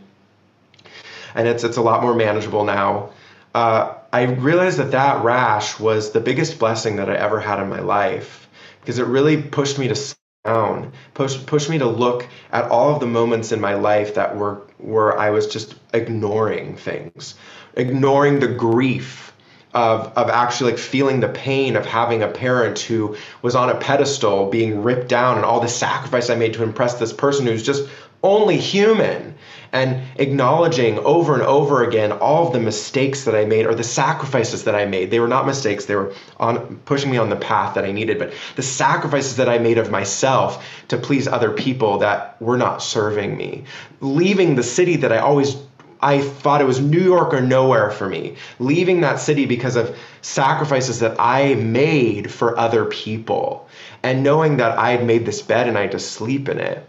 and 1.35 1.49
it's 1.49 1.65
it's 1.65 1.79
a 1.79 1.83
lot 1.83 2.03
more 2.03 2.15
manageable 2.15 2.65
now. 2.65 3.11
Uh, 3.55 3.95
I 4.13 4.25
realized 4.25 4.79
that 4.79 4.91
that 4.91 5.25
rash 5.25 5.81
was 5.81 6.11
the 6.11 6.21
biggest 6.21 6.59
blessing 6.59 6.97
that 6.97 7.09
I 7.09 7.15
ever 7.15 7.41
had 7.41 7.59
in 7.59 7.71
my 7.71 7.81
life 7.81 8.51
because 8.83 8.99
it 8.99 9.07
really 9.07 9.41
pushed 9.41 9.79
me 9.79 9.89
to 9.89 10.15
down, 10.45 10.93
pushed 11.15 11.47
pushed 11.47 11.71
me 11.71 11.79
to 11.79 11.87
look 11.87 12.29
at 12.53 12.71
all 12.71 12.93
of 12.93 13.01
the 13.01 13.07
moments 13.07 13.51
in 13.51 13.63
my 13.63 13.75
life 13.75 14.17
that 14.17 14.37
were 14.37 14.61
where 14.77 15.19
I 15.19 15.31
was 15.31 15.47
just 15.47 15.75
ignoring 15.95 16.77
things, 16.77 17.35
ignoring 17.77 18.41
the 18.41 18.49
grief 18.49 19.32
of 19.75 20.13
of 20.17 20.29
actually 20.29 20.73
like 20.73 20.81
feeling 20.81 21.21
the 21.21 21.29
pain 21.29 21.77
of 21.77 21.87
having 21.87 22.23
a 22.23 22.29
parent 22.29 22.79
who 22.79 23.17
was 23.41 23.55
on 23.55 23.71
a 23.71 23.75
pedestal 23.75 24.51
being 24.51 24.83
ripped 24.83 25.09
down 25.09 25.37
and 25.37 25.45
all 25.45 25.61
the 25.61 25.69
sacrifice 25.69 26.31
I 26.31 26.35
made 26.35 26.55
to 26.55 26.63
impress 26.63 26.99
this 26.99 27.13
person 27.13 27.47
who's 27.47 27.63
just 27.63 27.89
only 28.23 28.57
human 28.57 29.35
and 29.73 30.03
acknowledging 30.17 30.99
over 30.99 31.33
and 31.33 31.43
over 31.43 31.83
again 31.83 32.13
all 32.13 32.47
of 32.47 32.53
the 32.53 32.61
mistakes 32.61 33.25
that 33.25 33.35
I 33.35 33.47
made 33.47 33.67
or 33.67 33.75
the 33.75 33.83
sacrifices 33.83 34.65
that 34.65 34.75
I 34.75 34.85
made. 34.85 35.11
They 35.11 35.19
were 35.19 35.29
not 35.29 35.47
mistakes, 35.47 35.87
they 35.87 35.97
were 35.97 36.13
on 36.39 36.77
pushing 36.85 37.11
me 37.11 37.17
on 37.17 37.31
the 37.31 37.37
path 37.37 37.75
that 37.75 37.85
I 37.85 37.91
needed, 37.91 38.19
but 38.19 38.35
the 38.55 38.63
sacrifices 38.63 39.37
that 39.37 39.49
I 39.49 39.59
made 39.59 39.79
of 39.79 39.91
myself 39.91 40.65
to 40.89 40.99
please 40.99 41.27
other 41.27 41.51
people 41.51 41.99
that 41.99 42.41
were 42.41 42.59
not 42.59 42.83
serving 42.83 43.37
me. 43.37 43.65
Leaving 44.01 44.55
the 44.55 44.63
city 44.63 44.97
that 44.97 45.13
I 45.13 45.19
always 45.19 45.57
I 46.03 46.21
thought 46.21 46.61
it 46.61 46.67
was 46.67 46.81
New 46.81 47.01
York 47.01 47.33
or 47.33 47.41
nowhere 47.41 47.91
for 47.91 48.09
me. 48.09 48.37
Leaving 48.59 49.03
that 49.03 49.21
city 49.21 49.47
because 49.47 49.77
of 49.77 49.97
sacrifices 50.21 50.99
that 50.99 51.17
I 51.19 51.55
made 51.55 52.31
for 52.31 52.59
other 52.59 52.85
people. 52.87 53.69
And 54.03 54.23
knowing 54.23 54.57
that 54.57 54.79
I 54.79 54.91
had 54.91 55.07
made 55.07 55.25
this 55.25 55.41
bed 55.43 55.69
and 55.69 55.79
I 55.79 55.83
had 55.83 55.93
to 55.93 56.01
sleep 56.01 56.49
in 56.49 56.59
it. 56.59 56.89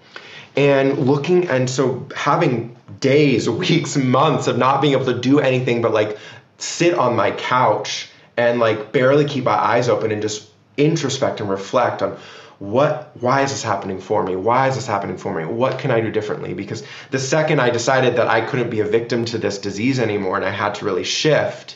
And 0.55 0.97
looking, 0.97 1.47
and 1.47 1.69
so 1.69 2.07
having 2.15 2.75
days, 2.99 3.49
weeks, 3.49 3.95
months 3.95 4.47
of 4.47 4.57
not 4.57 4.81
being 4.81 4.93
able 4.93 5.05
to 5.05 5.19
do 5.19 5.39
anything 5.39 5.81
but 5.81 5.93
like 5.93 6.17
sit 6.57 6.93
on 6.93 7.15
my 7.15 7.31
couch 7.31 8.09
and 8.37 8.59
like 8.59 8.91
barely 8.91 9.25
keep 9.25 9.43
my 9.43 9.53
eyes 9.53 9.89
open 9.89 10.11
and 10.11 10.21
just 10.21 10.49
introspect 10.77 11.39
and 11.39 11.49
reflect 11.49 12.01
on 12.01 12.17
what 12.63 13.11
why 13.19 13.41
is 13.41 13.51
this 13.51 13.61
happening 13.61 13.99
for 13.99 14.23
me? 14.23 14.37
Why 14.37 14.69
is 14.69 14.75
this 14.75 14.87
happening 14.87 15.17
for 15.17 15.33
me? 15.35 15.43
What 15.43 15.79
can 15.79 15.91
i 15.91 15.99
do 15.99 16.09
differently? 16.09 16.53
Because 16.53 16.81
the 17.11 17.19
second 17.19 17.59
i 17.59 17.69
decided 17.69 18.15
that 18.15 18.29
i 18.29 18.39
couldn't 18.39 18.69
be 18.69 18.79
a 18.79 18.85
victim 18.85 19.25
to 19.25 19.37
this 19.37 19.57
disease 19.57 19.99
anymore 19.99 20.37
and 20.37 20.45
i 20.45 20.49
had 20.49 20.75
to 20.75 20.85
really 20.85 21.03
shift 21.03 21.75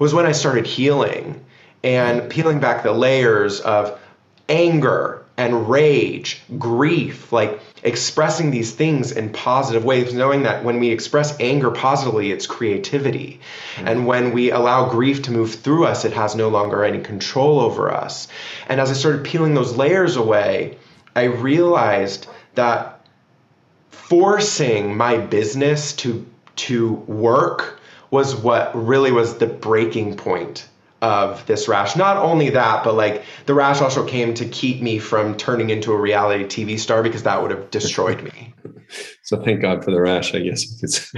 was 0.00 0.12
when 0.12 0.26
i 0.26 0.32
started 0.32 0.66
healing 0.66 1.44
and 1.84 2.28
peeling 2.28 2.58
back 2.58 2.82
the 2.82 2.90
layers 2.90 3.60
of 3.60 3.96
anger 4.48 5.24
and 5.36 5.70
rage 5.70 6.42
grief 6.58 7.32
like 7.32 7.60
expressing 7.82 8.50
these 8.50 8.72
things 8.72 9.12
in 9.12 9.30
positive 9.30 9.84
ways, 9.84 10.12
knowing 10.12 10.42
that 10.44 10.64
when 10.64 10.80
we 10.80 10.90
express 10.90 11.38
anger 11.40 11.70
positively, 11.70 12.32
it's 12.32 12.46
creativity. 12.46 13.40
Mm-hmm. 13.76 13.88
And 13.88 14.06
when 14.06 14.32
we 14.32 14.50
allow 14.50 14.88
grief 14.88 15.22
to 15.22 15.30
move 15.30 15.54
through 15.54 15.86
us, 15.86 16.04
it 16.04 16.12
has 16.12 16.34
no 16.34 16.48
longer 16.48 16.84
any 16.84 17.00
control 17.00 17.60
over 17.60 17.92
us. 17.92 18.28
And 18.68 18.80
as 18.80 18.90
I 18.90 18.94
started 18.94 19.24
peeling 19.24 19.54
those 19.54 19.76
layers 19.76 20.16
away, 20.16 20.78
I 21.14 21.24
realized 21.24 22.28
that 22.54 23.00
forcing 23.90 24.96
my 24.96 25.18
business 25.18 25.92
to 25.94 26.26
to 26.56 26.92
work 26.92 27.78
was 28.10 28.34
what 28.34 28.74
really 28.74 29.12
was 29.12 29.38
the 29.38 29.46
breaking 29.46 30.16
point 30.16 30.66
of 31.00 31.46
this 31.46 31.68
rash. 31.68 31.94
Not 31.96 32.16
only 32.16 32.50
that, 32.50 32.82
but 32.82 32.94
like 32.94 33.24
the 33.46 33.54
rash 33.54 33.80
also 33.80 34.04
came 34.04 34.34
to 34.34 34.44
keep 34.44 34.82
me 34.82 34.98
from 34.98 35.36
turning 35.36 35.70
into 35.70 35.92
a 35.92 35.96
reality 35.96 36.44
TV 36.44 36.78
star 36.78 37.02
because 37.02 37.22
that 37.22 37.40
would 37.40 37.50
have 37.50 37.70
destroyed 37.70 38.22
me. 38.22 38.54
so 39.22 39.42
thank 39.42 39.62
God 39.62 39.84
for 39.84 39.92
the 39.92 40.00
rash, 40.00 40.34
I 40.34 40.40
guess 40.40 41.10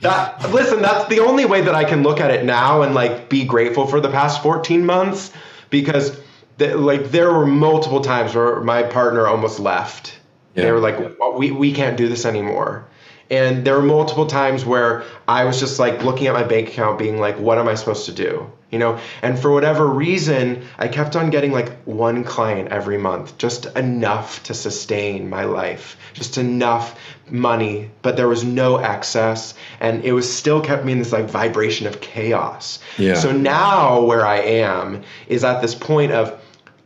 that 0.00 0.50
listen, 0.52 0.80
that's 0.80 1.08
the 1.08 1.20
only 1.20 1.44
way 1.44 1.60
that 1.60 1.74
I 1.74 1.84
can 1.84 2.02
look 2.02 2.20
at 2.20 2.30
it 2.30 2.44
now 2.44 2.82
and 2.82 2.94
like 2.94 3.28
be 3.28 3.44
grateful 3.44 3.86
for 3.86 4.00
the 4.00 4.10
past 4.10 4.42
14 4.42 4.86
months 4.86 5.32
because 5.68 6.18
the, 6.58 6.76
like 6.76 7.10
there 7.10 7.32
were 7.32 7.46
multiple 7.46 8.00
times 8.00 8.34
where 8.34 8.60
my 8.60 8.82
partner 8.82 9.26
almost 9.26 9.60
left. 9.60 10.18
Yeah. 10.54 10.64
They 10.64 10.72
were 10.72 10.80
like, 10.80 11.18
we, 11.36 11.50
we 11.50 11.72
can't 11.72 11.98
do 11.98 12.08
this 12.08 12.24
anymore. 12.24 12.88
And 13.30 13.64
there 13.64 13.74
were 13.74 13.82
multiple 13.82 14.26
times 14.26 14.64
where 14.64 15.04
I 15.26 15.44
was 15.44 15.58
just 15.58 15.78
like 15.78 16.04
looking 16.04 16.28
at 16.28 16.34
my 16.34 16.44
bank 16.44 16.68
account, 16.68 16.98
being 16.98 17.18
like, 17.18 17.38
what 17.38 17.58
am 17.58 17.66
I 17.66 17.74
supposed 17.74 18.06
to 18.06 18.12
do? 18.12 18.50
You 18.70 18.80
know, 18.80 18.98
and 19.22 19.38
for 19.38 19.52
whatever 19.52 19.86
reason, 19.86 20.64
I 20.78 20.88
kept 20.88 21.16
on 21.16 21.30
getting 21.30 21.52
like 21.52 21.72
one 21.84 22.24
client 22.24 22.68
every 22.68 22.98
month, 22.98 23.38
just 23.38 23.66
enough 23.76 24.42
to 24.44 24.54
sustain 24.54 25.30
my 25.30 25.44
life, 25.44 25.96
just 26.14 26.36
enough 26.36 26.98
money, 27.30 27.90
but 28.02 28.16
there 28.16 28.28
was 28.28 28.44
no 28.44 28.76
excess. 28.76 29.54
And 29.80 30.04
it 30.04 30.12
was 30.12 30.32
still 30.32 30.60
kept 30.60 30.84
me 30.84 30.92
in 30.92 30.98
this 30.98 31.12
like 31.12 31.28
vibration 31.30 31.86
of 31.86 32.00
chaos. 32.00 32.80
Yeah. 32.98 33.14
So 33.14 33.32
now 33.32 34.02
where 34.02 34.26
I 34.26 34.38
am 34.38 35.02
is 35.28 35.44
at 35.44 35.62
this 35.62 35.74
point 35.74 36.12
of, 36.12 36.40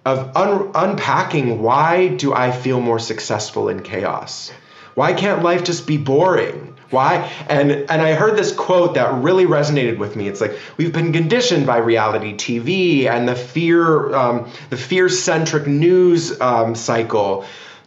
of 0.05 0.37
un- 0.37 0.71
unpacking 0.75 1.63
why 1.63 2.09
do 2.09 2.33
I 2.35 2.53
feel 2.53 2.81
more 2.81 2.99
successful 2.99 3.69
in 3.69 3.83
chaos? 3.83 4.53
Why 4.95 5.13
can't 5.13 5.43
life 5.43 5.65
just 5.65 5.87
be 5.87 5.97
boring? 5.97 6.71
Why? 6.91 7.31
And 7.49 7.71
and 7.71 8.03
I 8.03 8.15
heard 8.15 8.37
this 8.37 8.53
quote 8.53 8.95
that 8.95 9.23
really 9.23 9.47
resonated 9.47 9.99
with 9.99 10.17
me. 10.17 10.27
It's 10.27 10.41
like 10.41 10.59
we've 10.77 10.93
been 10.93 11.13
conditioned 11.13 11.67
by 11.67 11.79
reality 11.79 12.35
TV 12.35 13.07
and 13.07 13.29
the 13.29 13.37
fear, 13.37 14.15
um, 14.15 14.51
the 14.71 14.77
fear-centric 14.77 15.69
news 15.69 16.41
um, 16.41 16.75
cycle, 16.75 17.45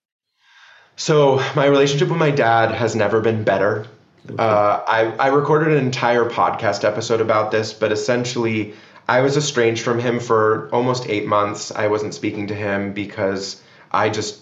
so 0.95 1.41
my 1.55 1.65
relationship 1.65 2.09
with 2.09 2.17
my 2.17 2.31
dad 2.31 2.71
has 2.71 2.95
never 2.95 3.21
been 3.21 3.43
better 3.43 3.87
okay. 4.25 4.35
uh, 4.37 4.81
I, 4.87 5.13
I 5.19 5.27
recorded 5.27 5.77
an 5.77 5.85
entire 5.85 6.29
podcast 6.29 6.83
episode 6.83 7.21
about 7.21 7.51
this 7.51 7.73
but 7.73 7.91
essentially 7.91 8.73
i 9.07 9.21
was 9.21 9.37
estranged 9.37 9.83
from 9.83 9.99
him 9.99 10.19
for 10.19 10.69
almost 10.73 11.07
eight 11.07 11.27
months 11.27 11.71
i 11.71 11.87
wasn't 11.87 12.13
speaking 12.13 12.47
to 12.47 12.55
him 12.55 12.93
because 12.93 13.61
i 13.91 14.09
just 14.09 14.39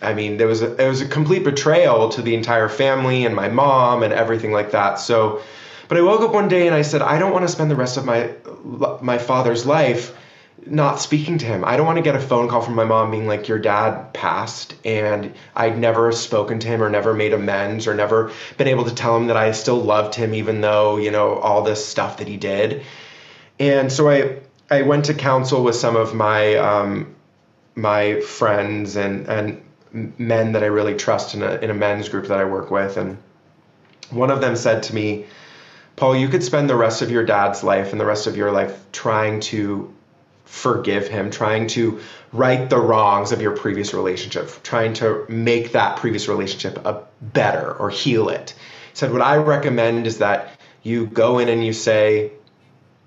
I 0.00 0.14
mean, 0.14 0.36
there 0.36 0.48
was 0.48 0.62
a, 0.62 0.74
it 0.84 0.88
was 0.88 1.00
a 1.00 1.06
complete 1.06 1.44
betrayal 1.44 2.08
to 2.08 2.22
the 2.22 2.34
entire 2.34 2.68
family 2.68 3.24
and 3.24 3.36
my 3.36 3.48
mom 3.48 4.02
and 4.02 4.12
everything 4.12 4.50
like 4.50 4.72
that. 4.72 4.98
So 4.98 5.42
but 5.92 5.98
I 5.98 6.02
woke 6.04 6.22
up 6.22 6.32
one 6.32 6.48
day 6.48 6.66
and 6.66 6.74
I 6.74 6.80
said, 6.80 7.02
I 7.02 7.18
don't 7.18 7.32
want 7.32 7.42
to 7.42 7.48
spend 7.48 7.70
the 7.70 7.76
rest 7.76 7.98
of 7.98 8.06
my 8.06 8.30
my 8.64 9.18
father's 9.18 9.66
life 9.66 10.14
not 10.66 11.00
speaking 11.00 11.38
to 11.38 11.46
him. 11.46 11.64
I 11.64 11.76
don't 11.76 11.86
want 11.86 11.96
to 11.96 12.02
get 12.02 12.14
a 12.14 12.20
phone 12.20 12.48
call 12.48 12.62
from 12.62 12.74
my 12.74 12.84
mom 12.84 13.10
being 13.10 13.26
like, 13.26 13.48
Your 13.48 13.58
dad 13.58 14.12
passed, 14.12 14.74
and 14.84 15.34
I'd 15.56 15.78
never 15.78 16.12
spoken 16.12 16.58
to 16.60 16.68
him 16.68 16.82
or 16.82 16.88
never 16.88 17.14
made 17.14 17.32
amends 17.32 17.86
or 17.86 17.94
never 17.94 18.30
been 18.58 18.68
able 18.68 18.84
to 18.84 18.94
tell 18.94 19.16
him 19.16 19.26
that 19.26 19.36
I 19.36 19.52
still 19.52 19.80
loved 19.80 20.14
him, 20.14 20.34
even 20.34 20.60
though, 20.60 20.98
you 20.98 21.10
know, 21.10 21.34
all 21.34 21.62
this 21.62 21.84
stuff 21.84 22.18
that 22.18 22.28
he 22.28 22.36
did. 22.36 22.82
And 23.58 23.90
so 23.90 24.08
I 24.08 24.38
I 24.70 24.82
went 24.82 25.06
to 25.06 25.14
counsel 25.14 25.62
with 25.64 25.76
some 25.76 25.96
of 25.96 26.14
my 26.14 26.54
um, 26.56 27.14
my 27.74 28.20
friends 28.20 28.96
and 28.96 29.26
and 29.28 29.62
men 30.18 30.52
that 30.52 30.62
I 30.62 30.66
really 30.66 30.94
trust 30.94 31.34
in 31.34 31.42
a 31.42 31.56
in 31.56 31.70
a 31.70 31.74
men's 31.74 32.08
group 32.08 32.28
that 32.28 32.38
I 32.38 32.44
work 32.44 32.70
with. 32.70 32.96
And 32.96 33.18
one 34.10 34.30
of 34.30 34.40
them 34.40 34.56
said 34.56 34.84
to 34.84 34.94
me, 34.94 35.26
Paul, 35.96 36.16
you 36.16 36.28
could 36.28 36.42
spend 36.42 36.68
the 36.68 36.76
rest 36.76 37.02
of 37.02 37.10
your 37.10 37.24
dad's 37.24 37.62
life 37.62 37.92
and 37.92 38.00
the 38.00 38.06
rest 38.06 38.26
of 38.26 38.36
your 38.36 38.50
life 38.50 38.84
trying 38.92 39.40
to 39.40 39.92
forgive 40.44 41.08
him, 41.08 41.30
trying 41.30 41.66
to 41.66 42.00
right 42.32 42.68
the 42.68 42.78
wrongs 42.78 43.32
of 43.32 43.40
your 43.40 43.56
previous 43.56 43.94
relationship, 43.94 44.50
trying 44.62 44.94
to 44.94 45.24
make 45.28 45.72
that 45.72 45.96
previous 45.96 46.28
relationship 46.28 46.84
a 46.84 47.02
better 47.20 47.72
or 47.72 47.90
heal 47.90 48.28
it. 48.28 48.54
He 48.90 48.96
said, 48.96 49.12
What 49.12 49.22
I 49.22 49.36
recommend 49.36 50.06
is 50.06 50.18
that 50.18 50.58
you 50.82 51.06
go 51.06 51.38
in 51.38 51.48
and 51.48 51.64
you 51.64 51.72
say, 51.72 52.32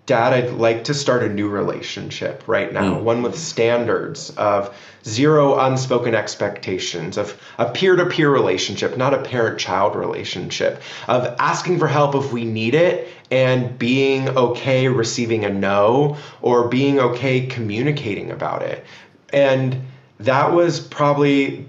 Dad, 0.06 0.34
I'd 0.34 0.52
like 0.52 0.84
to 0.84 0.94
start 0.94 1.24
a 1.24 1.30
new 1.30 1.50
relationship 1.50 2.44
right 2.46 2.72
now, 2.72 2.96
mm. 2.96 3.02
one 3.02 3.24
with 3.24 3.40
standards 3.40 4.30
of 4.32 4.76
zero 5.04 5.58
unspoken 5.58 6.14
expectations, 6.14 7.18
of 7.18 7.40
a 7.58 7.72
peer 7.72 7.96
to 7.96 8.06
peer 8.06 8.30
relationship, 8.30 8.98
not 8.98 9.16
a 9.16 9.24
parent 9.24 9.60
child 9.60 9.96
relationship, 9.96 10.82
of 11.08 11.36
asking 11.40 11.80
for 11.80 11.88
help 11.88 12.14
if 12.14 12.32
we 12.32 12.46
need 12.46 12.76
it 12.76 13.08
and 13.32 13.80
being 13.80 14.30
okay 14.30 14.88
receiving 14.88 15.44
a 15.44 15.50
no 15.50 16.18
or 16.40 16.68
being 16.68 17.00
okay 17.00 17.48
communicating 17.48 18.30
about 18.30 18.62
it. 18.62 18.86
And 19.34 19.82
that 20.20 20.54
was 20.54 20.80
probably 20.80 21.68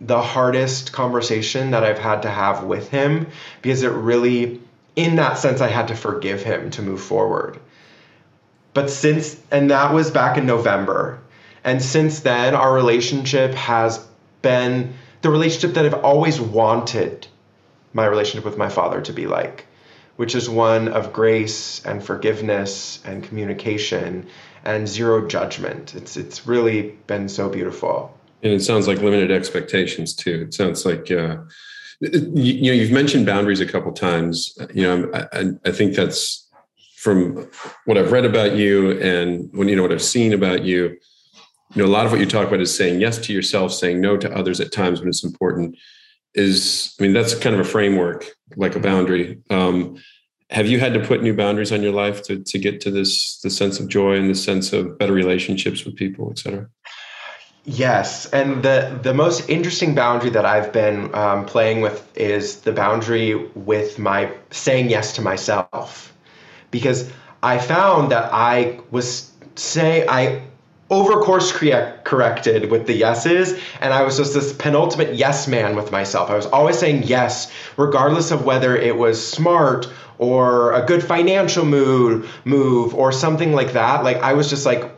the 0.00 0.20
hardest 0.20 0.92
conversation 0.92 1.70
that 1.70 1.84
I've 1.84 1.98
had 1.98 2.22
to 2.22 2.30
have 2.30 2.64
with 2.64 2.88
him 2.88 3.28
because 3.62 3.84
it 3.84 3.92
really, 3.92 4.60
in 4.96 5.16
that 5.16 5.38
sense, 5.38 5.60
I 5.60 5.68
had 5.68 5.88
to 5.88 5.96
forgive 5.96 6.42
him 6.42 6.70
to 6.70 6.82
move 6.82 7.00
forward 7.00 7.60
but 8.78 8.90
since, 8.90 9.36
and 9.50 9.72
that 9.72 9.92
was 9.92 10.12
back 10.12 10.38
in 10.38 10.46
November. 10.46 11.18
And 11.64 11.82
since 11.82 12.20
then, 12.20 12.54
our 12.54 12.72
relationship 12.72 13.52
has 13.54 13.98
been 14.40 14.94
the 15.22 15.30
relationship 15.30 15.74
that 15.74 15.84
I've 15.84 16.04
always 16.04 16.40
wanted 16.40 17.26
my 17.92 18.06
relationship 18.06 18.44
with 18.44 18.56
my 18.56 18.68
father 18.68 19.00
to 19.00 19.12
be 19.12 19.26
like, 19.26 19.66
which 20.14 20.36
is 20.36 20.48
one 20.48 20.86
of 20.86 21.12
grace 21.12 21.84
and 21.84 22.04
forgiveness 22.04 23.00
and 23.04 23.24
communication 23.24 24.28
and 24.64 24.86
zero 24.86 25.26
judgment. 25.26 25.96
It's 25.96 26.16
it's 26.16 26.46
really 26.46 26.96
been 27.08 27.28
so 27.28 27.48
beautiful. 27.48 28.16
And 28.44 28.52
it 28.52 28.62
sounds 28.62 28.86
like 28.86 28.98
limited 28.98 29.32
expectations 29.32 30.14
too. 30.14 30.44
It 30.46 30.54
sounds 30.54 30.86
like 30.86 31.10
uh, 31.10 31.38
you, 31.98 32.52
you 32.62 32.70
know 32.70 32.76
you've 32.78 32.92
mentioned 32.92 33.26
boundaries 33.26 33.58
a 33.58 33.66
couple 33.66 33.90
times. 33.90 34.56
You 34.72 34.82
know, 34.84 35.10
I, 35.32 35.68
I 35.68 35.72
think 35.72 35.96
that's 35.96 36.47
from 36.98 37.48
what 37.84 37.96
I've 37.96 38.10
read 38.10 38.24
about 38.24 38.56
you 38.56 39.00
and 39.00 39.48
when 39.52 39.68
you 39.68 39.76
know 39.76 39.82
what 39.82 39.92
I've 39.92 40.02
seen 40.02 40.32
about 40.32 40.64
you, 40.64 40.98
you 41.74 41.82
know, 41.82 41.86
a 41.86 41.86
lot 41.86 42.06
of 42.06 42.10
what 42.10 42.20
you 42.20 42.26
talk 42.26 42.48
about 42.48 42.60
is 42.60 42.74
saying 42.74 43.00
yes 43.00 43.18
to 43.18 43.32
yourself, 43.32 43.72
saying 43.72 44.00
no 44.00 44.16
to 44.16 44.36
others 44.36 44.60
at 44.60 44.72
times 44.72 44.98
when 44.98 45.08
it's 45.08 45.22
important. 45.22 45.76
Is 46.34 46.94
I 46.98 47.04
mean, 47.04 47.12
that's 47.12 47.34
kind 47.34 47.54
of 47.54 47.60
a 47.60 47.64
framework, 47.64 48.26
like 48.56 48.74
a 48.74 48.80
boundary. 48.80 49.38
Um, 49.48 49.96
have 50.50 50.66
you 50.66 50.80
had 50.80 50.94
to 50.94 51.00
put 51.00 51.22
new 51.22 51.34
boundaries 51.34 51.72
on 51.72 51.82
your 51.82 51.92
life 51.92 52.22
to 52.24 52.42
to 52.42 52.58
get 52.58 52.80
to 52.82 52.90
this 52.90 53.38
the 53.40 53.50
sense 53.50 53.80
of 53.80 53.88
joy 53.88 54.16
and 54.16 54.28
the 54.28 54.34
sense 54.34 54.72
of 54.72 54.98
better 54.98 55.12
relationships 55.12 55.84
with 55.84 55.94
people, 55.94 56.30
et 56.30 56.38
cetera? 56.38 56.68
Yes, 57.64 58.26
and 58.26 58.62
the 58.62 58.98
the 59.02 59.14
most 59.14 59.48
interesting 59.48 59.94
boundary 59.94 60.30
that 60.30 60.46
I've 60.46 60.72
been 60.72 61.14
um, 61.14 61.44
playing 61.44 61.80
with 61.80 62.00
is 62.16 62.60
the 62.60 62.72
boundary 62.72 63.34
with 63.54 63.98
my 63.98 64.32
saying 64.50 64.90
yes 64.90 65.14
to 65.14 65.22
myself, 65.22 66.14
because 66.70 67.10
I 67.42 67.58
found 67.58 68.12
that 68.12 68.30
I 68.32 68.80
was 68.90 69.30
say 69.54 70.06
I 70.06 70.42
over 70.90 71.20
course 71.20 71.52
corrected 71.52 72.70
with 72.70 72.86
the 72.86 72.94
yeses 72.94 73.60
and 73.80 73.92
i 73.92 74.02
was 74.02 74.16
just 74.16 74.32
this 74.32 74.54
penultimate 74.54 75.14
yes 75.14 75.46
man 75.46 75.76
with 75.76 75.92
myself. 75.92 76.30
I 76.30 76.36
was 76.36 76.46
always 76.46 76.78
saying 76.78 77.02
yes 77.04 77.52
regardless 77.76 78.30
of 78.30 78.44
whether 78.44 78.74
it 78.74 78.96
was 78.96 79.24
smart 79.24 79.86
or 80.16 80.72
a 80.72 80.84
good 80.84 81.04
financial 81.04 81.64
move 81.64 82.30
move 82.44 82.94
or 82.94 83.12
something 83.12 83.52
like 83.52 83.72
that. 83.72 84.02
Like 84.02 84.18
i 84.18 84.32
was 84.32 84.48
just 84.48 84.64
like 84.64 84.90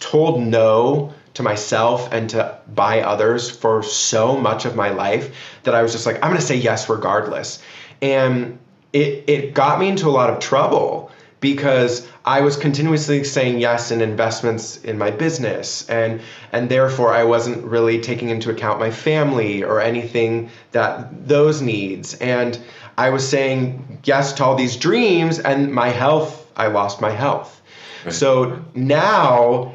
told 0.00 0.42
no 0.42 1.14
to 1.34 1.42
myself 1.42 2.12
and 2.12 2.28
to 2.30 2.58
by 2.74 3.00
others 3.00 3.48
for 3.48 3.82
so 3.82 4.36
much 4.36 4.66
of 4.66 4.76
my 4.76 4.90
life 4.90 5.34
that 5.62 5.74
i 5.74 5.82
was 5.82 5.92
just 5.92 6.04
like 6.04 6.16
i'm 6.16 6.30
going 6.30 6.36
to 6.40 6.46
say 6.46 6.56
yes 6.56 6.88
regardless. 6.88 7.62
And 8.02 8.58
it 8.92 9.24
it 9.28 9.54
got 9.54 9.80
me 9.80 9.88
into 9.88 10.08
a 10.08 10.10
lot 10.10 10.30
of 10.30 10.40
trouble 10.40 11.10
because 11.40 12.06
I 12.24 12.40
was 12.40 12.56
continuously 12.56 13.24
saying 13.24 13.58
yes 13.58 13.90
in 13.90 14.00
investments 14.00 14.78
in 14.78 14.98
my 14.98 15.10
business 15.10 15.88
and 15.88 16.20
and 16.52 16.68
therefore 16.68 17.12
I 17.12 17.24
wasn't 17.24 17.64
really 17.64 18.00
taking 18.00 18.28
into 18.28 18.50
account 18.50 18.80
my 18.80 18.90
family 18.90 19.62
or 19.62 19.80
anything 19.80 20.50
that 20.72 21.28
those 21.28 21.62
needs 21.62 22.14
and 22.14 22.58
I 22.96 23.10
was 23.10 23.28
saying 23.28 24.00
yes 24.04 24.32
to 24.34 24.44
all 24.44 24.56
these 24.56 24.76
dreams 24.76 25.38
and 25.38 25.72
my 25.72 25.88
health 25.88 26.50
I 26.56 26.66
lost 26.66 27.00
my 27.00 27.10
health. 27.10 27.60
Right. 28.04 28.12
So 28.12 28.64
now 28.74 29.74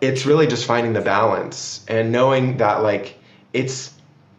it's 0.00 0.26
really 0.26 0.46
just 0.46 0.66
finding 0.66 0.92
the 0.92 1.00
balance 1.00 1.84
and 1.88 2.12
knowing 2.12 2.58
that 2.58 2.82
like 2.82 3.18
it's 3.52 3.92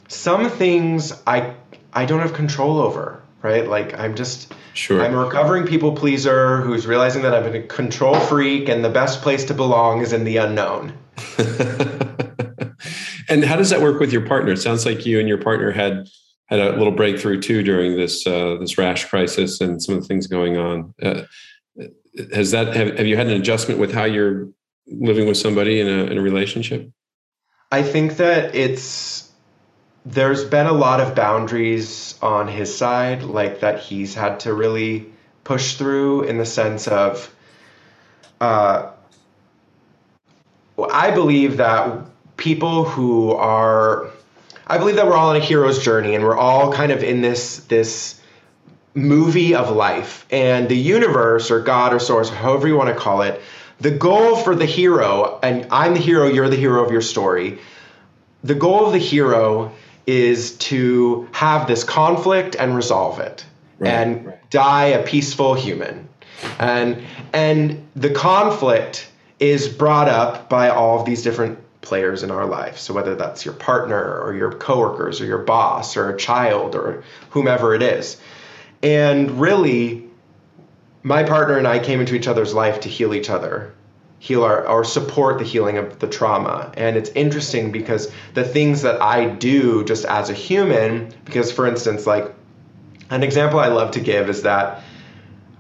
some 0.08 0.50
things 0.50 1.14
I 1.26 1.54
I 1.94 2.06
don't 2.06 2.20
have 2.20 2.34
control 2.34 2.80
over, 2.80 3.22
right? 3.42 3.68
Like 3.68 3.98
I'm 3.98 4.16
just 4.16 4.54
Sure. 4.80 5.04
I'm 5.04 5.14
a 5.14 5.26
recovering 5.26 5.68
people 5.68 5.92
pleaser 5.94 6.62
who's 6.62 6.88
realizing 6.88 7.22
that 7.24 7.34
I'm 7.34 7.54
a 7.54 7.62
control 7.64 8.18
freak 8.18 8.70
and 8.70 8.82
the 8.82 8.90
best 8.90 9.22
place 9.22 9.44
to 9.46 9.54
belong 9.54 10.00
is 10.00 10.14
in 10.14 10.24
the 10.24 10.38
unknown. 10.38 10.98
and 13.28 13.44
how 13.44 13.58
does 13.58 13.72
that 13.72 13.82
work 13.82 14.00
with 14.00 14.14
your 14.14 14.26
partner? 14.26 14.54
It 14.54 14.62
sounds 14.62 14.86
like 14.86 15.06
you 15.06 15.20
and 15.20 15.28
your 15.28 15.38
partner 15.38 15.72
had 15.72 16.08
had 16.46 16.62
a 16.62 16.78
little 16.78 16.94
breakthrough 16.94 17.42
too 17.42 17.62
during 17.62 17.98
this 17.98 18.26
uh, 18.26 18.56
this 18.58 18.78
rash 18.78 19.04
crisis 19.04 19.60
and 19.60 19.84
some 19.84 19.96
of 19.96 20.02
the 20.02 20.08
things 20.08 20.28
going 20.28 20.56
on. 20.56 20.94
Uh, 21.04 21.24
has 22.34 22.52
that 22.52 22.74
have, 22.74 22.98
have 22.98 23.06
you 23.06 23.18
had 23.18 23.28
an 23.28 23.34
adjustment 23.34 23.82
with 23.82 23.92
how 23.92 24.06
you're 24.06 24.48
living 24.88 25.28
with 25.28 25.36
somebody 25.36 25.82
in 25.82 25.90
a 25.90 26.06
in 26.06 26.18
a 26.18 26.22
relationship? 26.22 26.90
I 27.70 27.84
think 27.84 28.16
that 28.16 28.56
it's 28.56 29.29
there's 30.10 30.44
been 30.44 30.66
a 30.66 30.74
lot 30.74 31.00
of 31.00 31.14
boundaries 31.14 32.16
on 32.22 32.48
his 32.48 32.76
side, 32.76 33.22
like 33.22 33.60
that 33.60 33.80
he's 33.80 34.16
had 34.16 34.40
to 34.42 34.54
really 34.54 35.06
push 35.44 35.76
through 35.76 36.24
in 36.24 36.40
the 36.40 36.46
sense 36.46 36.88
of, 36.88 37.34
uh, 38.42 38.92
I 40.92 41.12
believe 41.12 41.58
that 41.58 42.06
people 42.38 42.86
who 42.86 43.34
are, 43.34 44.10
I 44.66 44.80
believe 44.80 44.96
that 44.96 45.06
we're 45.06 45.16
all 45.16 45.30
on 45.30 45.36
a 45.36 45.40
hero's 45.40 45.84
journey 45.84 46.16
and 46.16 46.24
we're 46.24 46.38
all 46.38 46.74
kind 46.74 46.92
of 46.92 47.04
in 47.04 47.22
this, 47.22 47.58
this 47.66 48.20
movie 48.96 49.54
of 49.54 49.70
life 49.70 50.26
and 50.32 50.68
the 50.70 50.78
universe 50.78 51.52
or 51.52 51.60
God 51.60 51.94
or 51.94 52.00
source, 52.00 52.30
however 52.30 52.68
you 52.68 52.76
want 52.76 52.90
to 52.90 53.00
call 53.00 53.22
it, 53.22 53.40
the 53.80 53.92
goal 53.92 54.38
for 54.38 54.56
the 54.56 54.66
hero, 54.66 55.40
and 55.44 55.68
I'm 55.70 55.94
the 55.94 56.00
hero, 56.00 56.28
you're 56.28 56.50
the 56.50 56.56
hero 56.56 56.84
of 56.84 56.92
your 56.92 57.02
story. 57.02 57.60
The 58.44 58.56
goal 58.56 58.88
of 58.88 58.94
the 58.94 59.00
hero 59.00 59.74
is 60.08 60.58
to 60.58 61.28
have 61.32 61.68
this 61.68 61.84
conflict 61.84 62.56
and 62.58 62.76
resolve 62.76 63.20
it 63.20 63.46
right, 63.80 63.90
and 63.90 64.26
right. 64.26 64.50
die 64.50 64.86
a 64.86 65.04
peaceful 65.04 65.54
human. 65.54 66.08
And 66.58 67.04
and 67.34 67.88
the 67.96 68.10
conflict 68.10 69.10
is 69.40 69.68
brought 69.68 70.08
up 70.08 70.50
by 70.50 70.70
all 70.70 71.00
of 71.00 71.06
these 71.06 71.22
different 71.22 71.60
players 71.82 72.24
in 72.24 72.32
our 72.32 72.46
life. 72.46 72.78
So 72.78 72.94
whether 72.94 73.16
that's 73.16 73.46
your 73.46 73.54
partner 73.54 74.20
or 74.22 74.34
your 74.34 74.52
coworkers 74.52 75.22
or 75.22 75.26
your 75.26 75.40
boss 75.40 75.96
or 75.96 76.10
a 76.10 76.18
child 76.18 76.76
or 76.76 77.04
whomever 77.30 77.74
it 77.74 77.82
is. 77.82 78.18
And 78.84 79.40
really 79.40 80.06
my 81.04 81.24
partner 81.24 81.58
and 81.58 81.68
I 81.68 81.80
came 81.80 82.00
into 82.00 82.16
each 82.16 82.28
other's 82.28 82.54
life 82.54 82.82
to 82.82 82.90
heal 82.90 83.14
each 83.14 83.30
other 83.30 83.74
heal 84.20 84.44
our 84.44 84.68
or 84.68 84.84
support 84.84 85.40
the 85.40 85.46
healing 85.46 85.78
of 85.78 86.00
the 86.00 86.08
trauma. 86.08 86.72
And 86.76 86.98
it's 86.98 87.10
interesting 87.12 87.72
because 87.72 88.12
the 88.34 88.44
things 88.44 88.82
that 88.82 89.02
I 89.02 89.26
do 89.30 89.84
just 89.86 90.06
as 90.06 90.30
a 90.30 90.34
human, 90.34 91.14
because 91.26 91.52
for 91.52 91.66
instance, 91.66 92.06
like 92.06 92.34
an 93.10 93.24
example 93.24 93.60
I 93.60 93.70
love 93.70 93.92
to 93.92 94.02
give 94.02 94.30
is 94.30 94.44
that 94.44 94.84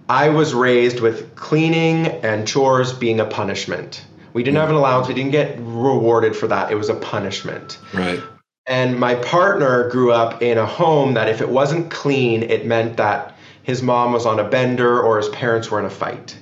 I 0.10 0.30
was 0.30 0.54
raised 0.54 1.00
with 1.00 1.36
cleaning 1.36 2.08
and 2.08 2.48
chores 2.48 2.94
being 2.94 3.20
a 3.20 3.26
punishment. 3.26 4.06
We 4.34 4.44
didn't 4.44 4.58
have 4.58 4.70
an 4.70 4.76
allowance, 4.76 5.08
we 5.08 5.14
didn't 5.14 5.32
get 5.32 5.58
rewarded 5.60 6.36
for 6.36 6.48
that. 6.48 6.72
It 6.72 6.76
was 6.76 6.90
a 6.90 6.96
punishment. 6.96 7.80
Right. 7.94 8.22
And 8.68 9.00
my 9.00 9.16
partner 9.16 9.90
grew 9.90 10.12
up 10.12 10.42
in 10.42 10.58
a 10.58 10.66
home 10.66 11.16
that 11.16 11.30
if 11.30 11.42
it 11.42 11.50
wasn't 11.50 11.90
clean, 11.90 12.44
it 12.44 12.66
meant 12.66 12.98
that 12.98 13.36
his 13.64 13.82
mom 13.82 14.12
was 14.14 14.26
on 14.26 14.40
a 14.40 14.44
bender 14.44 15.02
or 15.02 15.18
his 15.18 15.30
parents 15.30 15.72
were 15.72 15.80
in 15.80 15.86
a 15.86 15.90
fight. 15.90 16.38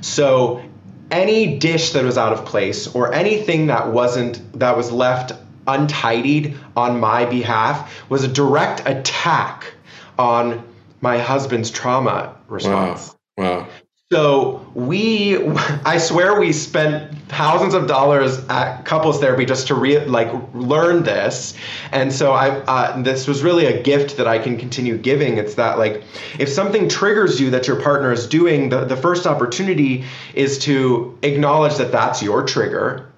So 0.00 0.62
any 1.10 1.58
dish 1.58 1.92
that 1.92 2.04
was 2.04 2.18
out 2.18 2.32
of 2.32 2.44
place 2.44 2.86
or 2.94 3.12
anything 3.12 3.66
that 3.66 3.92
wasn't 3.92 4.58
that 4.58 4.76
was 4.76 4.90
left 4.90 5.32
untidied 5.66 6.56
on 6.76 7.00
my 7.00 7.24
behalf 7.24 8.08
was 8.08 8.24
a 8.24 8.28
direct 8.28 8.82
attack 8.86 9.74
on 10.18 10.64
my 11.00 11.18
husband's 11.18 11.70
trauma 11.70 12.36
response. 12.48 13.14
Wow. 13.36 13.44
wow. 13.44 13.68
So 14.14 14.64
we, 14.74 15.44
I 15.84 15.98
swear, 15.98 16.38
we 16.38 16.52
spent 16.52 17.18
thousands 17.26 17.74
of 17.74 17.88
dollars 17.88 18.38
at 18.48 18.84
couples 18.84 19.18
therapy 19.18 19.44
just 19.44 19.66
to 19.66 19.74
re, 19.74 20.04
like 20.06 20.30
learn 20.54 21.02
this, 21.02 21.54
and 21.90 22.12
so 22.12 22.30
I, 22.30 22.50
uh, 22.50 23.02
this 23.02 23.26
was 23.26 23.42
really 23.42 23.66
a 23.66 23.82
gift 23.82 24.18
that 24.18 24.28
I 24.28 24.38
can 24.38 24.56
continue 24.56 24.96
giving. 24.96 25.38
It's 25.38 25.56
that 25.56 25.78
like, 25.78 26.04
if 26.38 26.48
something 26.48 26.88
triggers 26.88 27.40
you 27.40 27.50
that 27.50 27.66
your 27.66 27.82
partner 27.82 28.12
is 28.12 28.28
doing, 28.28 28.68
the 28.68 28.84
the 28.84 28.96
first 28.96 29.26
opportunity 29.26 30.04
is 30.32 30.60
to 30.60 31.18
acknowledge 31.22 31.74
that 31.78 31.90
that's 31.90 32.22
your 32.22 32.44
trigger, 32.44 33.10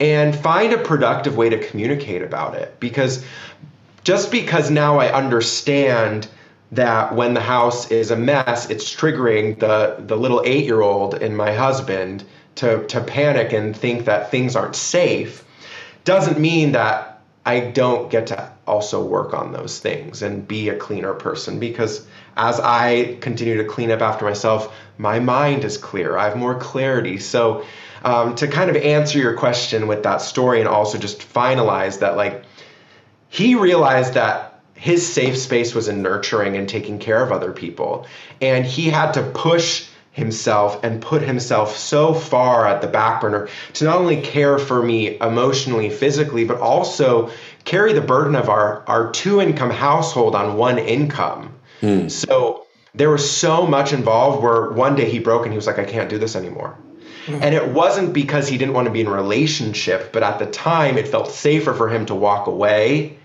and 0.00 0.34
find 0.34 0.72
a 0.72 0.78
productive 0.78 1.36
way 1.36 1.50
to 1.50 1.58
communicate 1.58 2.22
about 2.22 2.54
it. 2.54 2.80
Because 2.80 3.22
just 4.02 4.30
because 4.30 4.70
now 4.70 4.98
I 4.98 5.12
understand 5.12 6.26
that 6.72 7.14
when 7.14 7.34
the 7.34 7.40
house 7.40 7.90
is 7.90 8.10
a 8.10 8.16
mess, 8.16 8.68
it's 8.70 8.94
triggering 8.94 9.58
the 9.58 9.96
the 9.98 10.16
little 10.16 10.42
eight 10.44 10.64
year 10.64 10.80
old 10.80 11.14
in 11.14 11.34
my 11.34 11.52
husband 11.52 12.24
to 12.56 12.86
to 12.86 13.00
panic 13.00 13.52
and 13.52 13.76
think 13.76 14.04
that 14.04 14.30
things 14.30 14.56
aren't 14.56 14.76
safe. 14.76 15.44
Doesn't 16.04 16.38
mean 16.38 16.72
that 16.72 17.20
I 17.46 17.60
don't 17.60 18.10
get 18.10 18.26
to 18.28 18.52
also 18.66 19.02
work 19.02 19.32
on 19.32 19.52
those 19.52 19.78
things 19.78 20.20
and 20.20 20.46
be 20.46 20.68
a 20.68 20.76
cleaner 20.76 21.14
person 21.14 21.58
because 21.58 22.06
as 22.36 22.60
I 22.60 23.16
continue 23.20 23.56
to 23.56 23.64
clean 23.64 23.90
up 23.90 24.02
after 24.02 24.26
myself, 24.26 24.74
my 24.98 25.18
mind 25.18 25.64
is 25.64 25.78
clear. 25.78 26.18
I 26.18 26.28
have 26.28 26.36
more 26.36 26.58
clarity. 26.58 27.16
So 27.16 27.64
um, 28.04 28.34
to 28.36 28.46
kind 28.46 28.68
of 28.68 28.76
answer 28.76 29.18
your 29.18 29.34
question 29.34 29.86
with 29.86 30.02
that 30.02 30.20
story 30.20 30.60
and 30.60 30.68
also 30.68 30.98
just 30.98 31.20
finalize 31.20 32.00
that 32.00 32.16
like 32.16 32.44
he 33.28 33.54
realized 33.54 34.14
that 34.14 34.47
his 34.78 35.04
safe 35.12 35.36
space 35.36 35.74
was 35.74 35.88
in 35.88 36.02
nurturing 36.02 36.56
and 36.56 36.68
taking 36.68 37.00
care 37.00 37.22
of 37.22 37.32
other 37.32 37.52
people. 37.52 38.06
And 38.40 38.64
he 38.64 38.88
had 38.88 39.12
to 39.12 39.22
push 39.22 39.88
himself 40.12 40.82
and 40.84 41.02
put 41.02 41.20
himself 41.20 41.76
so 41.76 42.14
far 42.14 42.66
at 42.66 42.80
the 42.80 42.86
back 42.86 43.20
burner 43.20 43.48
to 43.72 43.84
not 43.84 43.96
only 43.96 44.20
care 44.20 44.58
for 44.58 44.82
me 44.82 45.18
emotionally, 45.20 45.90
physically, 45.90 46.44
but 46.44 46.60
also 46.60 47.30
carry 47.64 47.92
the 47.92 48.00
burden 48.00 48.36
of 48.36 48.48
our, 48.48 48.84
our 48.86 49.10
two 49.10 49.40
income 49.40 49.70
household 49.70 50.36
on 50.36 50.56
one 50.56 50.78
income. 50.78 51.52
Mm. 51.82 52.08
So 52.08 52.66
there 52.94 53.10
was 53.10 53.28
so 53.28 53.66
much 53.66 53.92
involved 53.92 54.42
where 54.42 54.70
one 54.70 54.94
day 54.94 55.10
he 55.10 55.18
broke 55.18 55.42
and 55.42 55.52
he 55.52 55.56
was 55.56 55.66
like, 55.66 55.78
I 55.80 55.84
can't 55.84 56.08
do 56.08 56.18
this 56.18 56.36
anymore. 56.36 56.78
Mm. 57.26 57.42
And 57.42 57.54
it 57.54 57.68
wasn't 57.68 58.12
because 58.12 58.48
he 58.48 58.58
didn't 58.58 58.74
want 58.74 58.86
to 58.86 58.92
be 58.92 59.00
in 59.00 59.08
a 59.08 59.12
relationship, 59.12 60.12
but 60.12 60.22
at 60.22 60.38
the 60.38 60.46
time 60.46 60.98
it 60.98 61.08
felt 61.08 61.32
safer 61.32 61.74
for 61.74 61.88
him 61.88 62.06
to 62.06 62.14
walk 62.14 62.46
away 62.46 63.17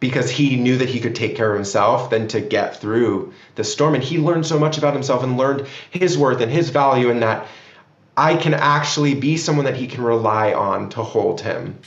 because 0.00 0.30
he 0.30 0.56
knew 0.56 0.76
that 0.76 0.88
he 0.88 1.00
could 1.00 1.14
take 1.14 1.36
care 1.36 1.50
of 1.50 1.56
himself 1.56 2.10
than 2.10 2.28
to 2.28 2.40
get 2.40 2.76
through 2.76 3.32
the 3.54 3.64
storm. 3.64 3.94
And 3.94 4.04
he 4.04 4.18
learned 4.18 4.46
so 4.46 4.58
much 4.58 4.76
about 4.76 4.92
himself 4.92 5.22
and 5.22 5.36
learned 5.36 5.66
his 5.90 6.18
worth 6.18 6.40
and 6.40 6.52
his 6.52 6.70
value, 6.70 7.10
and 7.10 7.22
that 7.22 7.46
I 8.16 8.36
can 8.36 8.54
actually 8.54 9.14
be 9.14 9.36
someone 9.36 9.64
that 9.64 9.76
he 9.76 9.86
can 9.86 10.02
rely 10.02 10.52
on 10.52 10.90
to 10.90 11.02
hold 11.02 11.40
him. 11.40 11.78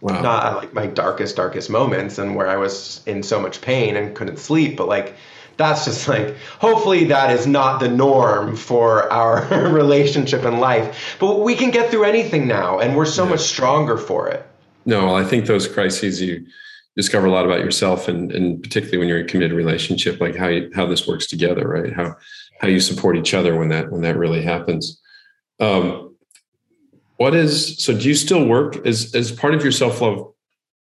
Wow. 0.00 0.20
Not 0.20 0.44
at 0.44 0.56
like 0.56 0.74
my 0.74 0.86
darkest, 0.86 1.36
darkest 1.36 1.70
moments 1.70 2.18
and 2.18 2.36
where 2.36 2.46
I 2.46 2.56
was 2.56 3.00
in 3.06 3.22
so 3.22 3.40
much 3.40 3.62
pain 3.62 3.96
and 3.96 4.14
couldn't 4.14 4.38
sleep, 4.38 4.76
but 4.76 4.86
like 4.86 5.14
that's 5.56 5.86
just 5.86 6.08
like 6.08 6.36
hopefully 6.58 7.04
that 7.04 7.30
is 7.30 7.46
not 7.46 7.80
the 7.80 7.88
norm 7.88 8.54
for 8.54 9.10
our 9.10 9.46
relationship 9.70 10.44
and 10.44 10.60
life. 10.60 11.16
But 11.18 11.40
we 11.40 11.54
can 11.54 11.70
get 11.70 11.90
through 11.90 12.04
anything 12.04 12.46
now 12.46 12.80
and 12.80 12.94
we're 12.94 13.06
so 13.06 13.24
yeah. 13.24 13.30
much 13.30 13.40
stronger 13.40 13.96
for 13.96 14.28
it. 14.28 14.46
No, 14.84 15.14
I 15.14 15.24
think 15.24 15.46
those 15.46 15.66
crises 15.66 16.20
you 16.20 16.46
discover 16.96 17.26
a 17.26 17.30
lot 17.30 17.44
about 17.44 17.60
yourself 17.60 18.08
and, 18.08 18.30
and 18.32 18.62
particularly 18.62 18.98
when 18.98 19.08
you're 19.08 19.18
in 19.18 19.24
a 19.24 19.28
committed 19.28 19.56
relationship, 19.56 20.20
like 20.20 20.36
how 20.36 20.48
you, 20.48 20.70
how 20.74 20.86
this 20.86 21.06
works 21.06 21.26
together, 21.26 21.66
right? 21.66 21.92
How 21.92 22.14
how 22.60 22.68
you 22.68 22.80
support 22.80 23.16
each 23.16 23.34
other 23.34 23.58
when 23.58 23.68
that 23.68 23.90
when 23.90 24.02
that 24.02 24.16
really 24.16 24.42
happens. 24.42 25.00
Um, 25.60 26.16
what 27.16 27.34
is 27.34 27.78
so? 27.78 27.96
Do 27.96 28.08
you 28.08 28.14
still 28.14 28.46
work 28.46 28.86
as 28.86 29.14
as 29.14 29.32
part 29.32 29.54
of 29.54 29.62
your 29.62 29.72
self 29.72 30.00
love 30.00 30.32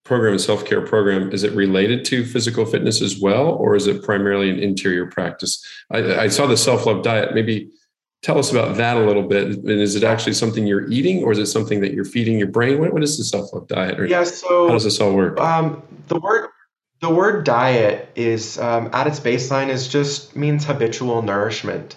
program 0.04 0.34
and 0.34 0.42
self 0.42 0.66
care 0.66 0.82
program? 0.82 1.32
Is 1.32 1.44
it 1.44 1.54
related 1.54 2.06
to 2.06 2.26
physical 2.26 2.66
fitness 2.66 3.02
as 3.02 3.20
well, 3.20 3.50
or 3.50 3.76
is 3.76 3.88
it 3.88 4.04
primarily 4.04 4.50
an 4.50 4.60
interior 4.60 5.06
practice? 5.06 5.64
I, 5.92 6.22
I 6.22 6.28
saw 6.28 6.48
the 6.48 6.58
self 6.58 6.86
love 6.86 7.04
diet. 7.04 7.34
Maybe 7.34 7.70
tell 8.28 8.38
us 8.38 8.52
about 8.52 8.76
that 8.76 8.98
a 8.98 9.00
little 9.00 9.24
bit. 9.24 9.48
And 9.48 9.70
is 9.70 9.96
it 9.96 10.04
actually 10.04 10.34
something 10.34 10.68
you're 10.68 10.88
eating, 10.92 11.24
or 11.24 11.32
is 11.32 11.40
it 11.40 11.46
something 11.46 11.80
that 11.80 11.94
you're 11.94 12.06
feeding 12.06 12.38
your 12.38 12.50
brain? 12.50 12.78
What, 12.78 12.92
what 12.92 13.02
is 13.02 13.18
the 13.18 13.24
self 13.24 13.54
love 13.54 13.70
diet? 13.70 13.98
Or 13.98 14.06
yeah. 14.06 14.26
So 14.26 14.68
how 14.68 14.74
does 14.74 14.84
this 14.84 15.00
all 15.00 15.14
work? 15.14 15.40
Um, 15.40 15.82
the 16.10 16.20
word 16.20 16.50
the 17.00 17.10
word 17.10 17.46
diet 17.46 18.10
is 18.16 18.60
um, 18.60 18.90
at 18.92 19.08
its 19.08 19.22
baseline 19.22 19.70
is 19.70 19.88
just 19.88 20.36
means 20.36 20.66
habitual 20.66 21.22
nourishment. 21.22 21.96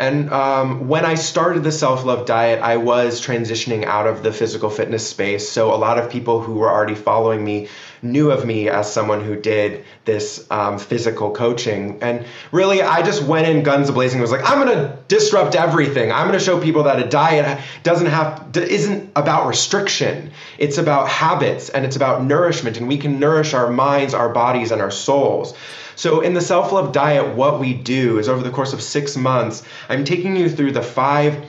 And 0.00 0.32
um, 0.32 0.88
when 0.88 1.04
I 1.04 1.14
started 1.14 1.62
the 1.62 1.70
self 1.70 2.06
love 2.06 2.24
diet, 2.24 2.62
I 2.62 2.78
was 2.78 3.20
transitioning 3.20 3.84
out 3.84 4.06
of 4.06 4.22
the 4.22 4.32
physical 4.32 4.70
fitness 4.70 5.06
space. 5.06 5.46
So 5.46 5.74
a 5.74 5.76
lot 5.76 5.98
of 5.98 6.10
people 6.10 6.40
who 6.40 6.54
were 6.54 6.70
already 6.70 6.94
following 6.94 7.44
me 7.44 7.68
knew 8.00 8.30
of 8.30 8.46
me 8.46 8.70
as 8.70 8.90
someone 8.90 9.22
who 9.22 9.36
did 9.36 9.84
this 10.06 10.46
um, 10.50 10.78
physical 10.78 11.32
coaching. 11.32 11.98
And 12.02 12.24
really, 12.50 12.80
I 12.80 13.02
just 13.02 13.22
went 13.22 13.46
in 13.46 13.62
guns 13.62 13.90
blazing. 13.90 14.22
Was 14.22 14.30
like, 14.30 14.48
I'm 14.48 14.66
going 14.66 14.74
to 14.74 14.98
disrupt 15.08 15.54
everything. 15.54 16.10
I'm 16.10 16.26
going 16.26 16.38
to 16.38 16.42
show 16.42 16.58
people 16.58 16.84
that 16.84 16.98
a 16.98 17.06
diet 17.06 17.60
doesn't 17.82 18.06
have 18.06 18.56
isn't 18.56 19.12
about 19.16 19.48
restriction. 19.48 20.32
It's 20.56 20.78
about 20.78 21.08
habits 21.08 21.68
and 21.68 21.84
it's 21.84 21.96
about 21.96 22.24
nourishment. 22.24 22.78
And 22.78 22.88
we 22.88 22.96
can 22.96 23.20
nourish 23.20 23.52
our 23.52 23.70
minds, 23.70 24.14
our 24.14 24.30
bodies, 24.30 24.70
and 24.70 24.80
our 24.80 24.90
souls. 24.90 25.54
So, 25.96 26.20
in 26.20 26.34
the 26.34 26.40
self 26.40 26.72
love 26.72 26.92
diet, 26.92 27.34
what 27.34 27.60
we 27.60 27.74
do 27.74 28.18
is 28.18 28.28
over 28.28 28.42
the 28.42 28.50
course 28.50 28.72
of 28.72 28.82
six 28.82 29.16
months, 29.16 29.62
I'm 29.88 30.04
taking 30.04 30.36
you 30.36 30.48
through 30.48 30.72
the 30.72 30.82
five 30.82 31.44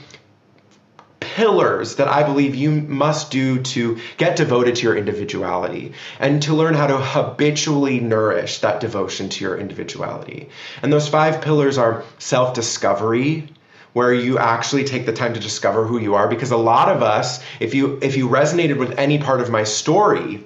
pillars 1.20 1.96
that 1.96 2.08
I 2.08 2.24
believe 2.24 2.56
you 2.56 2.72
must 2.72 3.32
do 3.32 3.62
to 3.62 4.00
get 4.18 4.36
devoted 4.36 4.76
to 4.76 4.84
your 4.84 4.98
individuality 4.98 5.94
and 6.20 6.42
to 6.44 6.54
learn 6.54 6.74
how 6.74 6.88
to 6.88 6.98
habitually 6.98 8.00
nourish 8.00 8.60
that 8.60 8.82
devotion 8.82 9.30
to 9.30 9.46
your 9.46 9.58
individuality. 9.58 10.50
And 10.82 10.92
those 10.92 11.08
five 11.08 11.42
pillars 11.42 11.78
are 11.78 12.04
self 12.20 12.54
discovery, 12.54 13.48
where 13.94 14.14
you 14.14 14.38
actually 14.38 14.84
take 14.84 15.06
the 15.06 15.14
time 15.14 15.34
to 15.34 15.40
discover 15.40 15.86
who 15.86 16.00
you 16.00 16.16
are 16.16 16.28
because 16.28 16.52
a 16.52 16.58
lot 16.58 16.90
of 16.90 17.02
us 17.02 17.44
if 17.60 17.74
you 17.74 18.00
if 18.02 18.16
you 18.16 18.28
resonated 18.28 18.78
with 18.78 18.98
any 18.98 19.18
part 19.18 19.42
of 19.42 19.50
my 19.50 19.64
story 19.64 20.44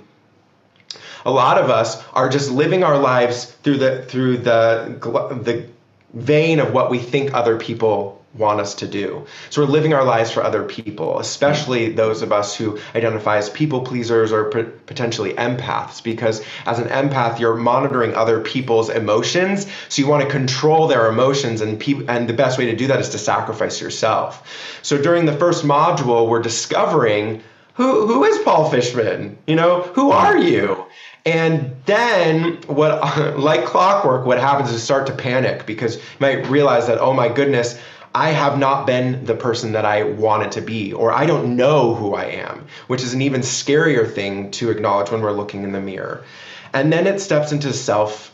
a 1.26 1.32
lot 1.32 1.58
of 1.58 1.70
us 1.70 2.02
are 2.14 2.30
just 2.30 2.52
living 2.52 2.84
our 2.84 2.98
lives 2.98 3.46
through 3.46 3.78
the 3.78 4.04
through 4.04 4.38
the 4.38 4.98
the 5.42 5.68
vein 6.14 6.60
of 6.60 6.72
what 6.72 6.90
we 6.90 7.00
think 7.00 7.34
other 7.34 7.58
people 7.58 8.24
want 8.38 8.60
us 8.60 8.76
to 8.76 8.88
do. 8.88 9.26
So 9.50 9.62
we're 9.62 9.72
living 9.72 9.94
our 9.94 10.04
lives 10.04 10.32
for 10.32 10.44
other 10.44 10.64
people, 10.64 11.20
especially 11.20 11.94
those 11.94 12.22
of 12.22 12.34
us 12.34 12.56
who 12.56 12.80
identify 12.94 13.38
as 13.38 13.50
people 13.50 13.82
pleasers 13.82 14.32
or 14.32 14.46
potentially 14.86 15.34
empaths, 15.34 16.04
because 16.04 16.44
as 16.66 16.80
an 16.80 16.90
empath, 16.90 17.40
you're 17.40 17.56
monitoring 17.56 18.14
other 18.14 18.42
people's 18.42 18.90
emotions. 18.90 19.68
So 19.90 20.02
you 20.02 20.08
want 20.08 20.24
to 20.24 20.30
control 20.30 20.88
their 20.88 21.08
emotions, 21.08 21.62
and 21.62 21.80
pe- 21.80 22.06
and 22.08 22.28
the 22.28 22.34
best 22.34 22.58
way 22.58 22.66
to 22.66 22.76
do 22.76 22.88
that 22.88 23.00
is 23.00 23.10
to 23.10 23.18
sacrifice 23.18 23.82
yourself. 23.82 24.80
So 24.82 25.02
during 25.02 25.26
the 25.26 25.38
first 25.38 25.64
module, 25.64 26.28
we're 26.28 26.42
discovering 26.42 27.42
who 27.76 28.08
who 28.08 28.24
is 28.24 28.38
Paul 28.40 28.70
Fishman? 28.70 29.38
You 29.48 29.56
know, 29.56 29.82
who 29.82 30.12
are 30.12 30.38
you? 30.38 30.86
And 31.26 31.76
then 31.86 32.62
what 32.68 33.38
like 33.40 33.66
clockwork, 33.66 34.26
what 34.26 34.40
happens 34.40 34.72
is 34.72 34.84
start 34.84 35.08
to 35.08 35.14
panic 35.14 35.66
because 35.66 35.96
you 35.96 36.02
might 36.20 36.48
realize 36.48 36.88
that, 36.88 37.00
oh 37.00 37.14
my 37.14 37.30
goodness, 37.30 37.80
I 38.14 38.30
have 38.30 38.58
not 38.58 38.88
been 38.88 39.26
the 39.26 39.36
person 39.36 39.74
that 39.74 39.84
I 39.84 40.04
wanted 40.04 40.54
to 40.54 40.62
be, 40.62 40.94
or 40.94 41.12
I 41.12 41.26
don't 41.26 41.58
know 41.58 41.94
who 41.94 42.16
I 42.16 42.26
am, 42.26 42.66
which 42.88 43.04
is 43.04 43.14
an 43.14 43.22
even 43.22 43.42
scarier 43.42 44.10
thing 44.10 44.52
to 44.52 44.70
acknowledge 44.70 45.12
when 45.12 45.22
we're 45.22 45.34
looking 45.34 45.64
in 45.64 45.74
the 45.74 45.82
mirror. 45.82 46.24
And 46.72 46.94
then 46.94 47.08
it 47.08 47.20
steps 47.20 47.52
into 47.52 47.74
self 47.74 48.34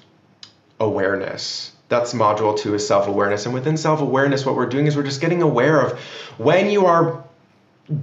awareness. 0.79 1.71
That's 1.89 2.13
module 2.13 2.57
two 2.57 2.75
is 2.75 2.85
self 2.85 3.07
awareness. 3.07 3.45
And 3.45 3.55
within 3.55 3.75
self 3.75 4.01
awareness, 4.01 4.45
what 4.45 4.55
we're 4.55 4.67
doing 4.67 4.85
is 4.85 4.95
we're 4.95 5.03
just 5.03 5.21
getting 5.21 5.41
aware 5.41 5.81
of 5.81 5.97
when 6.37 6.69
you 6.69 6.85
are 6.85 7.23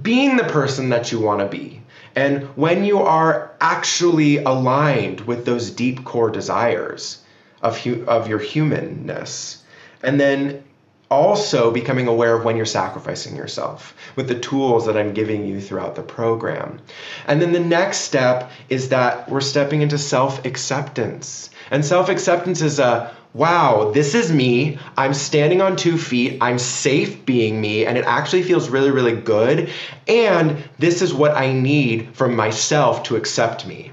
being 0.01 0.35
the 0.35 0.43
person 0.43 0.89
that 0.89 1.11
you 1.11 1.19
want 1.19 1.39
to 1.39 1.47
be 1.47 1.81
and 2.15 2.43
when 2.55 2.83
you 2.83 2.99
are 2.99 3.51
actually 3.61 4.37
aligned 4.37 5.21
with 5.21 5.45
those 5.45 5.71
deep 5.71 6.03
core 6.03 6.29
desires 6.29 7.21
of, 7.61 7.77
hu- 7.77 8.05
of 8.05 8.27
your 8.27 8.39
humanness, 8.39 9.63
and 10.01 10.19
then 10.19 10.63
also 11.09 11.71
becoming 11.71 12.07
aware 12.07 12.35
of 12.35 12.45
when 12.45 12.55
you're 12.55 12.65
sacrificing 12.65 13.35
yourself 13.35 13.95
with 14.15 14.27
the 14.27 14.39
tools 14.39 14.85
that 14.85 14.95
I'm 14.95 15.13
giving 15.13 15.45
you 15.45 15.59
throughout 15.59 15.95
the 15.95 16.03
program. 16.03 16.79
And 17.25 17.41
then 17.41 17.51
the 17.51 17.59
next 17.59 17.99
step 17.99 18.51
is 18.69 18.89
that 18.89 19.29
we're 19.29 19.41
stepping 19.41 19.81
into 19.81 19.97
self 19.97 20.45
acceptance. 20.45 21.49
And 21.71 21.83
self 21.83 22.09
acceptance 22.09 22.61
is 22.61 22.79
a 22.79 23.15
wow, 23.33 23.91
this 23.91 24.15
is 24.15 24.31
me. 24.31 24.79
I'm 24.97 25.13
standing 25.13 25.61
on 25.61 25.75
two 25.75 25.97
feet. 25.97 26.39
I'm 26.41 26.57
safe 26.57 27.25
being 27.25 27.61
me. 27.61 27.85
And 27.85 27.97
it 27.97 28.05
actually 28.05 28.43
feels 28.43 28.69
really, 28.69 28.91
really 28.91 29.15
good. 29.15 29.69
And 30.07 30.57
this 30.79 31.01
is 31.01 31.13
what 31.13 31.35
I 31.37 31.53
need 31.53 32.15
from 32.15 32.35
myself 32.35 33.03
to 33.03 33.15
accept 33.15 33.67
me. 33.67 33.91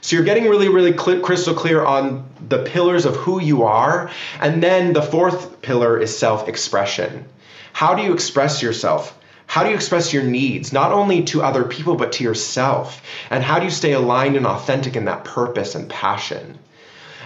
So 0.00 0.16
you're 0.16 0.24
getting 0.24 0.48
really, 0.48 0.68
really 0.68 0.96
cl- 0.96 1.20
crystal 1.20 1.54
clear 1.54 1.84
on 1.84 2.24
the 2.48 2.64
pillars 2.64 3.04
of 3.04 3.14
who 3.14 3.40
you 3.40 3.62
are. 3.62 4.10
And 4.40 4.62
then 4.62 4.94
the 4.94 5.02
fourth 5.02 5.62
pillar 5.62 5.98
is 5.98 6.16
self 6.16 6.48
expression. 6.48 7.26
How 7.72 7.94
do 7.94 8.02
you 8.02 8.12
express 8.12 8.62
yourself? 8.62 9.16
How 9.46 9.62
do 9.64 9.68
you 9.68 9.74
express 9.74 10.12
your 10.12 10.22
needs, 10.22 10.72
not 10.72 10.92
only 10.92 11.24
to 11.24 11.42
other 11.42 11.64
people, 11.64 11.94
but 11.94 12.12
to 12.12 12.24
yourself? 12.24 13.02
And 13.28 13.44
how 13.44 13.58
do 13.58 13.66
you 13.66 13.70
stay 13.70 13.92
aligned 13.92 14.36
and 14.36 14.46
authentic 14.46 14.96
in 14.96 15.04
that 15.04 15.24
purpose 15.24 15.74
and 15.74 15.90
passion? 15.90 16.58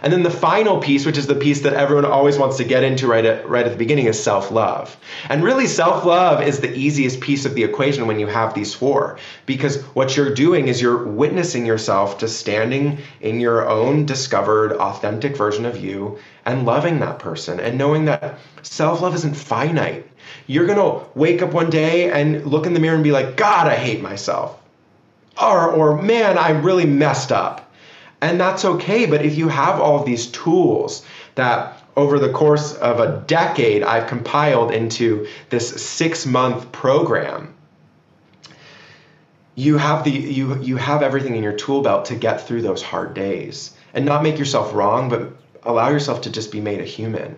And 0.06 0.12
then 0.12 0.22
the 0.22 0.30
final 0.30 0.78
piece, 0.78 1.04
which 1.04 1.18
is 1.18 1.26
the 1.26 1.34
piece 1.34 1.62
that 1.62 1.72
everyone 1.72 2.04
always 2.04 2.38
wants 2.38 2.58
to 2.58 2.64
get 2.64 2.84
into 2.84 3.08
right 3.08 3.24
at, 3.24 3.48
right 3.48 3.66
at 3.66 3.72
the 3.72 3.76
beginning, 3.76 4.06
is 4.06 4.22
self 4.22 4.52
love. 4.52 4.96
And 5.28 5.42
really, 5.42 5.66
self 5.66 6.04
love 6.04 6.40
is 6.44 6.60
the 6.60 6.72
easiest 6.72 7.18
piece 7.18 7.44
of 7.44 7.56
the 7.56 7.64
equation 7.64 8.06
when 8.06 8.20
you 8.20 8.28
have 8.28 8.54
these 8.54 8.72
four, 8.72 9.18
because 9.46 9.82
what 9.96 10.16
you're 10.16 10.32
doing 10.32 10.68
is 10.68 10.80
you're 10.80 11.04
witnessing 11.04 11.66
yourself 11.66 12.18
to 12.18 12.28
standing 12.28 12.98
in 13.20 13.40
your 13.40 13.68
own 13.68 14.06
discovered, 14.06 14.74
authentic 14.74 15.36
version 15.36 15.66
of 15.66 15.76
you 15.76 16.20
and 16.44 16.64
loving 16.64 17.00
that 17.00 17.18
person 17.18 17.58
and 17.58 17.76
knowing 17.76 18.04
that 18.04 18.38
self 18.62 19.00
love 19.00 19.16
isn't 19.16 19.34
finite. 19.34 20.08
You're 20.46 20.68
going 20.68 20.78
to 20.78 21.04
wake 21.18 21.42
up 21.42 21.52
one 21.52 21.68
day 21.68 22.12
and 22.12 22.46
look 22.46 22.66
in 22.66 22.74
the 22.74 22.78
mirror 22.80 22.94
and 22.94 23.02
be 23.02 23.10
like, 23.10 23.36
God, 23.36 23.66
I 23.66 23.74
hate 23.74 24.02
myself. 24.02 24.56
Or, 25.42 25.68
or 25.68 26.00
man, 26.00 26.38
I 26.38 26.50
really 26.50 26.86
messed 26.86 27.32
up 27.32 27.65
and 28.20 28.40
that's 28.40 28.64
okay. 28.64 29.06
But 29.06 29.24
if 29.24 29.36
you 29.36 29.48
have 29.48 29.80
all 29.80 30.00
of 30.00 30.06
these 30.06 30.26
tools 30.26 31.04
that 31.34 31.82
over 31.96 32.18
the 32.18 32.32
course 32.32 32.74
of 32.74 33.00
a 33.00 33.24
decade 33.26 33.82
I've 33.82 34.06
compiled 34.06 34.70
into 34.70 35.26
this 35.50 35.68
six 35.82 36.26
month 36.26 36.70
program, 36.72 37.54
you 39.54 39.78
have 39.78 40.04
the 40.04 40.10
you 40.10 40.60
you 40.62 40.76
have 40.76 41.02
everything 41.02 41.34
in 41.36 41.42
your 41.42 41.54
tool 41.54 41.82
belt 41.82 42.04
to 42.06 42.14
get 42.14 42.46
through 42.46 42.62
those 42.62 42.82
hard 42.82 43.14
days 43.14 43.74
and 43.94 44.04
not 44.04 44.22
make 44.22 44.38
yourself 44.38 44.74
wrong, 44.74 45.08
but 45.08 45.32
allow 45.62 45.88
yourself 45.88 46.20
to 46.22 46.30
just 46.30 46.52
be 46.52 46.60
made 46.60 46.80
a 46.80 46.84
human. 46.84 47.36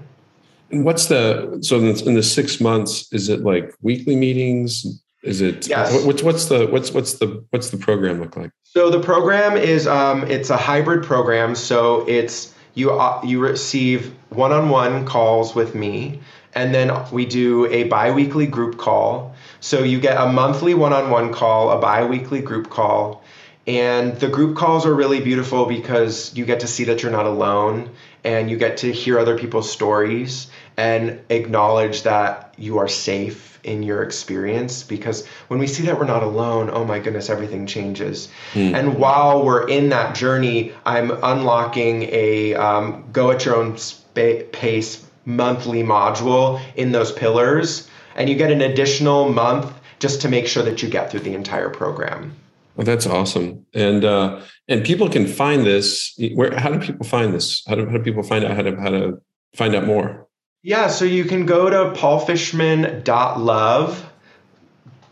And 0.70 0.84
what's 0.84 1.06
the 1.06 1.58
so 1.62 1.78
in 1.78 1.94
the, 1.94 2.04
in 2.04 2.14
the 2.14 2.22
six 2.22 2.60
months? 2.60 3.10
Is 3.12 3.28
it 3.28 3.40
like 3.40 3.74
weekly 3.80 4.16
meetings? 4.16 5.00
Is 5.22 5.40
it 5.40 5.68
yes. 5.68 6.04
what's 6.04 6.22
what's 6.22 6.46
the 6.46 6.66
what's 6.66 6.92
what's 6.92 7.14
the 7.14 7.44
what's 7.50 7.70
the 7.70 7.76
program 7.76 8.20
look 8.20 8.36
like? 8.36 8.50
So 8.74 8.90
the 8.90 9.00
program 9.00 9.56
is 9.56 9.86
um, 9.86 10.24
it's 10.24 10.50
a 10.50 10.56
hybrid 10.58 11.02
program. 11.02 11.54
So 11.54 12.06
it's 12.06 12.52
you 12.74 12.90
uh, 12.90 13.22
you 13.24 13.40
receive 13.40 14.14
one-on-one 14.28 15.06
calls 15.06 15.54
with 15.54 15.74
me, 15.74 16.20
and 16.54 16.74
then 16.74 16.92
we 17.10 17.24
do 17.24 17.64
a 17.72 17.84
biweekly 17.84 18.46
group 18.46 18.76
call. 18.76 19.34
So 19.60 19.84
you 19.84 19.98
get 19.98 20.20
a 20.20 20.30
monthly 20.30 20.74
one-on-one 20.74 21.32
call, 21.32 21.70
a 21.70 21.80
biweekly 21.80 22.42
group 22.42 22.68
call, 22.68 23.24
and 23.66 24.14
the 24.20 24.28
group 24.28 24.54
calls 24.54 24.84
are 24.84 24.94
really 24.94 25.20
beautiful 25.20 25.64
because 25.64 26.36
you 26.36 26.44
get 26.44 26.60
to 26.60 26.66
see 26.66 26.84
that 26.84 27.02
you're 27.02 27.10
not 27.10 27.24
alone 27.24 27.88
and 28.22 28.50
you 28.50 28.58
get 28.58 28.76
to 28.78 28.92
hear 28.92 29.18
other 29.18 29.38
people's 29.38 29.72
stories 29.72 30.50
and 30.76 31.18
acknowledge 31.30 32.02
that 32.02 32.52
you 32.58 32.76
are 32.76 32.88
safe 32.88 33.47
in 33.64 33.82
your 33.82 34.02
experience 34.02 34.82
because 34.82 35.26
when 35.48 35.58
we 35.58 35.66
see 35.66 35.84
that 35.84 35.98
we're 35.98 36.06
not 36.06 36.22
alone 36.22 36.70
oh 36.72 36.84
my 36.84 36.98
goodness 36.98 37.28
everything 37.28 37.66
changes 37.66 38.28
mm. 38.52 38.74
and 38.74 38.98
while 38.98 39.44
we're 39.44 39.66
in 39.68 39.88
that 39.88 40.14
journey 40.14 40.72
i'm 40.86 41.10
unlocking 41.22 42.02
a 42.04 42.54
um, 42.54 43.04
go 43.12 43.30
at 43.30 43.44
your 43.44 43.56
own 43.56 43.76
spa- 43.76 44.42
pace 44.52 45.04
monthly 45.24 45.82
module 45.82 46.60
in 46.76 46.92
those 46.92 47.12
pillars 47.12 47.88
and 48.16 48.28
you 48.28 48.34
get 48.34 48.50
an 48.50 48.60
additional 48.60 49.28
month 49.28 49.72
just 49.98 50.22
to 50.22 50.28
make 50.28 50.46
sure 50.46 50.62
that 50.62 50.82
you 50.82 50.88
get 50.88 51.10
through 51.10 51.20
the 51.20 51.34
entire 51.34 51.68
program 51.68 52.34
well, 52.78 52.84
that's 52.84 53.08
awesome, 53.08 53.66
and 53.74 54.04
uh, 54.04 54.40
and 54.68 54.84
people 54.84 55.08
can 55.08 55.26
find 55.26 55.66
this. 55.66 56.16
Where? 56.36 56.56
How 56.56 56.70
do 56.70 56.78
people 56.78 57.04
find 57.04 57.34
this? 57.34 57.64
How 57.66 57.74
do, 57.74 57.86
how 57.86 57.96
do 57.96 58.02
people 58.04 58.22
find 58.22 58.44
out 58.44 58.54
how 58.54 58.62
to 58.62 58.76
how 58.76 58.90
to 58.90 59.18
find 59.56 59.74
out 59.74 59.84
more? 59.84 60.27
Yeah, 60.68 60.88
so 60.88 61.06
you 61.06 61.24
can 61.24 61.46
go 61.46 61.70
to 61.70 61.98
paulfishman.love. 61.98 64.12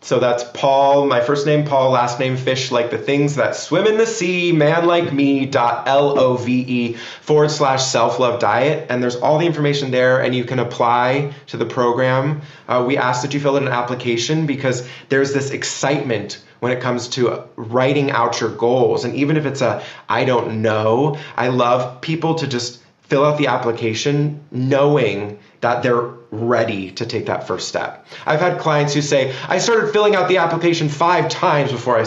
So 0.03 0.19
that's 0.19 0.45
Paul, 0.45 1.07
my 1.07 1.23
first 1.23 1.47
name 1.47 1.65
Paul, 1.65 1.93
last 1.93 2.21
name 2.21 2.37
Fish, 2.37 2.71
like 2.71 2.91
the 2.91 2.99
things 2.99 3.37
that 3.37 3.57
swim 3.57 3.87
in 3.87 3.97
the 3.97 4.05
sea, 4.05 4.53
man 4.53 4.85
like 4.85 5.15
me, 5.15 5.47
dot 5.47 5.89
L 5.89 6.21
O 6.21 6.37
V 6.37 6.53
E 6.53 6.93
forward 7.23 7.51
slash 7.51 7.83
self 7.83 8.19
love 8.19 8.39
diet. 8.39 8.89
And 8.91 9.03
there's 9.03 9.17
all 9.17 9.39
the 9.39 9.47
information 9.47 9.91
there, 9.91 10.21
and 10.21 10.35
you 10.35 10.45
can 10.45 10.59
apply 10.59 11.33
to 11.47 11.57
the 11.57 11.65
program. 11.65 12.43
Uh, 12.69 12.85
we 12.87 12.99
ask 12.99 13.23
that 13.23 13.33
you 13.33 13.41
fill 13.41 13.57
in 13.57 13.67
an 13.67 13.73
application 13.73 14.45
because 14.45 14.87
there's 15.09 15.33
this 15.33 15.53
excitement 15.53 16.39
when 16.61 16.73
it 16.73 16.83
comes 16.83 17.09
to 17.09 17.45
writing 17.57 18.11
out 18.11 18.43
your 18.43 18.51
goals. 18.51 19.07
And 19.07 19.15
even 19.15 19.39
if 19.39 19.47
it's 19.47 19.63
a 19.63 19.83
I 20.07 20.27
don't 20.27 20.61
know, 20.61 21.17
I 21.35 21.49
love 21.49 22.03
people 22.03 22.35
to 22.35 22.47
just 22.47 22.83
fill 23.09 23.25
out 23.25 23.39
the 23.39 23.47
application 23.47 24.43
knowing 24.51 25.39
that 25.61 25.83
they're 25.83 26.11
ready 26.31 26.91
to 26.93 27.07
take 27.07 27.27
that 27.27 27.47
first 27.47 27.69
step. 27.69 28.07
I've 28.27 28.41
had 28.41 28.59
clients 28.59 28.95
who 28.95 29.03
say, 29.03 29.35
I 29.49 29.59
started 29.59 29.93
filling 29.93 30.15
out 30.15 30.29
the 30.29 30.39
application 30.39 30.89
five 30.89 31.29
times 31.29 31.73
before 31.73 31.99
I 31.99 32.05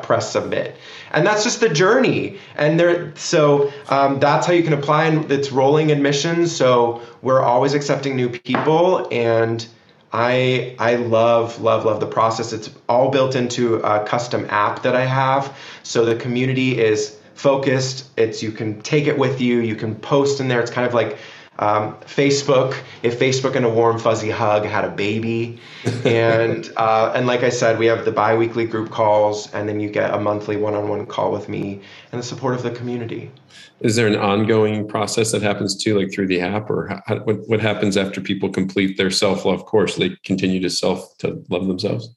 press 0.00 0.32
submit. 0.32 0.76
And 1.12 1.26
that's 1.26 1.44
just 1.44 1.60
the 1.60 1.68
journey. 1.68 2.38
And 2.56 2.78
there, 2.78 3.14
so 3.16 3.72
um, 3.88 4.18
that's 4.20 4.46
how 4.46 4.52
you 4.52 4.62
can 4.62 4.72
apply. 4.72 5.04
And 5.06 5.30
it's 5.30 5.52
rolling 5.52 5.92
admissions. 5.92 6.54
So 6.54 7.02
we're 7.22 7.42
always 7.42 7.74
accepting 7.74 8.16
new 8.16 8.28
people. 8.28 9.08
And 9.12 9.66
I 10.12 10.76
I 10.78 10.94
love 10.94 11.60
love 11.60 11.84
love 11.84 11.98
the 11.98 12.06
process. 12.06 12.52
It's 12.52 12.70
all 12.88 13.10
built 13.10 13.34
into 13.34 13.76
a 13.76 14.06
custom 14.06 14.46
app 14.48 14.82
that 14.82 14.94
I 14.94 15.04
have. 15.04 15.56
So 15.82 16.04
the 16.04 16.14
community 16.14 16.80
is 16.80 17.18
focused. 17.34 18.08
It's 18.16 18.40
you 18.40 18.52
can 18.52 18.80
take 18.82 19.08
it 19.08 19.18
with 19.18 19.40
you. 19.40 19.58
You 19.58 19.74
can 19.74 19.96
post 19.96 20.38
in 20.38 20.46
there. 20.46 20.60
It's 20.60 20.70
kind 20.70 20.86
of 20.86 20.94
like 20.94 21.18
um, 21.58 21.94
Facebook. 22.00 22.76
If 23.02 23.18
Facebook 23.18 23.54
and 23.56 23.64
a 23.64 23.68
warm 23.68 23.98
fuzzy 23.98 24.30
hug 24.30 24.64
had 24.64 24.84
a 24.84 24.90
baby, 24.90 25.58
and 26.04 26.72
uh, 26.76 27.12
and 27.14 27.26
like 27.26 27.42
I 27.42 27.50
said, 27.50 27.78
we 27.78 27.86
have 27.86 28.04
the 28.04 28.12
biweekly 28.12 28.66
group 28.66 28.90
calls, 28.90 29.52
and 29.52 29.68
then 29.68 29.80
you 29.80 29.88
get 29.88 30.12
a 30.12 30.18
monthly 30.18 30.56
one-on-one 30.56 31.06
call 31.06 31.32
with 31.32 31.48
me 31.48 31.80
and 32.12 32.20
the 32.20 32.26
support 32.26 32.54
of 32.54 32.62
the 32.62 32.70
community. 32.70 33.30
Is 33.80 33.96
there 33.96 34.06
an 34.06 34.16
ongoing 34.16 34.88
process 34.88 35.32
that 35.32 35.42
happens 35.42 35.76
too, 35.76 35.98
like 35.98 36.12
through 36.12 36.28
the 36.28 36.40
app, 36.40 36.70
or 36.70 37.02
how, 37.06 37.16
what 37.20 37.48
what 37.48 37.60
happens 37.60 37.96
after 37.96 38.20
people 38.20 38.48
complete 38.48 38.96
their 38.96 39.10
self-love 39.10 39.66
course? 39.66 39.96
They 39.96 40.16
continue 40.24 40.60
to 40.60 40.70
self 40.70 41.16
to 41.18 41.44
love 41.50 41.66
themselves. 41.66 42.14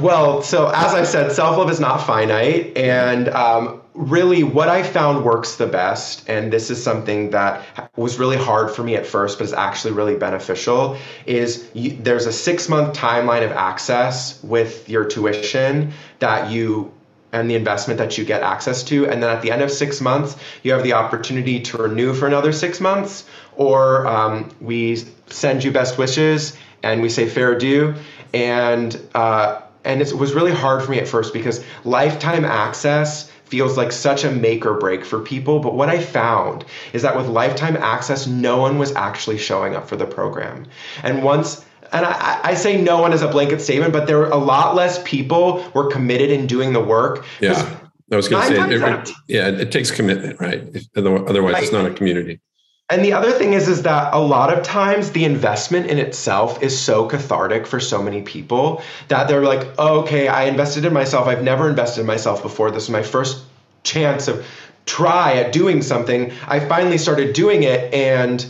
Well, 0.00 0.42
so 0.42 0.68
as 0.68 0.94
I 0.94 1.04
said, 1.04 1.32
self 1.32 1.58
love 1.58 1.70
is 1.70 1.80
not 1.80 1.98
finite. 2.06 2.76
And 2.78 3.28
um, 3.28 3.82
really, 3.92 4.42
what 4.42 4.68
I 4.68 4.82
found 4.82 5.22
works 5.22 5.56
the 5.56 5.66
best, 5.66 6.26
and 6.28 6.50
this 6.50 6.70
is 6.70 6.82
something 6.82 7.30
that 7.30 7.90
was 7.94 8.18
really 8.18 8.38
hard 8.38 8.70
for 8.70 8.82
me 8.82 8.96
at 8.96 9.06
first, 9.06 9.38
but 9.38 9.44
is 9.44 9.52
actually 9.52 9.92
really 9.92 10.16
beneficial, 10.16 10.96
is 11.26 11.68
you, 11.74 11.90
there's 11.90 12.24
a 12.24 12.32
six 12.32 12.70
month 12.70 12.96
timeline 12.96 13.44
of 13.44 13.52
access 13.52 14.42
with 14.42 14.88
your 14.88 15.04
tuition 15.04 15.92
that 16.20 16.50
you 16.50 16.90
and 17.32 17.50
the 17.50 17.54
investment 17.54 17.98
that 17.98 18.16
you 18.16 18.24
get 18.24 18.42
access 18.42 18.82
to. 18.84 19.06
And 19.06 19.22
then 19.22 19.28
at 19.28 19.42
the 19.42 19.50
end 19.50 19.60
of 19.60 19.70
six 19.70 20.00
months, 20.00 20.36
you 20.62 20.72
have 20.72 20.84
the 20.84 20.94
opportunity 20.94 21.60
to 21.60 21.76
renew 21.76 22.14
for 22.14 22.26
another 22.26 22.52
six 22.52 22.80
months, 22.80 23.24
or 23.56 24.06
um, 24.06 24.50
we 24.58 25.04
send 25.26 25.64
you 25.64 25.70
best 25.70 25.98
wishes 25.98 26.56
and 26.82 27.02
we 27.02 27.10
say 27.10 27.28
fair 27.28 27.58
due. 27.58 27.94
And 28.32 28.98
uh, 29.14 29.60
and 29.86 30.02
it 30.02 30.12
was 30.12 30.34
really 30.34 30.52
hard 30.52 30.82
for 30.82 30.90
me 30.90 30.98
at 30.98 31.08
first 31.08 31.32
because 31.32 31.64
lifetime 31.84 32.44
access 32.44 33.30
feels 33.44 33.76
like 33.76 33.92
such 33.92 34.24
a 34.24 34.30
make 34.30 34.66
or 34.66 34.74
break 34.74 35.04
for 35.04 35.20
people. 35.20 35.60
But 35.60 35.74
what 35.74 35.88
I 35.88 36.00
found 36.00 36.64
is 36.92 37.02
that 37.02 37.16
with 37.16 37.28
lifetime 37.28 37.76
access, 37.76 38.26
no 38.26 38.58
one 38.58 38.78
was 38.78 38.94
actually 38.94 39.38
showing 39.38 39.76
up 39.76 39.88
for 39.88 39.96
the 39.96 40.06
program. 40.06 40.66
And 41.02 41.22
once 41.22 41.64
and 41.92 42.04
I, 42.04 42.40
I, 42.42 42.54
say 42.54 42.82
no 42.82 43.00
one 43.00 43.12
as 43.12 43.22
a 43.22 43.28
blanket 43.28 43.60
statement, 43.60 43.92
but 43.92 44.08
there 44.08 44.18
were 44.18 44.28
a 44.28 44.36
lot 44.36 44.74
less 44.74 45.00
people 45.04 45.64
were 45.72 45.88
committed 45.88 46.30
in 46.30 46.48
doing 46.48 46.72
the 46.72 46.80
work. 46.80 47.24
Yeah. 47.40 47.78
I 48.10 48.16
was 48.16 48.28
going 48.28 48.42
to 48.42 48.56
say, 48.56 48.74
it, 48.74 48.82
it, 48.82 49.10
yeah, 49.28 49.48
it 49.48 49.70
takes 49.70 49.92
commitment, 49.92 50.40
right? 50.40 50.62
Otherwise, 50.96 51.54
right. 51.54 51.62
it's 51.62 51.72
not 51.72 51.86
a 51.86 51.94
community. 51.94 52.40
And 52.88 53.04
the 53.04 53.14
other 53.14 53.32
thing 53.32 53.52
is, 53.52 53.66
is 53.66 53.82
that 53.82 54.14
a 54.14 54.20
lot 54.20 54.56
of 54.56 54.62
times 54.62 55.10
the 55.10 55.24
investment 55.24 55.86
in 55.86 55.98
itself 55.98 56.62
is 56.62 56.78
so 56.78 57.08
cathartic 57.08 57.66
for 57.66 57.80
so 57.80 58.00
many 58.00 58.22
people 58.22 58.80
that 59.08 59.26
they're 59.26 59.42
like, 59.42 59.74
oh, 59.76 60.02
okay, 60.02 60.28
I 60.28 60.44
invested 60.44 60.84
in 60.84 60.92
myself. 60.92 61.26
I've 61.26 61.42
never 61.42 61.68
invested 61.68 62.02
in 62.02 62.06
myself 62.06 62.42
before. 62.42 62.70
This 62.70 62.84
is 62.84 62.90
my 62.90 63.02
first 63.02 63.42
chance 63.82 64.28
of 64.28 64.46
try 64.84 65.32
at 65.34 65.50
doing 65.52 65.82
something. 65.82 66.32
I 66.46 66.60
finally 66.60 66.96
started 66.96 67.34
doing 67.34 67.64
it, 67.64 67.92
and 67.92 68.46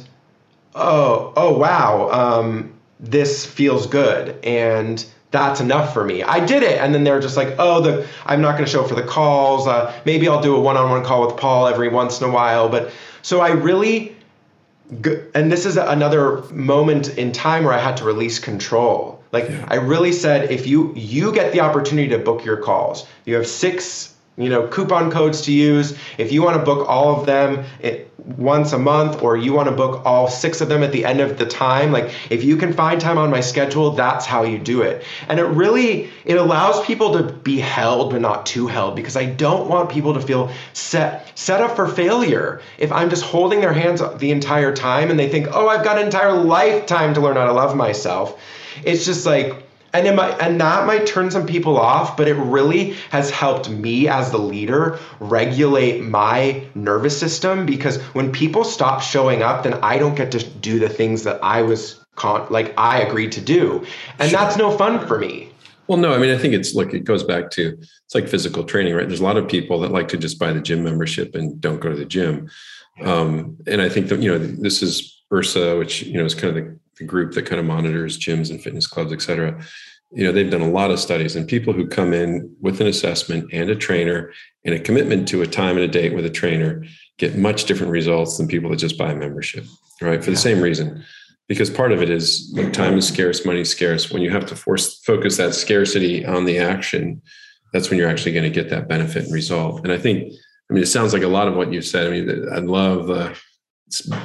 oh, 0.74 1.32
oh 1.34 1.57
wow, 1.57 2.11
um, 2.11 2.74
this 3.01 3.47
feels 3.47 3.87
good, 3.87 4.45
and 4.45 5.03
that's 5.30 5.61
enough 5.61 5.95
for 5.95 6.05
me. 6.05 6.22
I 6.22 6.45
did 6.45 6.62
it, 6.62 6.78
and 6.78 6.95
then 6.95 7.05
they're 7.05 7.20
just 7.20 7.39
like, 7.39 7.55
oh, 7.59 7.80
the 7.80 8.07
I'm 8.26 8.43
not 8.43 8.53
going 8.53 8.66
to 8.66 8.70
show 8.70 8.82
up 8.82 8.91
for 8.91 8.97
the 8.97 9.03
calls. 9.03 9.66
Uh, 9.66 9.99
maybe 10.05 10.28
I'll 10.28 10.43
do 10.43 10.55
a 10.55 10.61
one-on-one 10.61 11.05
call 11.07 11.26
with 11.26 11.39
Paul 11.39 11.68
every 11.68 11.89
once 11.89 12.20
in 12.20 12.28
a 12.28 12.30
while, 12.30 12.68
but 12.68 12.93
so 13.22 13.41
I 13.41 13.49
really 13.49 14.16
and 14.91 15.51
this 15.51 15.66
is 15.66 15.76
another 15.76 16.43
moment 16.53 17.16
in 17.18 17.32
time 17.32 17.64
where 17.64 17.72
I 17.72 17.78
had 17.78 17.97
to 17.99 18.05
release 18.05 18.39
control. 18.39 19.22
Like 19.32 19.49
yeah. 19.49 19.66
I 19.68 19.76
really 19.76 20.12
said, 20.12 20.51
if 20.51 20.66
you 20.66 20.93
you 20.95 21.32
get 21.32 21.53
the 21.53 21.61
opportunity 21.61 22.09
to 22.09 22.18
book 22.18 22.45
your 22.45 22.59
calls, 22.59 23.07
you 23.24 23.34
have 23.34 23.47
six 23.47 24.14
you 24.37 24.49
know 24.49 24.66
coupon 24.68 25.11
codes 25.11 25.43
to 25.43 25.53
use. 25.53 25.97
If 26.18 26.32
you 26.32 26.43
want 26.43 26.59
to 26.59 26.64
book 26.64 26.89
all 26.89 27.18
of 27.18 27.26
them 27.26 27.64
it, 27.80 28.12
once 28.18 28.72
a 28.72 28.78
month 28.78 29.22
or 29.22 29.37
you 29.37 29.53
want 29.53 29.68
to 29.68 29.74
book 29.74 30.05
all 30.05 30.28
six 30.28 30.61
of 30.61 30.68
them 30.68 30.82
at 30.82 30.91
the 30.91 31.05
end 31.05 31.20
of 31.20 31.39
the 31.39 31.47
time 31.47 31.93
like 31.93 32.12
if 32.28 32.43
you 32.43 32.57
can 32.57 32.72
find 32.72 33.01
time 33.01 33.18
on 33.18 33.30
my 33.30 33.41
schedule 33.41 33.93
that's 33.93 34.26
how 34.26 34.43
you 34.43 34.59
do 34.59 34.82
it. 34.82 35.05
And 35.28 35.39
it 35.39 35.45
really 35.45 36.11
it 36.24 36.37
allows 36.37 36.84
people 36.84 37.12
to 37.14 37.22
be 37.22 37.59
held 37.59 38.11
but 38.11 38.20
not 38.20 38.45
too 38.47 38.66
held 38.66 38.97
because 38.97 39.16
i 39.16 39.24
don't 39.24 39.68
want 39.68 39.91
people 39.91 40.14
to 40.14 40.20
feel 40.20 40.51
set 40.72 41.39
set 41.39 41.61
up 41.61 41.76
for 41.76 41.87
failure. 41.87 42.61
If 42.78 42.93
i'm 42.93 43.11
just 43.11 43.22
holding 43.22 43.61
their 43.61 43.72
hands 43.72 44.03
the 44.18 44.30
entire 44.32 44.74
time 44.74 45.11
and 45.11 45.18
they 45.18 45.28
think 45.28 45.49
oh 45.53 45.68
i've 45.68 45.84
got 45.84 45.99
an 45.99 46.05
entire 46.05 46.32
lifetime 46.32 47.14
to 47.14 47.20
learn 47.20 47.37
how 47.37 47.47
to 47.47 47.53
love 47.53 47.76
myself 47.76 48.41
it's 48.84 49.05
just 49.07 49.24
like 49.24 49.66
and 49.97 50.07
it 50.07 50.15
might, 50.15 50.39
and 50.41 50.61
that 50.61 50.87
might 50.87 51.07
turn 51.07 51.31
some 51.31 51.47
people 51.47 51.79
off, 51.79 52.17
but 52.17 52.29
it 52.29 52.35
really 52.35 52.93
has 53.11 53.31
helped 53.31 53.71
me 53.71 54.09
as 54.09 54.31
the 54.31 54.39
leader 54.39 54.99
regulate 55.21 56.03
my 56.03 56.63
nervous 56.75 57.19
system 57.19 57.65
because 57.65 58.01
when 58.13 58.31
people 58.31 58.65
stop 58.65 59.01
showing 59.01 59.43
up, 59.43 59.63
then 59.63 59.75
I 59.75 59.99
don't 59.99 60.15
get 60.15 60.33
to 60.33 60.45
do 60.45 60.79
the 60.79 60.89
things 60.89 61.25
that 61.25 61.43
I 61.43 61.63
was 61.63 62.05
con- 62.15 62.47
like 62.51 62.75
I 62.79 63.01
agreed 63.01 63.33
to 63.33 63.41
do, 63.41 63.87
and 64.19 64.31
sure. 64.31 64.39
that's 64.39 64.57
no 64.57 64.77
fun 64.77 65.07
for 65.07 65.19
me. 65.19 65.51
Well, 65.87 65.99
no, 65.99 66.13
I 66.13 66.19
mean, 66.19 66.35
I 66.35 66.39
think 66.39 66.53
it's 66.53 66.75
like 66.75 66.93
it 66.93 67.05
goes 67.05 67.23
back 67.23 67.51
to 67.53 67.79
it's 67.81 68.15
like 68.15 68.29
physical 68.29 68.65
training, 68.65 68.95
right? 68.95 69.07
There's 69.07 69.21
a 69.21 69.25
lot 69.25 69.37
of 69.37 69.49
people 69.49 69.81
that 69.81 69.93
like 69.93 70.09
to 70.09 70.17
just 70.17 70.39
buy 70.39 70.53
the 70.53 70.61
gym 70.61 70.83
membership 70.83 71.35
and 71.35 71.61
don't 71.61 71.81
go 71.81 71.91
to 71.91 71.97
the 71.97 72.05
gym. 72.05 72.51
Um, 73.03 73.57
and 73.67 73.81
I 73.81 73.89
think 73.89 74.09
that, 74.09 74.21
you 74.21 74.31
know, 74.31 74.39
this 74.39 74.83
is 74.83 75.23
IHRSA, 75.31 75.79
which, 75.79 76.03
you 76.03 76.19
know, 76.19 76.25
is 76.25 76.35
kind 76.35 76.57
of 76.57 76.65
the 76.65 76.79
the 76.99 77.05
group 77.05 77.33
that 77.33 77.47
kind 77.47 77.61
of 77.61 77.67
monitors 77.67 78.19
gyms 78.19 78.51
and 78.51 78.63
fitness 78.63 78.87
clubs, 78.87 79.13
et 79.13 79.23
cetera, 79.23 79.61
you 80.13 80.25
know, 80.25 80.33
they've 80.33 80.51
done 80.51 80.61
a 80.61 80.71
lot 80.71 80.91
of 80.91 81.01
studies 81.01 81.37
and 81.37 81.49
people 81.49 81.73
who 81.73 81.87
come 81.87 82.13
in 82.13 82.55
with 82.61 82.81
an 82.81 82.87
assessment 82.87 83.49
and 83.53 83.69
a 83.71 83.75
trainer 83.75 84.33
and 84.65 84.75
a 84.75 84.81
commitment 84.81 85.27
to 85.29 85.43
a 85.43 85.47
time 85.47 85.77
and 85.77 85.85
a 85.85 85.89
date 85.89 86.15
with 86.15 86.25
a 86.25 86.31
trainer 86.31 86.85
get 87.19 87.37
much 87.37 87.65
different 87.65 87.93
results 87.93 88.37
than 88.37 88.47
people 88.47 88.71
that 88.71 88.77
just 88.77 88.99
buy 88.99 89.11
a 89.11 89.17
membership, 89.17 89.65
right? 90.01 90.23
For 90.23 90.31
yeah. 90.31 90.35
the 90.37 90.41
same 90.41 90.61
reason. 90.61 91.05
Because 91.49 91.71
part 91.71 91.93
of 91.93 92.03
it 92.03 92.11
is 92.11 92.53
like 92.57 92.73
time 92.73 92.99
is 92.99 93.07
scarce, 93.07 93.45
money 93.45 93.61
is 93.61 93.71
scarce. 93.71 94.11
When 94.11 94.23
you 94.23 94.31
have 94.31 94.47
to 94.47 94.57
force 94.57 95.01
focus 95.01 95.37
that 95.37 95.55
scarcity 95.55 96.27
on 96.27 96.45
the 96.45 96.59
action, 96.59 97.23
that's 97.73 97.89
when 97.89 97.99
you're 97.99 98.09
actually 98.09 98.33
going 98.33 98.51
to 98.51 98.51
get 98.51 98.71
that 98.71 98.89
benefit 98.89 99.25
and 99.25 99.33
result. 99.33 99.83
And 99.85 99.93
I 99.93 99.99
think, 99.99 100.33
I 100.69 100.75
mean, 100.75 100.83
it 100.83 100.87
sounds 100.87 101.13
like 101.13 101.23
a 101.23 101.29
lot 101.29 101.47
of 101.47 101.55
what 101.55 101.73
you 101.73 101.83
said. 101.83 102.07
I 102.07 102.11
mean, 102.11 102.49
I 102.53 102.59
love 102.59 103.11
uh, 103.11 103.33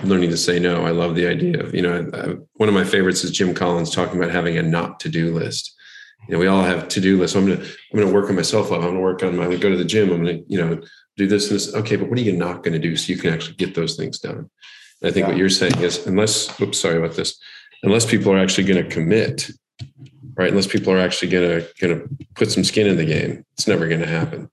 learning 0.03 0.29
to 0.31 0.37
say 0.37 0.59
no. 0.59 0.85
I 0.85 0.91
love 0.91 1.15
the 1.15 1.27
idea 1.27 1.59
of, 1.63 1.73
you 1.75 1.81
know, 1.81 2.09
I, 2.13 2.35
one 2.53 2.69
of 2.69 2.75
my 2.75 2.83
favorites 2.83 3.23
is 3.23 3.31
Jim 3.31 3.53
Collins 3.53 3.93
talking 3.93 4.17
about 4.17 4.31
having 4.31 4.57
a 4.57 4.63
not 4.63 4.99
to 5.01 5.09
do 5.09 5.33
list. 5.33 5.75
You 6.27 6.33
know, 6.33 6.39
we 6.39 6.47
all 6.47 6.63
have 6.63 6.87
to 6.87 7.01
do 7.01 7.19
lists. 7.19 7.33
So 7.33 7.39
I'm 7.39 7.47
gonna 7.47 7.63
I'm 7.63 7.99
gonna 7.99 8.13
work 8.13 8.29
on 8.29 8.35
myself. 8.35 8.71
I'm 8.71 8.81
gonna 8.81 8.99
work 8.99 9.23
on 9.23 9.35
my. 9.35 9.45
Gonna 9.45 9.57
go 9.57 9.69
to 9.69 9.77
the 9.77 9.85
gym. 9.85 10.11
I'm 10.11 10.23
gonna 10.23 10.39
you 10.47 10.57
know 10.57 10.81
do 11.17 11.27
this 11.27 11.49
and 11.49 11.55
this. 11.55 11.73
Okay, 11.73 11.95
but 11.95 12.09
what 12.09 12.17
are 12.17 12.23
you 12.23 12.33
not 12.33 12.63
going 12.63 12.73
to 12.73 12.79
do 12.79 12.95
so 12.95 13.11
you 13.11 13.19
can 13.19 13.33
actually 13.33 13.55
get 13.55 13.75
those 13.75 13.95
things 13.95 14.19
done? 14.19 14.49
And 15.01 15.09
I 15.09 15.11
think 15.11 15.25
yeah. 15.25 15.29
what 15.29 15.37
you're 15.37 15.49
saying 15.49 15.79
is 15.79 16.05
unless, 16.07 16.59
oops, 16.61 16.79
sorry 16.79 16.97
about 16.97 17.15
this, 17.15 17.39
unless 17.83 18.05
people 18.05 18.31
are 18.31 18.37
actually 18.37 18.65
going 18.65 18.83
to 18.83 18.89
commit, 18.89 19.49
right? 20.35 20.49
Unless 20.49 20.67
people 20.67 20.93
are 20.93 20.99
actually 20.99 21.29
going 21.29 21.61
to 21.61 21.67
going 21.79 21.99
to 21.99 22.25
put 22.35 22.51
some 22.51 22.63
skin 22.63 22.87
in 22.87 22.97
the 22.97 23.05
game, 23.05 23.45
it's 23.53 23.67
never 23.67 23.87
going 23.87 24.01
to 24.01 24.07
happen. 24.07 24.49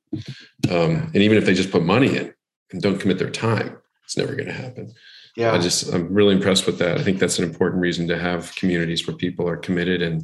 Um, 0.70 1.11
and 1.14 1.16
even 1.16 1.38
if 1.38 1.44
they 1.44 1.54
just 1.54 1.70
put 1.70 1.82
money 1.82 2.16
in 2.16 2.34
and 2.72 2.82
don't 2.82 2.98
commit 2.98 3.18
their 3.18 3.30
time, 3.30 3.78
it's 4.09 4.16
never 4.16 4.34
going 4.34 4.46
to 4.46 4.54
happen. 4.54 4.90
Yeah, 5.36 5.52
I 5.52 5.59
just 5.59 5.92
I'm 5.92 6.14
really 6.14 6.34
impressed 6.34 6.64
with 6.64 6.78
that. 6.78 6.96
I 6.96 7.02
think 7.02 7.18
that's 7.18 7.38
an 7.38 7.44
important 7.44 7.82
reason 7.82 8.09
to 8.09 8.18
have 8.18 8.54
communities 8.54 9.06
where 9.06 9.14
people 9.14 9.46
are 9.46 9.59
committed 9.59 10.00
and 10.00 10.22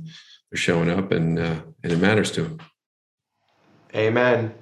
they're 0.50 0.56
showing 0.56 0.88
up 0.88 1.12
and 1.12 1.38
uh, 1.38 1.56
and 1.82 1.92
it 1.92 1.98
matters 1.98 2.30
to 2.32 2.44
them. 2.44 2.60
Amen. 3.94 4.54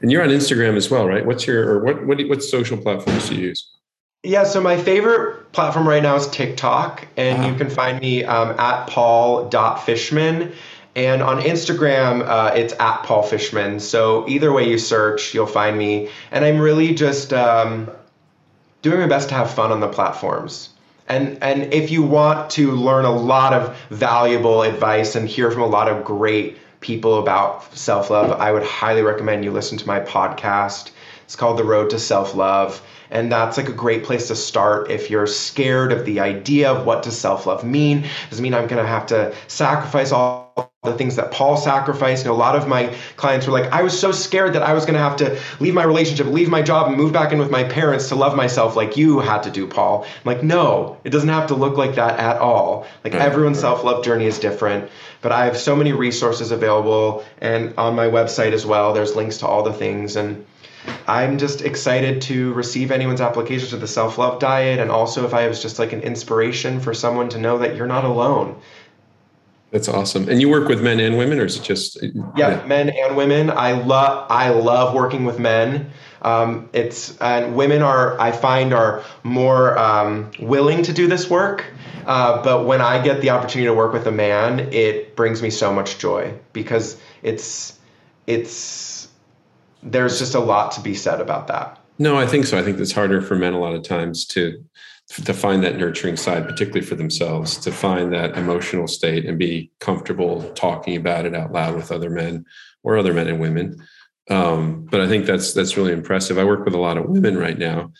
And 0.00 0.12
you're 0.12 0.22
on 0.22 0.28
Instagram 0.28 0.76
as 0.76 0.88
well, 0.88 1.04
right? 1.08 1.26
What's 1.26 1.48
your 1.48 1.68
or 1.68 1.84
what 1.84 2.06
what 2.06 2.22
what 2.28 2.44
social 2.44 2.78
platforms 2.78 3.28
do 3.28 3.34
you 3.34 3.48
use? 3.48 3.68
Yeah, 4.22 4.44
so 4.44 4.60
my 4.60 4.80
favorite 4.80 5.50
platform 5.50 5.88
right 5.88 6.02
now 6.02 6.14
is 6.14 6.28
TikTok, 6.28 7.08
and 7.16 7.44
you 7.44 7.54
ah. 7.54 7.58
can 7.58 7.70
find 7.70 8.00
me 8.00 8.22
um, 8.24 8.50
at 8.60 8.86
paul.fishman. 8.86 10.52
And 10.94 11.22
on 11.22 11.42
Instagram, 11.42 12.24
uh, 12.24 12.52
it's 12.54 12.72
at 12.78 13.02
Paul 13.02 13.24
Fishman. 13.24 13.80
So 13.80 14.28
either 14.28 14.52
way 14.52 14.70
you 14.70 14.78
search, 14.78 15.34
you'll 15.34 15.46
find 15.46 15.76
me. 15.76 16.08
And 16.30 16.44
I'm 16.44 16.60
really 16.60 16.94
just 16.94 17.32
um, 17.32 17.90
doing 18.84 19.00
my 19.00 19.06
best 19.06 19.30
to 19.30 19.34
have 19.34 19.50
fun 19.50 19.72
on 19.72 19.80
the 19.80 19.88
platforms. 19.88 20.68
And, 21.08 21.42
and 21.42 21.72
if 21.72 21.90
you 21.90 22.02
want 22.02 22.50
to 22.50 22.72
learn 22.72 23.06
a 23.06 23.16
lot 23.16 23.54
of 23.54 23.74
valuable 23.88 24.62
advice 24.62 25.16
and 25.16 25.26
hear 25.26 25.50
from 25.50 25.62
a 25.62 25.66
lot 25.66 25.88
of 25.88 26.04
great 26.04 26.58
people 26.80 27.18
about 27.18 27.74
self 27.74 28.10
love, 28.10 28.38
I 28.38 28.52
would 28.52 28.62
highly 28.62 29.00
recommend 29.00 29.42
you 29.42 29.52
listen 29.52 29.78
to 29.78 29.86
my 29.86 30.00
podcast. 30.00 30.90
It's 31.24 31.34
called 31.34 31.56
The 31.58 31.64
Road 31.64 31.88
to 31.90 31.98
Self 31.98 32.34
Love. 32.34 32.82
And 33.10 33.32
that's 33.32 33.56
like 33.56 33.70
a 33.70 33.72
great 33.72 34.04
place 34.04 34.28
to 34.28 34.36
start 34.36 34.90
if 34.90 35.08
you're 35.08 35.26
scared 35.26 35.90
of 35.90 36.04
the 36.04 36.20
idea 36.20 36.70
of 36.70 36.84
what 36.84 37.02
does 37.02 37.18
self-love 37.18 37.64
mean. 37.64 38.04
Does 38.28 38.38
it 38.38 38.42
mean 38.42 38.52
I'm 38.52 38.66
gonna 38.66 38.86
have 38.86 39.06
to 39.06 39.34
sacrifice 39.46 40.12
all 40.12 40.73
the 40.84 40.94
things 40.94 41.16
that 41.16 41.30
Paul 41.30 41.56
sacrificed. 41.56 42.24
And 42.24 42.30
a 42.30 42.36
lot 42.36 42.56
of 42.56 42.68
my 42.68 42.94
clients 43.16 43.46
were 43.46 43.52
like, 43.52 43.72
I 43.72 43.82
was 43.82 43.98
so 43.98 44.12
scared 44.12 44.52
that 44.54 44.62
I 44.62 44.74
was 44.74 44.84
going 44.84 44.94
to 44.94 45.00
have 45.00 45.16
to 45.16 45.40
leave 45.58 45.74
my 45.74 45.82
relationship, 45.82 46.26
leave 46.26 46.48
my 46.48 46.62
job, 46.62 46.88
and 46.88 46.96
move 46.96 47.12
back 47.12 47.32
in 47.32 47.38
with 47.38 47.50
my 47.50 47.64
parents 47.64 48.08
to 48.10 48.14
love 48.14 48.36
myself 48.36 48.76
like 48.76 48.96
you 48.96 49.20
had 49.20 49.44
to 49.44 49.50
do, 49.50 49.66
Paul. 49.66 50.04
I'm 50.04 50.10
like, 50.24 50.42
no, 50.42 50.98
it 51.02 51.10
doesn't 51.10 51.28
have 51.28 51.48
to 51.48 51.54
look 51.54 51.76
like 51.76 51.94
that 51.96 52.18
at 52.20 52.38
all. 52.38 52.86
Like 53.02 53.14
everyone's 53.14 53.58
self 53.58 53.82
love 53.82 54.04
journey 54.04 54.26
is 54.26 54.38
different. 54.38 54.90
But 55.22 55.32
I 55.32 55.46
have 55.46 55.56
so 55.56 55.74
many 55.74 55.92
resources 55.92 56.50
available, 56.50 57.24
and 57.38 57.74
on 57.78 57.96
my 57.96 58.06
website 58.06 58.52
as 58.52 58.66
well, 58.66 58.92
there's 58.92 59.16
links 59.16 59.38
to 59.38 59.46
all 59.46 59.62
the 59.62 59.72
things. 59.72 60.16
And 60.16 60.44
I'm 61.06 61.38
just 61.38 61.62
excited 61.62 62.20
to 62.22 62.52
receive 62.52 62.90
anyone's 62.90 63.22
application 63.22 63.70
to 63.70 63.78
the 63.78 63.86
self 63.86 64.18
love 64.18 64.38
diet. 64.38 64.80
And 64.80 64.90
also, 64.90 65.24
if 65.24 65.32
I 65.32 65.48
was 65.48 65.62
just 65.62 65.78
like 65.78 65.94
an 65.94 66.02
inspiration 66.02 66.80
for 66.80 66.92
someone 66.92 67.30
to 67.30 67.38
know 67.38 67.58
that 67.58 67.74
you're 67.74 67.86
not 67.86 68.04
alone. 68.04 68.60
That's 69.74 69.88
awesome. 69.88 70.28
And 70.28 70.40
you 70.40 70.48
work 70.48 70.68
with 70.68 70.84
men 70.84 71.00
and 71.00 71.18
women, 71.18 71.40
or 71.40 71.46
is 71.46 71.56
it 71.56 71.64
just? 71.64 72.00
Yeah, 72.00 72.22
yeah. 72.36 72.64
men 72.64 72.90
and 72.90 73.16
women. 73.16 73.50
I 73.50 73.72
love 73.72 74.30
I 74.30 74.50
love 74.50 74.94
working 74.94 75.24
with 75.24 75.40
men. 75.40 75.90
Um, 76.22 76.70
it's 76.72 77.16
and 77.16 77.56
women 77.56 77.82
are 77.82 78.16
I 78.20 78.30
find 78.30 78.72
are 78.72 79.02
more 79.24 79.76
um, 79.76 80.30
willing 80.38 80.84
to 80.84 80.92
do 80.92 81.08
this 81.08 81.28
work. 81.28 81.64
Uh, 82.06 82.40
but 82.44 82.66
when 82.66 82.80
I 82.80 83.02
get 83.02 83.20
the 83.20 83.30
opportunity 83.30 83.66
to 83.66 83.74
work 83.74 83.92
with 83.92 84.06
a 84.06 84.12
man, 84.12 84.60
it 84.72 85.16
brings 85.16 85.42
me 85.42 85.50
so 85.50 85.72
much 85.72 85.98
joy 85.98 86.32
because 86.52 86.96
it's 87.24 87.76
it's 88.28 89.08
there's 89.82 90.20
just 90.20 90.36
a 90.36 90.40
lot 90.40 90.70
to 90.72 90.82
be 90.82 90.94
said 90.94 91.20
about 91.20 91.48
that. 91.48 91.80
No, 91.98 92.16
I 92.16 92.28
think 92.28 92.46
so. 92.46 92.56
I 92.56 92.62
think 92.62 92.78
it's 92.78 92.92
harder 92.92 93.20
for 93.20 93.34
men 93.34 93.54
a 93.54 93.58
lot 93.58 93.74
of 93.74 93.82
times 93.82 94.24
to 94.26 94.64
to 95.08 95.34
find 95.34 95.62
that 95.62 95.76
nurturing 95.76 96.16
side, 96.16 96.46
particularly 96.46 96.84
for 96.84 96.94
themselves, 96.94 97.58
to 97.58 97.70
find 97.70 98.12
that 98.12 98.36
emotional 98.36 98.86
state 98.86 99.26
and 99.26 99.38
be 99.38 99.70
comfortable 99.78 100.42
talking 100.54 100.96
about 100.96 101.26
it 101.26 101.34
out 101.34 101.52
loud 101.52 101.76
with 101.76 101.92
other 101.92 102.10
men 102.10 102.44
or 102.82 102.96
other 102.96 103.12
men 103.12 103.28
and 103.28 103.40
women. 103.40 103.76
Um, 104.30 104.86
but 104.90 105.00
I 105.00 105.08
think 105.08 105.26
that's 105.26 105.52
that's 105.52 105.76
really 105.76 105.92
impressive. 105.92 106.38
I 106.38 106.44
work 106.44 106.64
with 106.64 106.74
a 106.74 106.80
lot 106.80 106.96
of 106.96 107.06
women 107.06 107.36
right 107.36 107.58
now, 107.58 107.92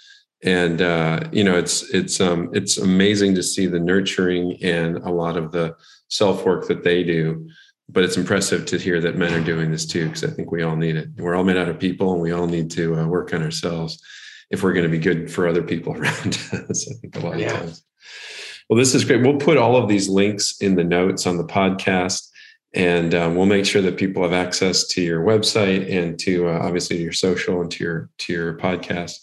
and 0.42 0.80
uh, 0.80 1.20
you 1.30 1.44
know, 1.44 1.58
it's 1.58 1.82
it's 1.94 2.20
um, 2.20 2.50
it's 2.54 2.78
amazing 2.78 3.34
to 3.34 3.42
see 3.42 3.66
the 3.66 3.80
nurturing 3.80 4.56
and 4.62 4.96
a 4.98 5.10
lot 5.10 5.36
of 5.36 5.52
the 5.52 5.76
self 6.08 6.46
work 6.46 6.68
that 6.68 6.84
they 6.84 7.02
do 7.02 7.48
but 7.88 8.02
it's 8.04 8.16
impressive 8.16 8.64
to 8.64 8.78
hear 8.78 9.00
that 9.00 9.16
men 9.16 9.34
are 9.34 9.44
doing 9.44 9.70
this 9.70 9.84
too 9.84 10.06
because 10.06 10.24
i 10.24 10.30
think 10.30 10.50
we 10.50 10.62
all 10.62 10.76
need 10.76 10.96
it 10.96 11.08
we're 11.18 11.34
all 11.34 11.44
made 11.44 11.56
out 11.56 11.68
of 11.68 11.78
people 11.78 12.12
and 12.12 12.22
we 12.22 12.32
all 12.32 12.46
need 12.46 12.70
to 12.70 12.98
uh, 12.98 13.06
work 13.06 13.32
on 13.34 13.42
ourselves 13.42 14.02
if 14.54 14.62
we're 14.62 14.72
going 14.72 14.84
to 14.84 14.90
be 14.90 14.98
good 14.98 15.30
for 15.30 15.46
other 15.46 15.62
people 15.62 15.92
around 15.98 16.38
us 16.68 16.88
i 16.90 16.94
think 17.00 17.16
a 17.16 17.20
lot 17.20 17.38
yeah. 17.38 17.52
of 17.52 17.60
times 17.60 17.84
well 18.68 18.78
this 18.78 18.94
is 18.94 19.04
great 19.04 19.22
we'll 19.22 19.36
put 19.36 19.56
all 19.56 19.76
of 19.76 19.88
these 19.88 20.08
links 20.08 20.56
in 20.60 20.74
the 20.76 20.84
notes 20.84 21.26
on 21.26 21.36
the 21.36 21.44
podcast 21.44 22.28
and 22.72 23.14
um, 23.14 23.36
we'll 23.36 23.46
make 23.46 23.64
sure 23.64 23.82
that 23.82 23.96
people 23.96 24.22
have 24.22 24.32
access 24.32 24.88
to 24.88 25.00
your 25.00 25.24
website 25.24 25.88
and 25.92 26.18
to 26.18 26.48
uh, 26.48 26.58
obviously 26.60 27.00
your 27.00 27.12
social 27.12 27.60
and 27.60 27.70
to 27.70 27.84
your 27.84 28.10
to 28.18 28.32
your 28.32 28.56
podcast 28.58 29.18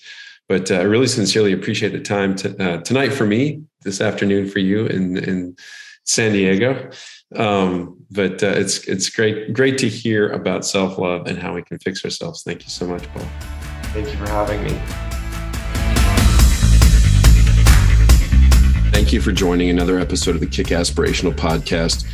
but 0.47 0.69
uh, 0.69 0.75
i 0.75 0.83
really 0.83 1.07
sincerely 1.07 1.53
appreciate 1.53 1.91
the 1.91 1.99
time 1.99 2.35
to, 2.35 2.55
uh, 2.63 2.81
tonight 2.81 3.09
for 3.09 3.25
me 3.25 3.63
this 3.83 4.01
afternoon 4.01 4.47
for 4.47 4.59
you 4.59 4.85
in 4.85 5.17
in 5.17 5.55
san 6.03 6.31
diego 6.31 6.91
um, 7.35 7.97
but 8.11 8.43
uh, 8.43 8.47
it's 8.47 8.87
it's 8.87 9.09
great 9.09 9.53
great 9.53 9.77
to 9.79 9.87
hear 9.87 10.29
about 10.31 10.65
self 10.65 10.97
love 10.97 11.27
and 11.27 11.37
how 11.37 11.53
we 11.53 11.63
can 11.63 11.79
fix 11.79 12.03
ourselves. 12.03 12.43
Thank 12.43 12.63
you 12.63 12.69
so 12.69 12.85
much, 12.85 13.07
Paul. 13.13 13.27
Thank 13.93 14.07
you 14.07 14.17
for 14.17 14.29
having 14.29 14.63
me. 14.63 15.10
You 19.11 19.19
for 19.19 19.33
joining 19.33 19.69
another 19.69 19.99
episode 19.99 20.35
of 20.35 20.41
the 20.41 20.47
Kick 20.47 20.67
Aspirational 20.67 21.33
Podcast. 21.33 22.05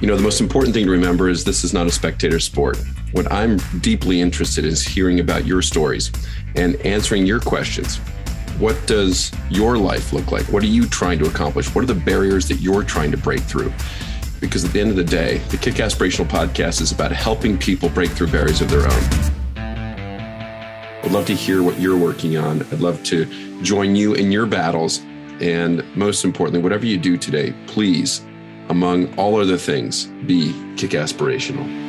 You 0.00 0.06
know, 0.06 0.16
the 0.16 0.22
most 0.22 0.40
important 0.40 0.74
thing 0.74 0.84
to 0.84 0.90
remember 0.90 1.30
is 1.30 1.44
this 1.44 1.64
is 1.64 1.72
not 1.72 1.86
a 1.86 1.90
spectator 1.90 2.38
sport. 2.38 2.76
What 3.12 3.30
I'm 3.32 3.56
deeply 3.80 4.20
interested 4.20 4.66
in 4.66 4.70
is 4.72 4.82
hearing 4.82 5.20
about 5.20 5.46
your 5.46 5.62
stories 5.62 6.12
and 6.54 6.76
answering 6.84 7.24
your 7.24 7.40
questions. 7.40 7.96
What 8.58 8.86
does 8.86 9.32
your 9.48 9.78
life 9.78 10.12
look 10.12 10.30
like? 10.30 10.44
What 10.52 10.62
are 10.62 10.66
you 10.66 10.86
trying 10.86 11.18
to 11.20 11.26
accomplish? 11.26 11.74
What 11.74 11.84
are 11.84 11.86
the 11.86 11.94
barriers 11.94 12.48
that 12.48 12.60
you're 12.60 12.82
trying 12.82 13.12
to 13.12 13.16
break 13.16 13.40
through? 13.40 13.72
because 14.42 14.64
at 14.64 14.72
the 14.72 14.80
end 14.80 14.90
of 14.90 14.96
the 14.96 15.04
day, 15.04 15.38
the 15.50 15.56
Kick 15.56 15.74
Aspirational 15.74 16.26
podcast 16.26 16.80
is 16.80 16.90
about 16.90 17.12
helping 17.12 17.56
people 17.56 17.88
break 17.88 18.10
through 18.10 18.26
barriers 18.26 18.60
of 18.60 18.68
their 18.68 18.82
own. 18.82 19.32
I'd 19.56 21.12
love 21.12 21.26
to 21.26 21.34
hear 21.34 21.62
what 21.62 21.78
you're 21.78 21.96
working 21.96 22.36
on. 22.36 22.60
I'd 22.60 22.80
love 22.80 23.02
to 23.04 23.24
join 23.62 23.94
you 23.94 24.14
in 24.14 24.32
your 24.32 24.46
battles. 24.46 25.00
And 25.42 25.84
most 25.96 26.24
importantly, 26.24 26.62
whatever 26.62 26.86
you 26.86 26.96
do 26.96 27.18
today, 27.18 27.52
please, 27.66 28.24
among 28.68 29.12
all 29.18 29.40
other 29.40 29.58
things, 29.58 30.06
be 30.26 30.52
kick 30.76 30.92
aspirational. 30.92 31.81